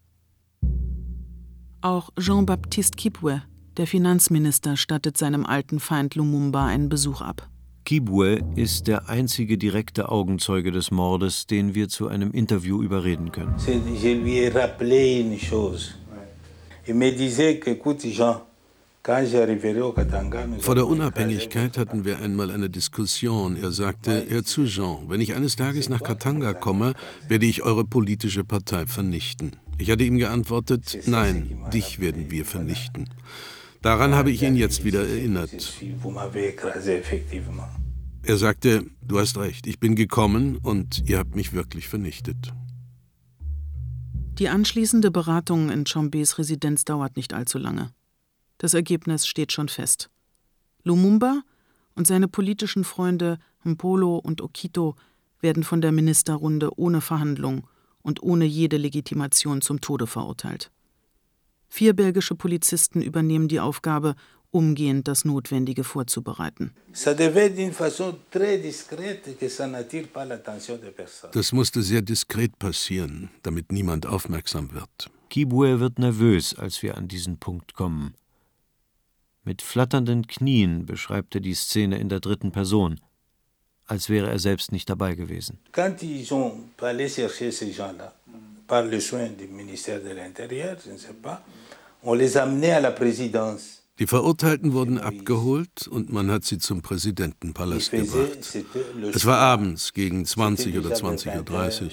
Auch 1.85 2.09
Jean-Baptiste 2.19 2.95
Kipwe, 2.95 3.43
der 3.77 3.85
Finanzminister, 3.85 4.75
stattet 4.75 5.19
seinem 5.19 5.45
alten 5.45 5.79
Feind 5.79 6.15
Lumumba 6.15 6.65
einen 6.65 6.89
Besuch 6.89 7.21
ab. 7.21 7.47
Kibwe 7.83 8.39
ist 8.55 8.87
der 8.87 9.07
einzige 9.07 9.59
direkte 9.59 10.09
Augenzeuge 10.09 10.71
des 10.71 10.89
Mordes, 10.89 11.45
den 11.45 11.75
wir 11.75 11.87
zu 11.87 12.07
einem 12.07 12.31
Interview 12.31 12.81
überreden 12.81 13.31
können. 13.31 13.53
Je 14.01 14.15
lui 14.15 14.39
ai 14.39 14.49
rappelé 14.49 15.19
une 15.19 15.37
chose. 15.37 15.93
Il 16.87 16.95
me 16.95 17.11
disait 17.11 17.59
que, 17.59 17.69
écoute 17.69 18.11
Jean, 18.11 18.41
vor 20.61 20.73
der 20.73 20.87
Unabhängigkeit 20.87 21.77
hatten 21.77 22.05
wir 22.05 22.19
einmal 22.21 22.49
eine 22.49 22.71
Diskussion. 22.71 23.55
Er 23.55 23.71
sagte, 23.71 24.25
Herr 24.27 24.41
Jean, 24.41 25.07
wenn 25.09 25.21
ich 25.21 25.35
eines 25.35 25.55
Tages 25.55 25.89
nach 25.89 26.01
Katanga 26.01 26.53
komme, 26.53 26.93
werde 27.27 27.45
ich 27.45 27.61
eure 27.61 27.85
politische 27.85 28.43
Partei 28.43 28.87
vernichten. 28.87 29.57
Ich 29.77 29.91
hatte 29.91 30.03
ihm 30.03 30.17
geantwortet, 30.17 30.99
nein, 31.05 31.65
dich 31.73 31.99
werden 31.99 32.31
wir 32.31 32.45
vernichten. 32.45 33.09
Daran 33.81 34.15
habe 34.15 34.31
ich 34.31 34.41
ihn 34.41 34.55
jetzt 34.55 34.83
wieder 34.83 35.07
erinnert. 35.07 35.51
Er 38.23 38.37
sagte, 38.37 38.85
du 39.01 39.19
hast 39.19 39.37
recht, 39.37 39.67
ich 39.67 39.79
bin 39.79 39.95
gekommen 39.95 40.57
und 40.57 41.07
ihr 41.07 41.19
habt 41.19 41.35
mich 41.35 41.53
wirklich 41.53 41.87
vernichtet. 41.87 42.53
Die 44.39 44.49
anschließende 44.49 45.11
Beratung 45.11 45.69
in 45.69 45.85
Chombes 45.85 46.37
Residenz 46.37 46.83
dauert 46.83 47.15
nicht 47.15 47.33
allzu 47.33 47.57
lange. 47.57 47.91
Das 48.57 48.73
Ergebnis 48.73 49.27
steht 49.27 49.51
schon 49.51 49.69
fest. 49.69 50.09
Lumumba 50.83 51.41
und 51.95 52.07
seine 52.07 52.27
politischen 52.27 52.83
Freunde 52.83 53.37
Mpolo 53.63 54.17
und 54.17 54.41
Okito 54.41 54.95
werden 55.41 55.63
von 55.63 55.81
der 55.81 55.91
Ministerrunde 55.91 56.77
ohne 56.77 57.01
Verhandlung 57.01 57.67
und 58.05 58.21
ohne 58.21 58.45
jede 58.45 58.77
Legitimation 58.77 59.61
zum 59.61 59.81
Tode 59.81 60.05
verurteilt. 60.05 60.71
Vier 61.67 61.93
belgische 61.93 62.35
Polizisten 62.35 63.01
übernehmen 63.01 63.47
die 63.47 63.59
Aufgabe, 63.59 64.15
umgehend 64.51 65.07
das 65.07 65.25
Notwendige 65.25 65.83
vorzubereiten. 65.83 66.71
Das 71.31 71.51
musste 71.51 71.81
sehr 71.81 72.01
diskret 72.03 72.59
passieren, 72.59 73.29
damit 73.41 73.71
niemand 73.71 74.05
aufmerksam 74.05 74.71
wird. 74.73 75.09
Kibue 75.29 75.79
wird 75.79 75.97
nervös, 75.97 76.53
als 76.53 76.83
wir 76.83 76.95
an 76.97 77.07
diesen 77.07 77.39
Punkt 77.39 77.73
kommen. 77.73 78.13
Mit 79.43 79.63
flatternden 79.63 80.27
Knien 80.27 80.85
beschreibt 80.85 81.33
er 81.35 81.41
die 81.41 81.55
Szene 81.55 81.97
in 81.97 82.09
der 82.09 82.19
dritten 82.19 82.51
Person, 82.51 83.01
als 83.87 84.09
wäre 84.09 84.29
er 84.29 84.39
selbst 84.39 84.71
nicht 84.71 84.89
dabei 84.89 85.15
gewesen. 85.15 85.59
Ne 93.17 93.57
die 93.97 94.07
Verurteilten 94.07 94.73
wurden 94.73 94.99
abgeholt 94.99 95.87
und 95.87 96.11
man 96.11 96.29
hat 96.29 96.43
sie 96.43 96.57
zum 96.57 96.81
Präsidentenpalast 96.81 97.91
gebracht. 97.91 98.57
Es 99.13 99.25
war 99.25 99.37
abends 99.37 99.93
gegen 99.93 100.25
20 100.25 100.77
oder 100.77 100.89
20.30 100.89 101.83
Uhr. 101.83 101.91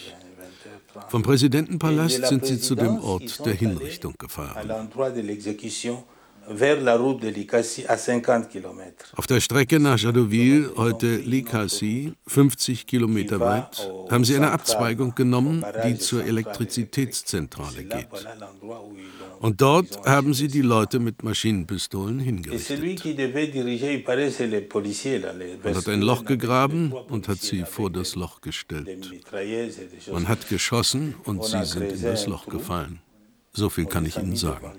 Vom 1.08 1.22
Präsidentenpalast 1.22 2.26
sind 2.26 2.44
sie 2.44 2.60
zu 2.60 2.74
dem 2.74 2.98
Ort 2.98 3.46
der 3.46 3.54
Hinrichtung 3.54 4.14
gefahren. 4.18 4.90
Auf 9.16 9.26
der 9.26 9.40
Strecke 9.40 9.78
nach 9.80 9.98
Jadouville, 9.98 10.72
heute 10.76 11.16
Likasi, 11.16 12.12
50 12.26 12.86
Kilometer 12.86 13.38
weit, 13.40 13.90
haben 14.10 14.24
sie 14.24 14.36
eine 14.36 14.50
Abzweigung 14.50 15.14
genommen, 15.14 15.64
die 15.86 15.98
zur 15.98 16.24
Elektrizitätszentrale 16.24 17.84
geht. 17.84 18.08
Und 19.40 19.60
dort 19.60 20.06
haben 20.06 20.34
sie 20.34 20.48
die 20.48 20.62
Leute 20.62 20.98
mit 20.98 21.22
Maschinenpistolen 21.22 22.18
hingerichtet. 22.18 22.80
Man 25.64 25.74
hat 25.74 25.88
ein 25.88 26.02
Loch 26.02 26.24
gegraben 26.24 26.92
und 26.92 27.28
hat 27.28 27.40
sie 27.40 27.64
vor 27.64 27.90
das 27.90 28.14
Loch 28.14 28.40
gestellt. 28.40 29.10
Man 30.12 30.28
hat 30.28 30.48
geschossen 30.48 31.14
und 31.24 31.44
sie 31.44 31.64
sind 31.64 31.92
in 31.92 32.02
das 32.02 32.26
Loch 32.26 32.46
gefallen. 32.46 33.00
So 33.52 33.68
viel 33.68 33.86
kann 33.86 34.06
ich 34.06 34.16
Ihnen 34.16 34.36
sagen. 34.36 34.72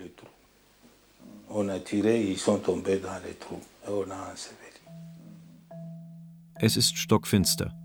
Es 6.56 6.78
ist 6.78 6.98
stockfinster. 6.98 7.76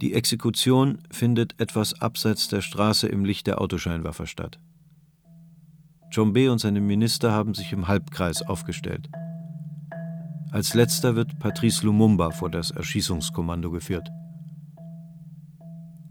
Die 0.00 0.12
Exekution 0.12 0.98
findet 1.12 1.60
etwas 1.60 2.00
abseits 2.00 2.48
der 2.48 2.62
Straße 2.62 3.06
im 3.06 3.24
Licht 3.24 3.46
der 3.46 3.60
Autoscheinwerfer 3.60 4.26
statt. 4.26 4.58
Chombe 6.12 6.50
und 6.50 6.58
seine 6.58 6.80
Minister 6.80 7.30
haben 7.30 7.54
sich 7.54 7.72
im 7.72 7.86
Halbkreis 7.86 8.42
aufgestellt. 8.42 9.08
Als 10.50 10.74
letzter 10.74 11.14
wird 11.14 11.38
Patrice 11.38 11.86
Lumumba 11.86 12.32
vor 12.32 12.50
das 12.50 12.72
Erschießungskommando 12.72 13.70
geführt. 13.70 14.08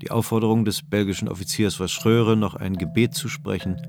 Die 0.01 0.11
Aufforderung 0.11 0.63
des 0.63 0.81
belgischen 0.81 1.27
Offiziers 1.27 1.75
Verschröre, 1.75 2.37
noch 2.37 2.55
ein 2.55 2.77
Gebet 2.77 3.15
zu 3.15 3.27
sprechen, 3.27 3.81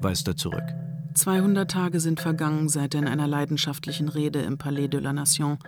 weist 0.00 0.28
er 0.28 0.36
zurück. 0.36 0.81
200 1.14 1.70
Tage 1.70 2.00
sind 2.00 2.20
vergangen, 2.20 2.68
seit 2.68 2.94
er 2.94 3.02
in 3.02 3.08
einer 3.08 3.26
leidenschaftlichen 3.26 4.08
Rede 4.08 4.40
im 4.40 4.58
Palais 4.58 4.88
de 4.88 5.00
la 5.00 5.12
Nation 5.12 5.58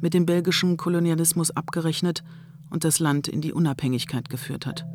mit 0.00 0.14
dem 0.14 0.26
belgischen 0.26 0.76
Kolonialismus 0.76 1.50
abgerechnet 1.50 2.22
und 2.70 2.84
das 2.84 2.98
Land 2.98 3.28
in 3.28 3.40
die 3.40 3.52
Unabhängigkeit 3.52 4.28
geführt 4.28 4.66
hat. 4.66 4.86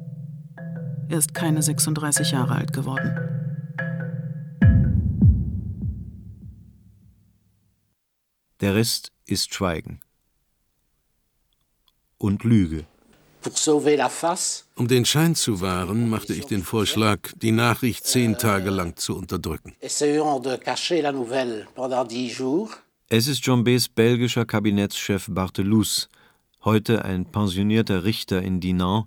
Er 1.10 1.18
ist 1.18 1.34
keine 1.34 1.62
36 1.62 2.32
Jahre 2.32 2.56
alt 2.56 2.74
geworden. 2.74 3.16
Der 8.62 8.76
Rest 8.76 9.12
ist 9.26 9.54
Schweigen 9.54 10.00
und 12.18 12.44
Lüge. 12.44 12.86
Um 14.76 14.88
den 14.88 15.06
Schein 15.06 15.36
zu 15.36 15.62
wahren, 15.62 16.10
machte 16.10 16.34
ich 16.34 16.46
den 16.46 16.64
Vorschlag, 16.64 17.20
die 17.36 17.52
Nachricht 17.52 18.06
zehn 18.06 18.38
Tage 18.38 18.70
lang 18.70 18.96
zu 18.96 19.18
unterdrücken. 19.18 19.76
Es 19.82 20.02
ist 23.28 23.46
John 23.46 23.64
B.'s 23.64 23.90
belgischer 23.90 24.46
Kabinettschef 24.46 25.28
Bartelous, 25.30 26.10
heute 26.64 27.06
ein 27.06 27.26
pensionierter 27.26 28.04
Richter 28.04 28.42
in 28.42 28.60
Dinan, 28.60 29.06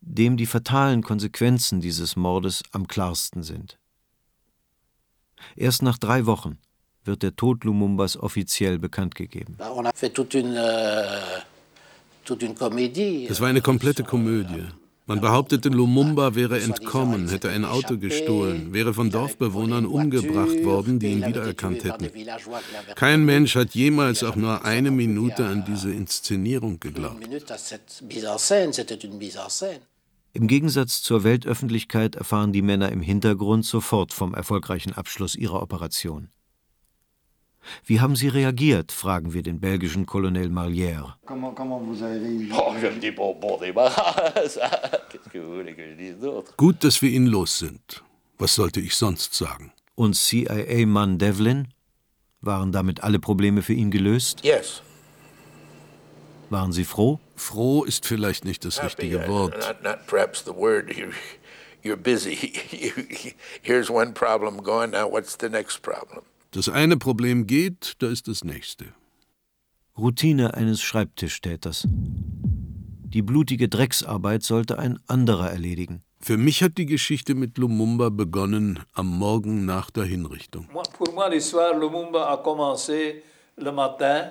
dem 0.00 0.36
die 0.36 0.46
fatalen 0.46 1.02
Konsequenzen 1.02 1.80
dieses 1.80 2.16
Mordes 2.16 2.62
am 2.72 2.88
klarsten 2.88 3.42
sind. 3.42 3.78
Erst 5.56 5.82
nach 5.82 5.98
drei 5.98 6.26
Wochen 6.26 6.58
wird 7.04 7.22
der 7.22 7.36
Tod 7.36 7.64
Lumumbas 7.64 8.16
offiziell 8.16 8.78
bekannt 8.78 9.14
gegeben. 9.14 9.58
Euh, 9.60 11.42
es 13.28 13.40
war 13.40 13.48
eine 13.48 13.60
komplette 13.60 14.04
Komödie. 14.04 14.64
Man 15.06 15.20
behauptete, 15.20 15.68
Lumumba 15.68 16.34
wäre 16.34 16.62
entkommen, 16.62 17.28
hätte 17.28 17.50
ein 17.50 17.66
Auto 17.66 17.98
gestohlen, 17.98 18.72
wäre 18.72 18.94
von 18.94 19.10
Dorfbewohnern 19.10 19.84
umgebracht 19.84 20.64
worden, 20.64 20.98
die 20.98 21.08
ihn 21.08 21.26
wiedererkannt 21.26 21.84
hätten. 21.84 22.08
Kein 22.94 23.24
Mensch 23.26 23.54
hat 23.54 23.74
jemals 23.74 24.24
auch 24.24 24.36
nur 24.36 24.64
eine 24.64 24.90
Minute 24.90 25.44
an 25.44 25.64
diese 25.66 25.92
Inszenierung 25.92 26.80
geglaubt. 26.80 27.28
Im 30.32 30.46
Gegensatz 30.48 31.02
zur 31.02 31.22
Weltöffentlichkeit 31.22 32.16
erfahren 32.16 32.52
die 32.52 32.62
Männer 32.62 32.90
im 32.90 33.02
Hintergrund 33.02 33.66
sofort 33.66 34.14
vom 34.14 34.34
erfolgreichen 34.34 34.94
Abschluss 34.94 35.36
ihrer 35.36 35.62
Operation. 35.62 36.28
Wie 37.84 38.00
haben 38.00 38.16
Sie 38.16 38.28
reagiert? 38.28 38.92
fragen 38.92 39.34
wir 39.34 39.42
den 39.42 39.60
belgischen 39.60 40.06
Colonel 40.06 40.48
Marlière. 40.48 41.14
Gut, 46.56 46.84
dass 46.84 47.02
wir 47.02 47.10
ihn 47.10 47.26
los 47.26 47.58
sind. 47.58 48.04
Was 48.38 48.54
sollte 48.54 48.80
ich 48.80 48.94
sonst 48.94 49.34
sagen? 49.34 49.72
Und 49.94 50.14
CIA-Mann 50.14 51.18
Devlin? 51.18 51.68
Waren 52.40 52.72
damit 52.72 53.02
alle 53.02 53.18
Probleme 53.18 53.62
für 53.62 53.72
ihn 53.72 53.90
gelöst? 53.90 54.44
Yes. 54.44 54.82
Waren 56.50 56.72
Sie 56.72 56.84
froh? 56.84 57.20
Froh 57.36 57.84
ist 57.84 58.06
vielleicht 58.06 58.44
nicht 58.44 58.64
das 58.64 58.82
richtige 58.82 59.26
Wort. 59.28 59.54
Word. 60.56 60.90
You're, 60.90 61.12
you're 61.82 61.96
busy. 61.96 62.36
Here's 63.62 63.90
one 63.90 64.12
problem 64.12 64.62
going. 64.62 64.90
Now, 64.90 65.10
what's 65.10 65.36
the 65.40 65.48
next 65.48 65.82
problem? 65.82 66.22
Das 66.54 66.68
eine 66.68 66.96
Problem 66.96 67.48
geht, 67.48 67.94
da 67.98 68.06
ist 68.06 68.28
das 68.28 68.44
nächste. 68.44 68.84
Routine 69.98 70.54
eines 70.54 70.80
Schreibtischtäters. 70.82 71.88
Die 71.88 73.22
blutige 73.22 73.68
Drecksarbeit 73.68 74.44
sollte 74.44 74.78
ein 74.78 75.00
anderer 75.08 75.50
erledigen. 75.50 76.04
Für 76.20 76.36
mich 76.36 76.62
hat 76.62 76.78
die 76.78 76.86
Geschichte 76.86 77.34
mit 77.34 77.58
Lumumba 77.58 78.10
begonnen 78.10 78.78
am 78.92 79.08
Morgen 79.18 79.64
nach 79.64 79.90
der 79.90 80.04
Hinrichtung. 80.04 80.68
Pour 80.96 81.12
moi, 81.12 81.28
l'histoire 81.28 81.76
Lumumba 81.76 82.32
a 82.32 82.36
commencé 82.36 83.24
le 83.56 83.72
matin 83.72 84.30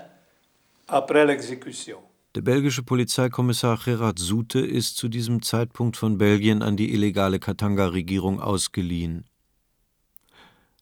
après 0.88 1.26
l'exécution. 1.26 1.97
Der 2.36 2.41
belgische 2.41 2.84
Polizeikommissar 2.84 3.78
Gerard 3.84 4.17
Soute 4.17 4.59
ist 4.59 4.95
zu 4.95 5.09
diesem 5.09 5.41
Zeitpunkt 5.41 5.97
von 5.97 6.17
Belgien 6.17 6.63
an 6.63 6.78
die 6.78 6.93
illegale 6.93 7.39
Katanga-Regierung 7.39 8.39
ausgeliehen. 8.39 9.26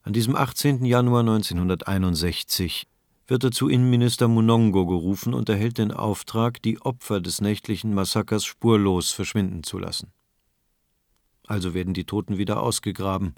An 0.04 0.14
diesem 0.14 0.36
18. 0.36 0.84
Januar 0.84 1.20
1961 1.20 2.88
wird 3.28 3.44
er 3.44 3.52
zu 3.52 3.70
Innenminister 3.70 4.28
Munongo 4.28 4.88
gerufen 4.88 5.36
und 5.36 5.48
erhält 5.48 5.78
den 5.78 5.92
Auftrag, 5.92 6.60
die 6.64 6.82
Opfer 6.82 7.22
des 7.22 7.40
nächtlichen 7.40 7.94
Massakers 7.94 8.44
spurlos 8.44 9.12
verschwinden 9.12 9.62
zu 9.62 9.78
lassen. 9.78 10.12
Also 11.46 11.76
werden 11.76 11.94
die 11.94 12.06
Toten 12.06 12.40
wieder 12.40 12.62
ausgegraben 12.62 13.36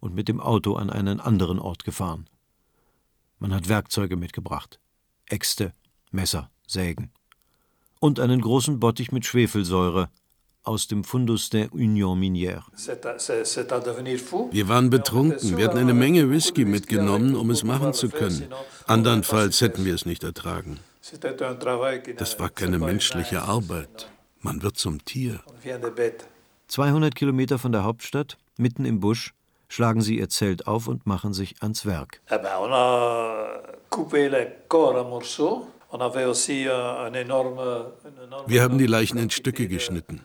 und 0.00 0.14
mit 0.14 0.26
dem 0.26 0.40
Auto 0.40 0.74
an 0.74 0.90
einen 0.90 1.20
anderen 1.20 1.60
Ort 1.60 1.84
gefahren. 1.84 2.28
Man 3.38 3.54
hat 3.54 3.68
Werkzeuge 3.68 4.16
mitgebracht: 4.16 4.80
Äxte, 5.26 5.74
Messer, 6.10 6.50
Sägen 6.66 7.12
und 8.00 8.18
einen 8.18 8.40
großen 8.40 8.80
Bottich 8.80 9.12
mit 9.12 9.26
Schwefelsäure 9.26 10.10
aus 10.62 10.86
dem 10.88 11.04
Fundus 11.04 11.50
der 11.50 11.72
Union 11.72 12.20
Minière. 12.20 12.62
Wir 14.52 14.68
waren 14.68 14.90
betrunken, 14.90 15.56
wir 15.56 15.64
hatten 15.64 15.78
eine 15.78 15.94
Menge 15.94 16.30
Whisky 16.30 16.64
mitgenommen, 16.64 17.34
um 17.34 17.50
es 17.50 17.64
machen 17.64 17.92
zu 17.92 18.08
können. 18.08 18.48
Andernfalls 18.86 19.60
hätten 19.60 19.84
wir 19.84 19.94
es 19.94 20.06
nicht 20.06 20.22
ertragen. 20.24 20.80
Das 22.16 22.38
war 22.38 22.50
keine 22.50 22.78
menschliche 22.78 23.42
Arbeit. 23.42 24.10
Man 24.40 24.62
wird 24.62 24.76
zum 24.76 25.04
Tier. 25.04 25.40
200 26.68 27.14
Kilometer 27.14 27.58
von 27.58 27.72
der 27.72 27.84
Hauptstadt, 27.84 28.38
mitten 28.56 28.84
im 28.84 29.00
Busch, 29.00 29.34
schlagen 29.68 30.02
sie 30.02 30.18
ihr 30.18 30.28
Zelt 30.28 30.66
auf 30.66 30.88
und 30.88 31.06
machen 31.06 31.32
sich 31.32 31.56
ans 31.60 31.86
Werk. 31.86 32.20
Eh 32.28 32.38
wir 38.46 38.62
haben 38.62 38.78
die 38.78 38.86
Leichen 38.86 39.18
in 39.18 39.30
Stücke 39.30 39.66
geschnitten. 39.68 40.24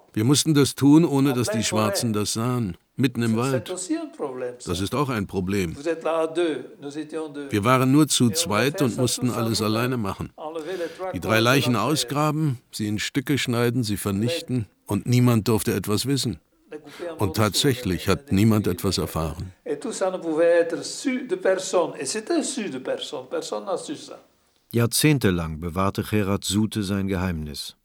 Wir 0.13 0.23
mussten 0.23 0.53
das 0.53 0.75
tun, 0.75 1.05
ohne 1.05 1.33
dass 1.33 1.49
die 1.49 1.63
Schwarzen 1.63 2.13
das 2.13 2.33
sahen. 2.33 2.77
Mitten 2.97 3.23
im 3.23 3.37
Wald. 3.37 3.69
Das 3.69 4.79
ist 4.81 4.93
auch 4.93 5.09
ein 5.09 5.25
Problem. 5.25 5.75
Wir 5.75 7.63
waren 7.63 7.91
nur 7.91 8.07
zu 8.07 8.29
zweit 8.29 8.81
und 8.81 8.97
mussten 8.97 9.31
alles 9.31 9.61
alleine 9.61 9.97
machen. 9.97 10.31
Die 11.13 11.19
drei 11.19 11.39
Leichen 11.39 11.75
ausgraben, 11.75 12.59
sie 12.71 12.87
in 12.87 12.99
Stücke 12.99 13.37
schneiden, 13.37 13.83
sie 13.83 13.97
vernichten 13.97 14.67
und 14.85 15.07
niemand 15.07 15.47
durfte 15.47 15.73
etwas 15.73 16.05
wissen. 16.05 16.39
Und 17.17 17.35
tatsächlich 17.35 18.07
hat 18.07 18.31
niemand 18.31 18.67
etwas 18.67 18.97
erfahren. 18.97 19.53
Jahrzehntelang 24.73 25.59
bewahrte 25.59 26.03
Gerard 26.03 26.43
Sute 26.45 26.83
sein 26.83 27.07
Geheimnis. 27.07 27.75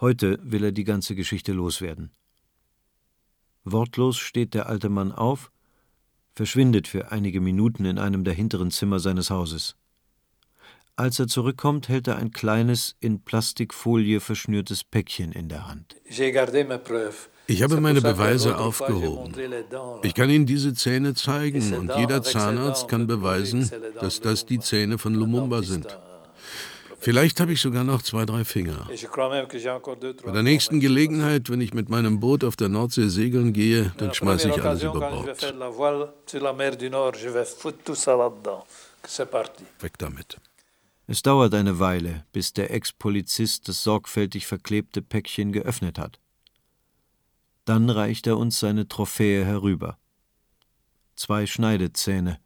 Heute 0.00 0.38
will 0.42 0.64
er 0.64 0.72
die 0.72 0.84
ganze 0.84 1.14
Geschichte 1.14 1.52
loswerden. 1.52 2.10
Wortlos 3.64 4.16
steht 4.16 4.54
der 4.54 4.66
alte 4.66 4.88
Mann 4.88 5.12
auf, 5.12 5.50
verschwindet 6.32 6.88
für 6.88 7.12
einige 7.12 7.40
Minuten 7.40 7.84
in 7.84 7.98
einem 7.98 8.24
der 8.24 8.32
hinteren 8.32 8.70
Zimmer 8.70 8.98
seines 8.98 9.28
Hauses. 9.28 9.76
Als 10.96 11.18
er 11.18 11.28
zurückkommt, 11.28 11.88
hält 11.88 12.08
er 12.08 12.16
ein 12.16 12.30
kleines, 12.30 12.96
in 13.00 13.22
Plastikfolie 13.22 14.20
verschnürtes 14.20 14.84
Päckchen 14.84 15.32
in 15.32 15.48
der 15.48 15.68
Hand. 15.68 15.96
Ich 17.46 17.62
habe 17.62 17.80
meine 17.80 18.00
Beweise 18.00 18.58
aufgehoben. 18.58 19.34
Ich 20.02 20.14
kann 20.14 20.30
Ihnen 20.30 20.46
diese 20.46 20.72
Zähne 20.74 21.14
zeigen 21.14 21.74
und 21.74 21.92
jeder 21.96 22.22
Zahnarzt 22.22 22.88
kann 22.88 23.06
beweisen, 23.06 23.70
dass 24.00 24.20
das 24.20 24.46
die 24.46 24.60
Zähne 24.60 24.98
von 24.98 25.14
Lumumba 25.14 25.62
sind. 25.62 25.86
Vielleicht 27.00 27.40
habe 27.40 27.52
ich 27.52 27.60
sogar 27.60 27.82
noch 27.82 28.02
zwei, 28.02 28.26
drei 28.26 28.44
Finger. 28.44 28.86
Bei 30.22 30.32
der 30.32 30.42
nächsten 30.42 30.80
Gelegenheit, 30.80 31.48
wenn 31.48 31.60
ich 31.62 31.72
mit 31.72 31.88
meinem 31.88 32.20
Boot 32.20 32.44
auf 32.44 32.56
der 32.56 32.68
Nordsee 32.68 33.08
segeln 33.08 33.54
gehe, 33.54 33.92
dann 33.96 34.12
schmeiße 34.12 34.50
ich 34.50 34.62
alles 34.62 34.82
über 34.82 35.00
Bord. 35.00 35.42
Weg 39.80 39.98
damit. 39.98 40.36
Es 41.06 41.22
dauert 41.22 41.54
eine 41.54 41.78
Weile, 41.78 42.24
bis 42.32 42.52
der 42.52 42.70
Ex-Polizist 42.70 43.68
das 43.68 43.82
sorgfältig 43.82 44.46
verklebte 44.46 45.00
Päckchen 45.00 45.52
geöffnet 45.52 45.98
hat. 45.98 46.20
Dann 47.64 47.88
reicht 47.88 48.26
er 48.26 48.36
uns 48.36 48.60
seine 48.60 48.88
Trophäe 48.88 49.44
herüber. 49.44 49.96
Zwei 51.16 51.46
Schneidezähne, 51.46 52.38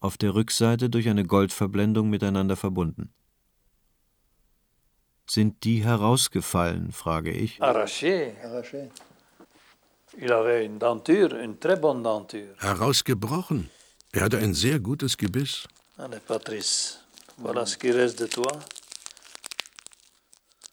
auf 0.00 0.18
der 0.18 0.34
Rückseite 0.34 0.90
durch 0.90 1.08
eine 1.08 1.24
Goldverblendung 1.24 2.10
miteinander 2.10 2.56
verbunden. 2.56 3.12
Sind 5.34 5.64
die 5.64 5.82
herausgefallen, 5.82 6.92
frage 6.92 7.30
ich. 7.30 7.58
Herausgebrochen. 12.58 13.70
Er 14.12 14.24
hatte 14.24 14.36
ein 14.36 14.52
sehr 14.52 14.78
gutes 14.78 15.16
Gebiss. 15.16 15.66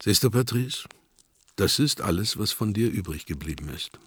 Siehst 0.04 0.26
du, 0.26 0.30
Patrice? 0.30 0.90
Das 1.56 1.80
ist 1.80 2.02
alles, 2.02 2.38
was 2.38 2.52
von 2.52 2.74
dir 2.74 2.92
übrig 2.92 3.26
geblieben 3.26 3.70
ist. 3.74 3.98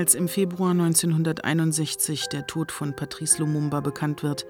Als 0.00 0.14
im 0.14 0.28
Februar 0.28 0.70
1961 0.70 2.30
der 2.30 2.46
Tod 2.46 2.72
von 2.72 2.96
Patrice 2.96 3.38
Lumumba 3.38 3.80
bekannt 3.80 4.22
wird, 4.22 4.46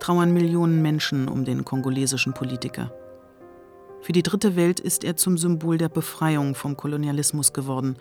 trauern 0.00 0.32
Millionen 0.32 0.82
Menschen 0.82 1.28
um 1.28 1.44
den 1.44 1.64
kongolesischen 1.64 2.34
Politiker. 2.34 2.92
Für 4.00 4.10
die 4.10 4.24
dritte 4.24 4.56
Welt 4.56 4.80
ist 4.80 5.04
er 5.04 5.14
zum 5.14 5.38
Symbol 5.38 5.78
der 5.78 5.90
Befreiung 5.90 6.56
vom 6.56 6.76
Kolonialismus 6.76 7.52
geworden, 7.52 7.98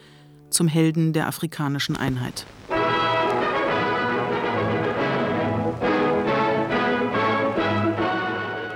zum 0.49 0.67
Helden 0.67 1.13
der 1.13 1.27
afrikanischen 1.27 1.95
Einheit. 1.95 2.47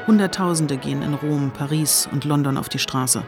Hunderttausende 0.06 0.78
gehen 0.78 1.02
in 1.02 1.16
Rom, 1.16 1.50
Paris 1.50 2.08
und 2.12 2.26
London 2.26 2.60
auf 2.60 2.70
die 2.70 2.78
Straße. 2.78 3.24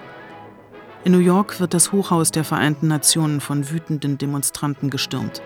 In 1.06 1.12
New 1.12 1.20
York 1.20 1.60
wird 1.60 1.76
das 1.76 1.91
Hochhaus 1.91 2.32
der 2.32 2.43
Vereinten 2.43 2.88
Nationen 2.88 3.39
von 3.39 3.70
wütenden 3.70 4.18
Demonstranten 4.18 4.89
gestürmt. 4.89 5.39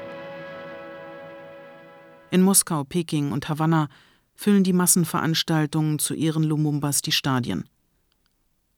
In 2.32 2.42
Moskau, 2.44 2.86
Peking 2.86 3.34
und 3.34 3.50
Havanna 3.50 3.90
füllen 4.36 4.64
die 4.64 4.72
Massenveranstaltungen 4.72 6.00
zu 6.00 6.14
Ehren 6.14 6.44
Lumumbas 6.44 7.02
die 7.02 7.12
Stadien. 7.12 7.68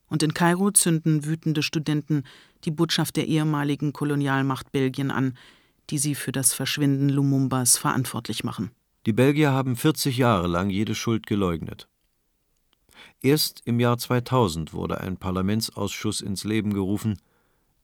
Und 0.08 0.24
in 0.24 0.34
Kairo 0.34 0.72
zünden 0.72 1.24
wütende 1.24 1.62
Studenten 1.62 2.24
die 2.64 2.72
Botschaft 2.72 3.16
der 3.16 3.28
ehemaligen 3.28 3.94
Kolonialmacht 3.94 4.72
Belgien 4.72 5.12
an, 5.12 5.38
die 5.92 6.00
sie 6.00 6.16
für 6.16 6.32
das 6.32 6.56
Verschwinden 6.56 7.10
Lumumbas 7.10 7.78
verantwortlich 7.78 8.44
machen. 8.44 8.72
Die 9.06 9.14
Belgier 9.14 9.52
haben 9.52 9.76
40 9.76 10.18
Jahre 10.18 10.48
lang 10.48 10.72
jede 10.72 10.96
Schuld 10.96 11.28
geleugnet. 11.28 11.88
Erst 13.24 13.62
im 13.66 13.80
Jahr 13.80 14.00
2000 14.00 14.74
wurde 14.74 15.00
ein 15.00 15.18
Parlamentsausschuss 15.18 16.22
ins 16.22 16.44
Leben 16.44 16.74
gerufen, 16.74 17.20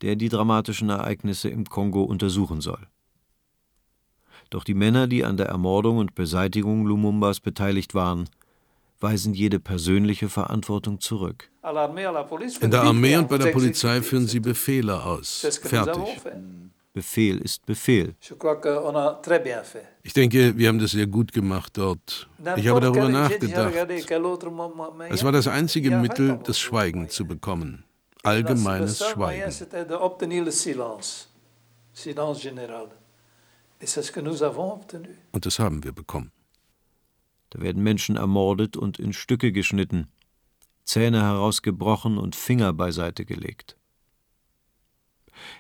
der 0.02 0.16
die 0.16 0.30
dramatischen 0.30 0.90
Ereignisse 0.90 1.50
im 1.50 1.66
Kongo 1.66 2.04
untersuchen 2.04 2.60
soll. 2.60 2.88
Doch 4.50 4.64
die 4.64 4.74
Männer, 4.74 5.08
die 5.08 5.24
an 5.24 5.38
der 5.38 5.48
Ermordung 5.48 5.98
und 5.98 6.16
Beseitigung 6.16 6.86
Lumumbas 6.88 7.40
beteiligt 7.40 7.94
waren, 7.94 8.30
weisen 9.00 9.36
jede 9.36 9.60
persönliche 9.60 10.30
Verantwortung 10.30 11.00
zurück. 11.00 11.52
In 12.62 12.72
der 12.72 12.82
Armee 12.82 13.18
und 13.18 13.30
bei 13.30 13.38
der 13.38 13.52
Polizei 13.52 14.02
führen 14.02 14.26
sie 14.26 14.40
Befehle 14.40 15.04
aus. 15.04 15.46
Fertig. 15.62 16.22
Befehl 16.98 17.38
ist 17.38 17.64
Befehl. 17.68 18.16
Ich 20.02 20.14
denke, 20.14 20.58
wir 20.58 20.68
haben 20.68 20.80
das 20.80 20.92
sehr 20.92 21.06
gut 21.06 21.32
gemacht 21.32 21.78
dort. 21.78 22.28
Ich 22.56 22.68
habe 22.68 22.82
darüber 22.82 23.08
nachgedacht. 23.08 23.72
Es 25.12 25.24
war 25.24 25.32
das 25.32 25.48
einzige 25.48 25.92
Mittel, 25.92 26.40
das 26.44 26.58
Schweigen 26.58 27.08
zu 27.08 27.28
bekommen. 27.28 27.84
Allgemeines 28.24 29.06
Schweigen. 29.06 29.54
Und 35.32 35.46
das 35.46 35.60
haben 35.60 35.84
wir 35.84 35.92
bekommen. 35.92 36.32
Da 37.52 37.62
werden 37.62 37.84
Menschen 37.84 38.16
ermordet 38.16 38.76
und 38.76 38.98
in 38.98 39.14
Stücke 39.14 39.52
geschnitten, 39.52 40.08
Zähne 40.84 41.22
herausgebrochen 41.22 42.18
und 42.18 42.36
Finger 42.36 42.74
beiseite 42.74 43.24
gelegt. 43.24 43.77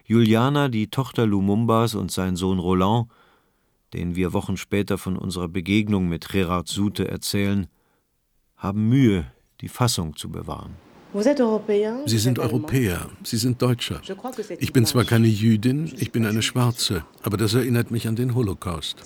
Juliana, 0.05 0.69
die 0.69 0.87
Tochter 0.87 1.25
Lumumbas 1.25 1.95
und 1.95 2.11
sein 2.11 2.35
Sohn 2.35 2.59
Roland, 2.59 3.07
den 3.93 4.15
wir 4.15 4.33
Wochen 4.33 4.57
später 4.57 4.97
von 4.97 5.17
unserer 5.17 5.47
Begegnung 5.47 6.07
mit 6.07 6.29
Gerard 6.29 6.67
Sute 6.67 7.07
erzählen, 7.07 7.67
haben 8.57 8.89
Mühe, 8.89 9.25
die 9.61 9.69
Fassung 9.69 10.15
zu 10.15 10.29
bewahren. 10.29 10.75
Sie 11.13 12.17
sind 12.17 12.37
Europäer, 12.37 13.09
Sie 13.23 13.37
sind 13.37 13.61
Deutscher. 13.61 14.01
Ich 14.59 14.73
bin 14.73 14.85
zwar 14.85 15.05
keine 15.05 15.27
Jüdin, 15.27 15.91
ich 15.97 16.11
bin 16.11 16.25
eine 16.25 16.41
Schwarze, 16.41 17.05
aber 17.23 17.37
das 17.37 17.53
erinnert 17.53 17.91
mich 17.91 18.07
an 18.07 18.15
den 18.15 18.35
Holocaust. 18.35 18.97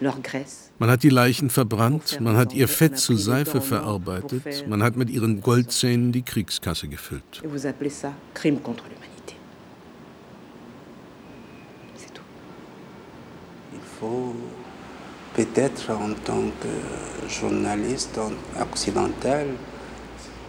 Man 0.00 0.90
hat 0.90 1.02
die 1.02 1.08
Leichen 1.08 1.50
verbrannt, 1.50 2.20
man 2.20 2.36
hat 2.36 2.52
ihr 2.52 2.68
Fett 2.68 2.98
zu 2.98 3.16
Seife 3.16 3.60
verarbeitet, 3.60 4.68
man 4.68 4.82
hat 4.82 4.96
mit 4.96 5.10
ihren 5.10 5.40
Goldzähnen 5.40 6.12
die 6.12 6.22
Kriegskasse 6.22 6.88
gefüllt. 6.88 7.42
peut-être 15.38 15.90
en 15.90 16.14
tant 16.24 16.50
que 16.62 16.74
journaliste 17.40 18.20
occidental 18.60 19.46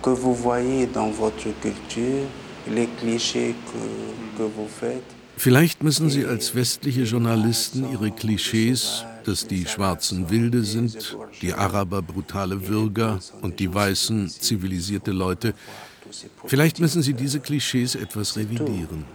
que 0.02 0.10
vous 0.10 0.34
voyez 0.34 0.88
dans 0.88 1.10
votre 1.10 1.50
culture 1.62 2.26
les 2.72 2.88
clichés 3.00 3.54
que, 3.70 4.38
que 4.38 4.44
vous 4.44 4.68
faites. 4.68 5.04
Vielleicht 5.38 5.84
müssen 5.84 6.10
Sie 6.10 6.26
als 6.26 6.54
westliche 6.56 7.04
Journalisten 7.04 7.90
Ihre 7.92 8.12
Klischees, 8.12 9.06
dass 9.26 9.48
die 9.48 9.66
Schwarzen 9.66 10.30
Wilde 10.30 10.64
sind, 10.64 11.18
die 11.42 11.54
Araber 11.54 12.02
brutale 12.02 12.68
Würger 12.68 13.20
und 13.42 13.60
die 13.60 13.74
Weißen 13.74 14.28
zivilisierte 14.30 15.12
Leute, 15.12 15.54
vielleicht 16.46 16.80
müssen 16.80 17.02
Sie 17.02 17.14
diese 17.14 17.40
Klischees 17.40 17.96
etwas 17.96 18.36
revidieren. 18.36 19.06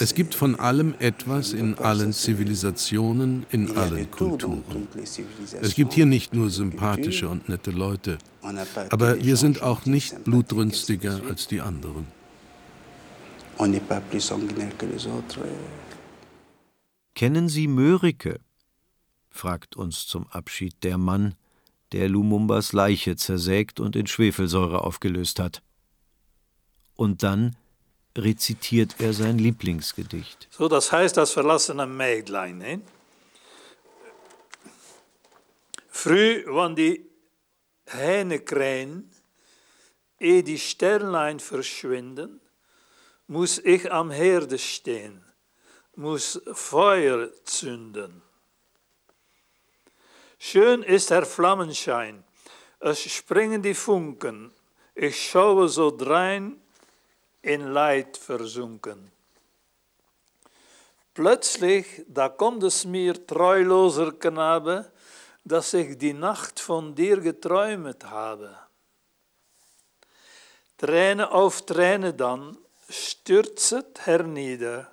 Es 0.00 0.14
gibt 0.14 0.34
von 0.34 0.54
allem 0.60 0.94
etwas 0.98 1.52
in 1.52 1.78
allen 1.78 2.12
Zivilisationen, 2.12 3.46
in 3.50 3.76
allen 3.76 4.10
Kulturen. 4.10 4.62
Es 5.62 5.74
gibt 5.74 5.94
hier 5.94 6.06
nicht 6.06 6.34
nur 6.34 6.50
sympathische 6.50 7.28
und 7.28 7.48
nette 7.48 7.70
Leute, 7.70 8.18
aber 8.90 9.22
wir 9.24 9.36
sind 9.36 9.62
auch 9.62 9.86
nicht 9.86 10.24
blutrünstiger 10.24 11.20
als 11.28 11.48
die 11.48 11.60
anderen. 11.60 12.06
Kennen 17.14 17.48
Sie 17.48 17.66
Mörike? 17.66 18.38
Fragt 19.38 19.76
uns 19.76 20.06
zum 20.06 20.26
Abschied 20.28 20.82
der 20.82 20.98
Mann, 20.98 21.34
der 21.92 22.08
Lumumbas 22.08 22.72
Leiche 22.72 23.16
zersägt 23.16 23.80
und 23.80 23.96
in 23.96 24.06
Schwefelsäure 24.06 24.82
aufgelöst 24.84 25.38
hat. 25.38 25.62
Und 26.96 27.22
dann 27.22 27.56
rezitiert 28.16 28.96
er 28.98 29.12
sein 29.12 29.38
Lieblingsgedicht. 29.38 30.48
So, 30.50 30.68
das 30.68 30.90
heißt 30.90 31.16
das 31.16 31.30
verlassene 31.30 31.86
Mägdlein. 31.86 32.58
Ne? 32.58 32.80
Früh, 35.88 36.44
wann 36.46 36.74
die 36.74 37.08
Hähne 37.86 38.40
krähen, 38.40 39.10
ehe 40.18 40.42
die 40.42 40.58
Sternlein 40.58 41.40
verschwinden, 41.40 42.40
muss 43.28 43.58
ich 43.58 43.90
am 43.92 44.10
Herde 44.10 44.58
stehen, 44.58 45.24
muss 45.94 46.40
Feuer 46.52 47.30
zünden. 47.44 48.22
Schön 50.38 50.84
ist 50.84 51.10
der 51.10 51.26
Flammenschein, 51.26 52.22
es 52.78 53.00
springen 53.00 53.60
die 53.60 53.74
Funken, 53.74 54.52
ich 54.94 55.30
schaue 55.30 55.68
so 55.68 55.90
drein 55.90 56.60
in 57.42 57.72
Leid 57.72 58.16
versunken. 58.16 59.10
Plötzlich, 61.12 62.04
da 62.06 62.28
kommt 62.28 62.62
es 62.62 62.84
mir, 62.84 63.26
treuloser 63.26 64.12
Knabe, 64.12 64.92
dass 65.42 65.74
ich 65.74 65.98
die 65.98 66.12
Nacht 66.12 66.60
von 66.60 66.94
dir 66.94 67.20
geträumet 67.20 68.04
habe. 68.04 68.56
Träne 70.76 71.32
auf 71.32 71.66
Träne 71.66 72.14
dann 72.14 72.56
stürzet 72.88 74.06
hernieder, 74.06 74.88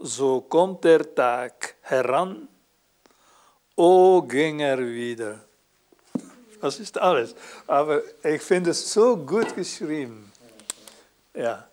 so 0.00 0.40
kommt 0.40 0.82
der 0.82 1.14
Tag 1.14 1.76
heran, 1.82 2.48
o 3.78 4.20
ging 4.22 4.60
er 4.60 4.78
wieder. 4.78 5.40
Das 6.60 6.80
ist 6.80 6.98
alles. 6.98 7.34
Aber 7.66 8.02
ich 8.24 8.42
finde 8.42 8.70
es 8.70 8.92
so 8.92 9.16
gut 9.16 9.54
geschrieben. 9.54 10.32
Ja. 11.34 11.68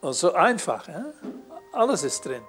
Und 0.00 0.14
so 0.14 0.32
einfach, 0.32 0.86
ja? 0.88 1.06
alles 1.72 2.04
ist 2.04 2.24
drin. 2.24 2.42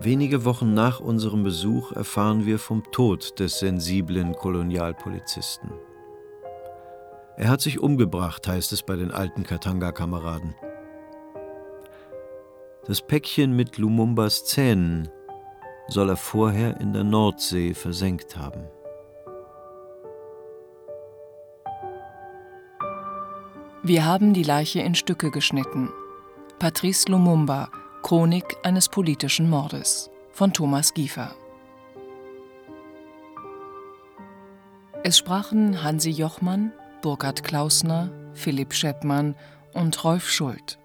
Wenige 0.00 0.44
Wochen 0.44 0.74
nach 0.74 1.00
unserem 1.00 1.42
Besuch 1.42 1.92
erfahren 1.92 2.44
wir 2.44 2.58
vom 2.58 2.82
Tod 2.92 3.40
des 3.40 3.58
sensiblen 3.58 4.34
Kolonialpolizisten. 4.34 5.72
Er 7.36 7.48
hat 7.48 7.62
sich 7.62 7.80
umgebracht, 7.80 8.46
heißt 8.46 8.72
es 8.72 8.82
bei 8.82 8.96
den 8.96 9.10
alten 9.10 9.44
Katanga-Kameraden. 9.44 10.54
Das 12.86 13.00
Päckchen 13.00 13.56
mit 13.56 13.78
Lumumbas 13.78 14.44
Zähnen 14.44 15.08
soll 15.88 16.08
er 16.08 16.16
vorher 16.16 16.80
in 16.80 16.92
der 16.92 17.04
Nordsee 17.04 17.74
versenkt 17.74 18.36
haben. 18.36 18.64
Wir 23.82 24.06
haben 24.06 24.32
die 24.32 24.44
Leiche 24.44 24.80
in 24.80 24.94
Stücke 24.94 25.30
geschnitten. 25.30 25.90
Patrice 26.58 27.10
Lumumba, 27.10 27.68
Chronik 28.02 28.56
eines 28.62 28.88
politischen 28.88 29.50
Mordes 29.50 30.10
von 30.32 30.52
Thomas 30.54 30.94
Giefer. 30.94 31.34
Es 35.02 35.18
sprachen 35.18 35.82
Hansi 35.82 36.08
Jochmann, 36.08 36.72
Burkhard 37.02 37.44
Klausner, 37.44 38.10
Philipp 38.32 38.72
Scheppmann 38.72 39.36
und 39.74 40.02
Rolf 40.02 40.30
Schult. 40.30 40.78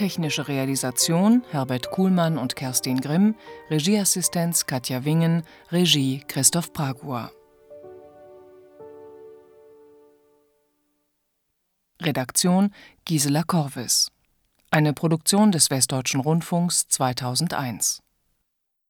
Technische 0.00 0.48
Realisation 0.48 1.44
Herbert 1.50 1.90
Kuhlmann 1.90 2.38
und 2.38 2.56
Kerstin 2.56 3.02
Grimm, 3.02 3.34
Regieassistenz 3.68 4.64
Katja 4.64 5.04
Wingen, 5.04 5.42
Regie 5.70 6.24
Christoph 6.26 6.72
Pragua. 6.72 7.30
Redaktion 12.00 12.72
Gisela 13.04 13.42
Korvis. 13.42 14.10
Eine 14.70 14.94
Produktion 14.94 15.52
des 15.52 15.68
Westdeutschen 15.68 16.20
Rundfunks 16.20 16.88
2001 16.88 18.00